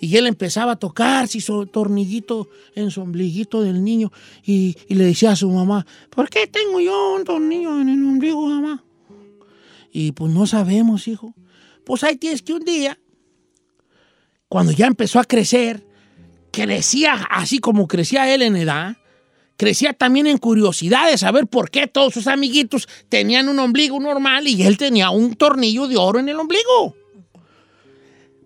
Y 0.00 0.16
él 0.16 0.26
empezaba 0.26 0.72
a 0.72 0.76
tocar 0.76 1.28
su 1.28 1.66
tornillito 1.66 2.50
en 2.74 2.90
su 2.90 3.00
ombliguito 3.00 3.62
del 3.62 3.82
niño 3.82 4.12
y, 4.44 4.76
y 4.88 4.94
le 4.94 5.04
decía 5.04 5.30
a 5.32 5.36
su 5.36 5.48
mamá, 5.48 5.86
¿por 6.10 6.28
qué 6.28 6.46
tengo 6.46 6.80
yo 6.80 7.14
un 7.14 7.24
tornillo 7.24 7.80
en 7.80 7.88
el 7.88 8.02
ombligo, 8.04 8.46
mamá? 8.46 8.84
Y 9.92 10.12
pues 10.12 10.32
no 10.32 10.46
sabemos, 10.46 11.08
hijo. 11.08 11.34
Pues 11.84 12.02
ahí 12.02 12.16
tienes 12.16 12.42
que 12.42 12.52
un 12.52 12.64
día, 12.64 12.98
cuando 14.48 14.72
ya 14.72 14.86
empezó 14.86 15.20
a 15.20 15.24
crecer, 15.24 15.86
crecía 16.50 17.14
así 17.30 17.58
como 17.58 17.86
crecía 17.86 18.32
él 18.34 18.42
en 18.42 18.56
edad, 18.56 18.96
crecía 19.56 19.92
también 19.92 20.26
en 20.26 20.38
curiosidad 20.38 21.10
de 21.10 21.18
saber 21.18 21.46
por 21.46 21.70
qué 21.70 21.86
todos 21.86 22.14
sus 22.14 22.26
amiguitos 22.26 22.88
tenían 23.08 23.48
un 23.48 23.58
ombligo 23.58 24.00
normal 24.00 24.46
y 24.48 24.62
él 24.62 24.76
tenía 24.76 25.10
un 25.10 25.34
tornillo 25.34 25.86
de 25.86 25.96
oro 25.96 26.18
en 26.18 26.28
el 26.28 26.38
ombligo. 26.38 26.96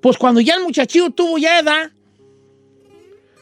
Pues 0.01 0.17
cuando 0.17 0.41
ya 0.41 0.55
el 0.55 0.63
muchachillo 0.63 1.11
tuvo 1.11 1.39
ya 1.39 1.59
edad, 1.59 1.91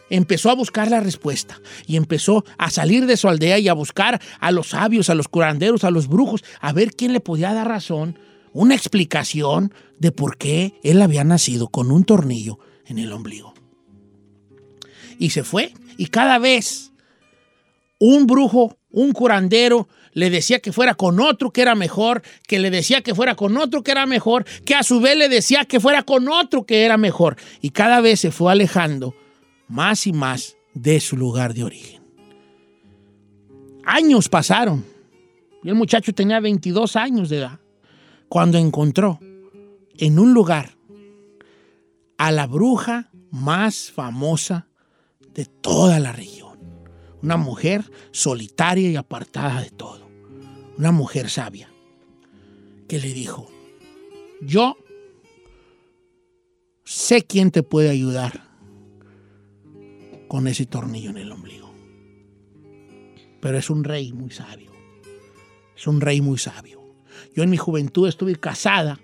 empezó 0.09 0.51
a 0.51 0.55
buscar 0.55 0.91
la 0.91 1.01
respuesta 1.01 1.61
y 1.87 1.97
empezó 1.97 2.45
a 2.59 2.71
salir 2.71 3.07
de 3.07 3.17
su 3.17 3.29
aldea 3.29 3.59
y 3.59 3.69
a 3.69 3.75
buscar 3.75 4.21
a 4.41 4.51
los 4.53 4.69
sabios, 4.69 5.11
a 5.11 5.14
los 5.14 5.29
curanderos, 5.29 5.85
a 5.85 5.91
los 5.91 6.09
brujos, 6.09 6.45
a 6.61 6.73
ver 6.73 6.93
quién 6.93 7.12
le 7.12 7.21
podía 7.21 7.53
dar 7.53 7.69
razón, 7.69 8.19
una 8.53 8.75
explicación 8.75 9.75
de 9.99 10.12
por 10.12 10.39
qué 10.39 10.75
él 10.83 11.03
había 11.03 11.25
nacido 11.25 11.69
con 11.69 11.91
un 11.91 12.05
tornillo 12.05 12.59
en 12.87 12.99
el 12.99 13.12
ombligo. 13.12 13.55
Y 15.19 15.31
se 15.31 15.45
fue 15.45 15.73
y 15.97 16.07
cada 16.07 16.39
vez 16.39 16.93
un 17.99 18.27
brujo, 18.27 18.77
un 18.91 19.13
curandero, 19.13 19.89
le 20.13 20.31
decía 20.31 20.61
que 20.61 20.73
fuera 20.73 20.95
con 20.95 21.21
otro 21.21 21.51
que 21.51 21.63
era 21.63 21.75
mejor, 21.75 22.23
que 22.47 22.59
le 22.59 22.71
decía 22.71 23.03
que 23.03 23.15
fuera 23.15 23.35
con 23.35 23.57
otro 23.59 23.83
que 23.83 23.91
era 23.91 24.07
mejor, 24.07 24.47
que 24.65 24.75
a 24.75 24.83
su 24.83 25.01
vez 25.01 25.17
le 25.17 25.29
decía 25.29 25.67
que 25.67 25.81
fuera 25.81 26.03
con 26.03 26.29
otro 26.29 26.65
que 26.65 26.85
era 26.85 26.97
mejor. 26.97 27.37
Y 27.61 27.71
cada 27.71 28.01
vez 28.01 28.21
se 28.21 28.31
fue 28.31 28.51
alejando 28.53 29.15
más 29.69 30.07
y 30.07 30.13
más 30.13 30.57
de 30.73 31.01
su 31.01 31.17
lugar 31.17 31.53
de 31.53 31.65
origen. 31.65 32.03
Años 33.85 34.29
pasaron. 34.29 34.85
Y 35.63 35.69
el 35.69 35.75
muchacho 35.75 36.13
tenía 36.13 36.41
22 36.41 36.97
años 36.97 37.29
de 37.29 37.39
edad 37.39 37.61
cuando 38.29 38.59
encontró 38.59 39.21
en 39.99 40.19
un 40.19 40.33
lugar 40.33 40.77
a 42.19 42.33
la 42.33 42.47
bruja 42.47 43.11
más 43.31 43.91
famosa 43.91 44.69
de 45.35 45.45
toda 45.45 45.99
la 46.01 46.13
región. 46.13 46.46
Una 47.27 47.37
mujer 47.37 47.91
solitaria 48.12 48.89
y 48.89 48.95
apartada 48.95 49.61
de 49.61 49.70
todo. 49.70 50.09
Una 50.79 50.93
mujer 50.93 51.29
sabia 51.29 51.68
que 52.87 53.01
le 53.01 53.12
dijo, 53.12 53.51
yo 54.41 54.77
sé 56.85 57.22
quién 57.22 57.51
te 57.51 57.64
puede 57.64 57.91
ayudar 57.91 58.45
con 60.29 60.47
ese 60.47 60.66
tornillo 60.66 61.11
en 61.11 61.16
el 61.16 61.33
ombligo. 61.33 61.74
Pero 63.41 63.59
es 63.59 63.70
un 63.70 63.83
rey 63.83 64.12
muy 64.12 64.31
sabio. 64.31 64.70
Es 65.77 65.89
un 65.89 66.01
rey 66.01 66.20
muy 66.20 66.39
sabio. 66.39 66.81
Yo 67.35 67.43
en 67.43 67.51
mi 67.51 67.57
juventud 67.57 68.07
estuve 68.07 68.37
casada 68.37 69.01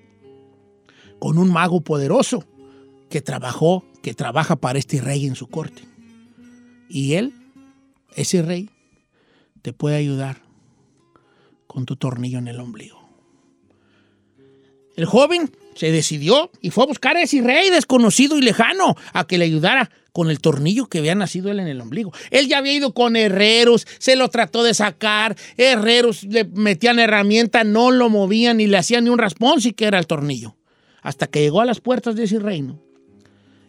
con 1.18 1.38
un 1.38 1.52
mago 1.52 1.80
poderoso 1.80 2.44
que 3.10 3.20
trabajó, 3.20 3.84
que 4.00 4.14
trabaja 4.14 4.54
para 4.54 4.78
este 4.78 5.00
rey 5.00 5.26
en 5.26 5.34
su 5.34 5.48
corte. 5.48 5.82
Y 6.88 7.14
él, 7.14 7.41
ese 8.16 8.42
rey, 8.42 8.70
te 9.62 9.72
puede 9.72 9.96
ayudar 9.96 10.42
con 11.66 11.86
tu 11.86 11.96
tornillo 11.96 12.38
en 12.38 12.48
el 12.48 12.60
ombligo. 12.60 13.00
El 14.96 15.06
joven 15.06 15.50
se 15.74 15.90
decidió 15.90 16.50
y 16.60 16.70
fue 16.70 16.84
a 16.84 16.88
buscar 16.88 17.16
a 17.16 17.22
ese 17.22 17.40
rey 17.40 17.70
desconocido 17.70 18.36
y 18.36 18.42
lejano 18.42 18.94
a 19.12 19.26
que 19.26 19.38
le 19.38 19.46
ayudara 19.46 19.90
con 20.12 20.30
el 20.30 20.40
tornillo 20.40 20.86
que 20.86 20.98
había 20.98 21.14
nacido 21.14 21.50
él 21.50 21.60
en 21.60 21.68
el 21.68 21.80
ombligo. 21.80 22.12
Él 22.30 22.46
ya 22.48 22.58
había 22.58 22.74
ido 22.74 22.92
con 22.92 23.16
herreros, 23.16 23.86
se 23.98 24.16
lo 24.16 24.28
trató 24.28 24.62
de 24.62 24.74
sacar, 24.74 25.36
herreros 25.56 26.24
le 26.24 26.44
metían 26.44 26.98
herramienta, 26.98 27.64
no 27.64 27.90
lo 27.90 28.10
movían 28.10 28.58
ni 28.58 28.66
le 28.66 28.76
hacían 28.76 29.04
ni 29.04 29.10
un 29.10 29.18
raspón 29.18 29.62
si 29.62 29.72
que 29.72 29.86
era 29.86 29.98
el 29.98 30.06
tornillo. 30.06 30.56
Hasta 31.00 31.26
que 31.26 31.40
llegó 31.40 31.62
a 31.62 31.64
las 31.64 31.80
puertas 31.80 32.14
de 32.14 32.24
ese 32.24 32.38
reino 32.38 32.82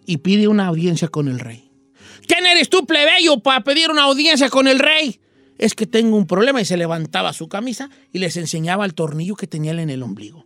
y 0.05 0.17
pide 0.17 0.49
una 0.49 0.67
audiencia 0.67 1.07
con 1.07 1.29
el 1.29 1.39
rey. 1.39 1.72
¿Quién 2.27 2.45
eres 2.45 2.69
tú, 2.69 2.85
plebeyo, 2.85 3.39
para 3.39 3.63
pedir 3.63 3.91
una 3.91 4.03
audiencia 4.03 4.49
con 4.49 4.67
el 4.67 4.79
rey? 4.79 5.19
Es 5.57 5.75
que 5.75 5.85
tengo 5.85 6.17
un 6.17 6.27
problema 6.27 6.61
y 6.61 6.65
se 6.65 6.77
levantaba 6.77 7.33
su 7.33 7.47
camisa 7.47 7.89
y 8.11 8.19
les 8.19 8.37
enseñaba 8.37 8.85
el 8.85 8.93
tornillo 8.93 9.35
que 9.35 9.47
tenía 9.47 9.71
en 9.71 9.89
el 9.89 10.03
ombligo 10.03 10.45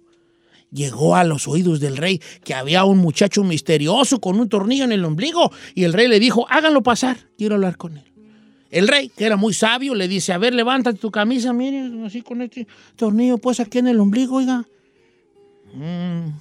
llegó 0.71 1.15
a 1.15 1.23
los 1.23 1.47
oídos 1.47 1.79
del 1.79 1.97
rey 1.97 2.21
que 2.43 2.53
había 2.53 2.83
un 2.83 2.97
muchacho 2.97 3.43
misterioso 3.43 4.19
con 4.19 4.39
un 4.39 4.49
tornillo 4.49 4.83
en 4.83 4.91
el 4.91 5.05
ombligo 5.05 5.51
y 5.75 5.83
el 5.83 5.93
rey 5.93 6.07
le 6.07 6.19
dijo, 6.19 6.45
háganlo 6.49 6.83
pasar, 6.83 7.17
quiero 7.37 7.55
hablar 7.55 7.77
con 7.77 7.97
él. 7.97 8.03
El 8.69 8.87
rey, 8.87 9.09
que 9.09 9.25
era 9.25 9.37
muy 9.37 9.53
sabio, 9.53 9.95
le 9.95 10.09
dice, 10.09 10.33
a 10.33 10.37
ver, 10.37 10.53
levántate 10.53 10.97
tu 10.97 11.09
camisa, 11.09 11.53
mire, 11.53 11.89
así 12.05 12.21
con 12.21 12.41
este 12.41 12.67
tornillo 12.95 13.37
pues 13.37 13.59
aquí 13.59 13.77
en 13.77 13.87
el 13.87 13.99
ombligo, 13.99 14.37
oiga. 14.37 14.65
Mm. 15.73 16.31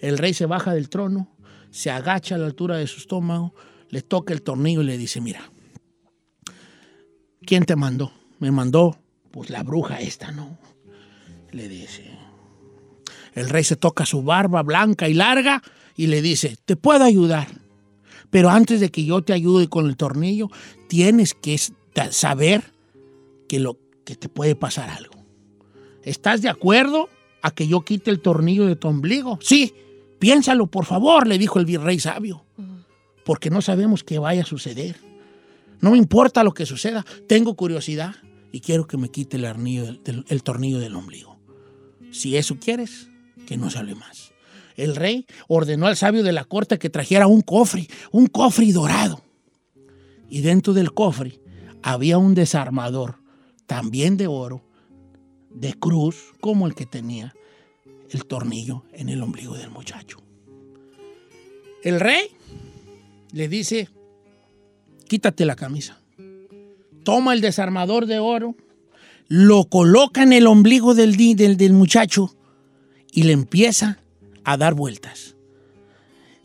El 0.00 0.18
rey 0.18 0.34
se 0.34 0.46
baja 0.46 0.74
del 0.74 0.88
trono, 0.88 1.28
se 1.70 1.90
agacha 1.90 2.34
a 2.34 2.38
la 2.38 2.46
altura 2.46 2.76
de 2.78 2.86
su 2.86 2.98
estómago, 2.98 3.54
le 3.90 4.02
toca 4.02 4.32
el 4.32 4.42
tornillo 4.42 4.82
y 4.82 4.86
le 4.86 4.98
dice, 4.98 5.20
mira, 5.20 5.50
¿quién 7.44 7.64
te 7.64 7.76
mandó? 7.76 8.12
Me 8.38 8.50
mandó 8.50 8.98
Pues 9.30 9.50
la 9.50 9.62
bruja 9.62 10.00
esta, 10.00 10.32
¿no? 10.32 10.58
Le 11.50 11.68
dice. 11.68 12.10
El 13.34 13.48
rey 13.48 13.64
se 13.64 13.76
toca 13.76 14.04
su 14.04 14.22
barba 14.22 14.62
blanca 14.62 15.08
y 15.08 15.14
larga 15.14 15.62
y 15.96 16.06
le 16.06 16.22
dice, 16.22 16.56
te 16.64 16.76
puedo 16.76 17.04
ayudar. 17.04 17.48
Pero 18.30 18.50
antes 18.50 18.80
de 18.80 18.90
que 18.90 19.04
yo 19.04 19.22
te 19.22 19.32
ayude 19.32 19.68
con 19.68 19.86
el 19.86 19.96
tornillo, 19.96 20.48
tienes 20.88 21.34
que 21.34 21.58
saber 22.10 22.72
que, 23.48 23.58
lo, 23.60 23.78
que 24.04 24.16
te 24.16 24.28
puede 24.28 24.54
pasar 24.54 24.90
algo. 24.90 25.14
¿Estás 26.02 26.42
de 26.42 26.48
acuerdo 26.48 27.08
a 27.42 27.50
que 27.50 27.66
yo 27.66 27.82
quite 27.82 28.10
el 28.10 28.20
tornillo 28.20 28.66
de 28.66 28.76
tu 28.76 28.88
ombligo? 28.88 29.38
Sí, 29.42 29.74
piénsalo, 30.18 30.66
por 30.66 30.84
favor, 30.84 31.26
le 31.26 31.38
dijo 31.38 31.58
el 31.58 31.66
virrey 31.66 31.98
sabio. 31.98 32.44
Porque 33.28 33.50
no 33.50 33.60
sabemos 33.60 34.04
qué 34.04 34.18
vaya 34.18 34.40
a 34.40 34.46
suceder. 34.46 34.96
No 35.82 35.90
me 35.90 35.98
importa 35.98 36.42
lo 36.42 36.54
que 36.54 36.64
suceda, 36.64 37.04
tengo 37.26 37.56
curiosidad 37.56 38.14
y 38.52 38.60
quiero 38.60 38.86
que 38.86 38.96
me 38.96 39.10
quite 39.10 39.36
el, 39.36 39.44
arnillo 39.44 39.84
el 40.06 40.42
tornillo 40.42 40.78
del 40.78 40.96
ombligo. 40.96 41.38
Si 42.10 42.38
eso 42.38 42.56
quieres, 42.58 43.10
que 43.46 43.58
no 43.58 43.68
se 43.68 43.80
hable 43.80 43.94
más. 43.96 44.32
El 44.76 44.96
rey 44.96 45.26
ordenó 45.46 45.88
al 45.88 45.98
sabio 45.98 46.22
de 46.22 46.32
la 46.32 46.44
corte 46.44 46.78
que 46.78 46.88
trajera 46.88 47.26
un 47.26 47.42
cofre, 47.42 47.86
un 48.12 48.28
cofre 48.28 48.72
dorado. 48.72 49.20
Y 50.30 50.40
dentro 50.40 50.72
del 50.72 50.94
cofre 50.94 51.38
había 51.82 52.16
un 52.16 52.34
desarmador, 52.34 53.16
también 53.66 54.16
de 54.16 54.26
oro, 54.26 54.64
de 55.50 55.74
cruz, 55.74 56.32
como 56.40 56.66
el 56.66 56.74
que 56.74 56.86
tenía 56.86 57.34
el 58.08 58.24
tornillo 58.24 58.84
en 58.94 59.10
el 59.10 59.20
ombligo 59.20 59.54
del 59.54 59.68
muchacho. 59.68 60.16
El 61.82 62.00
rey 62.00 62.30
le 63.32 63.48
dice, 63.48 63.88
quítate 65.08 65.44
la 65.44 65.56
camisa. 65.56 66.00
Toma 67.04 67.32
el 67.32 67.40
desarmador 67.40 68.06
de 68.06 68.18
oro, 68.18 68.54
lo 69.28 69.64
coloca 69.64 70.22
en 70.22 70.32
el 70.32 70.46
ombligo 70.46 70.94
del, 70.94 71.16
del, 71.36 71.56
del 71.56 71.72
muchacho 71.72 72.34
y 73.12 73.24
le 73.24 73.32
empieza 73.32 73.98
a 74.44 74.56
dar 74.56 74.74
vueltas. 74.74 75.36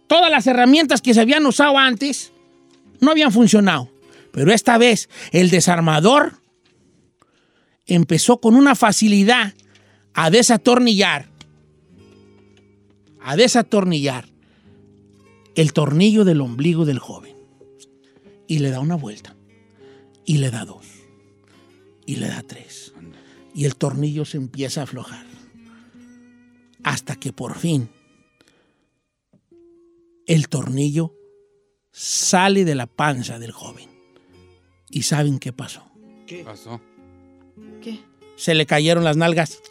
Todas 0.08 0.30
las 0.30 0.48
herramientas 0.48 1.02
que 1.02 1.14
se 1.14 1.22
habían 1.22 1.46
usado 1.46 1.78
antes 1.78 2.32
no 3.00 3.12
habían 3.12 3.32
funcionado, 3.32 3.90
pero 4.32 4.52
esta 4.52 4.78
vez 4.78 5.10
el 5.32 5.50
desarmador 5.50 6.40
empezó 7.86 8.40
con 8.40 8.56
una 8.56 8.76
facilidad 8.76 9.54
a 10.14 10.30
desatornillar, 10.30 11.28
a 13.22 13.36
desatornillar 13.36 14.33
el 15.56 15.74
tornillo 15.74 16.26
del 16.26 16.42
ombligo 16.42 16.86
del 16.86 17.00
joven. 17.00 17.36
Y 18.48 18.60
le 18.60 18.72
da 18.72 18.80
una 18.80 18.96
vuelta, 18.96 19.36
y 20.26 20.38
le 20.38 20.52
da 20.52 20.66
dos, 20.66 20.86
y 22.06 22.18
le 22.18 22.28
da 22.28 22.44
tres. 22.44 22.94
Y 23.56 23.66
el 23.66 23.76
tornillo 23.76 24.26
se 24.26 24.38
empieza 24.38 24.82
a 24.82 24.84
aflojar. 24.84 25.26
Hasta 26.84 27.16
que 27.16 27.32
por 27.32 27.58
fin 27.58 27.90
el 30.28 30.50
tornillo 30.50 31.16
sale 31.92 32.66
de 32.66 32.76
la 32.76 32.88
panza 32.88 33.40
del 33.40 33.52
joven. 33.52 33.90
¿Y 34.90 35.04
saben 35.04 35.40
qué 35.40 35.54
pasó? 35.54 35.84
¿Qué 36.28 36.44
pasó? 36.44 36.82
Se 38.36 38.54
le 38.56 38.66
cayeron 38.66 39.04
las 39.04 39.18
nalgas. 39.18 39.62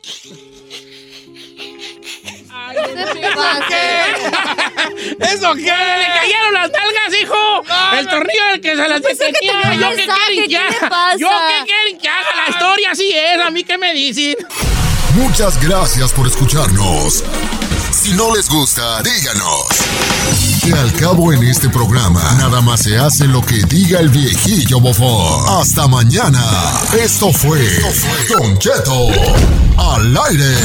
¿Eso 5.21 5.55
qué? 5.55 5.63
¡Le 5.63 6.07
cayeron 6.21 6.53
las 6.55 6.71
nalgas, 6.71 7.21
hijo! 7.21 7.63
el 7.99 8.09
tornillo 8.09 8.45
del 8.51 8.61
que 8.61 8.71
se 8.77 8.89
las 8.89 9.03
detenía. 9.03 9.75
¿Yo 9.75 9.91
qué 9.91 10.07
quieren 10.07 10.37
que 10.37 10.43
¿qué 10.43 10.49
le 10.49 10.59
haga? 10.59 10.89
pasa? 10.89 11.17
¿Yo 11.19 11.29
qué 11.29 11.65
quieren 11.67 11.99
que 11.99 12.09
haga? 12.09 12.29
La 12.45 12.51
historia 12.51 12.91
así 12.93 13.13
es. 13.13 13.41
¿A 13.41 13.51
mí 13.51 13.65
qué 13.65 13.79
me 13.79 13.93
dicen? 13.95 14.37
Muchas 15.15 15.61
gracias 15.63 16.13
por 16.13 16.27
escucharnos. 16.27 17.23
Si 17.93 18.13
no 18.15 18.35
les 18.35 18.49
gusta, 18.49 19.03
díganos. 19.03 19.67
Que 20.65 20.73
al 20.73 20.93
cabo 20.95 21.33
en 21.33 21.43
este 21.45 21.69
programa, 21.69 22.23
nada 22.39 22.61
más 22.61 22.83
se 22.83 22.97
hace 22.97 23.27
lo 23.27 23.43
que 23.43 23.63
diga 23.69 24.01
el 24.01 24.09
viejillo 24.09 24.81
bofón. 24.81 25.61
Hasta 25.61 25.87
mañana. 25.87 26.43
Esto 26.99 27.33
fue 27.33 27.61
Don 28.29 28.59
Cheto 28.59 29.09
al 29.77 30.17
aire. 30.29 30.57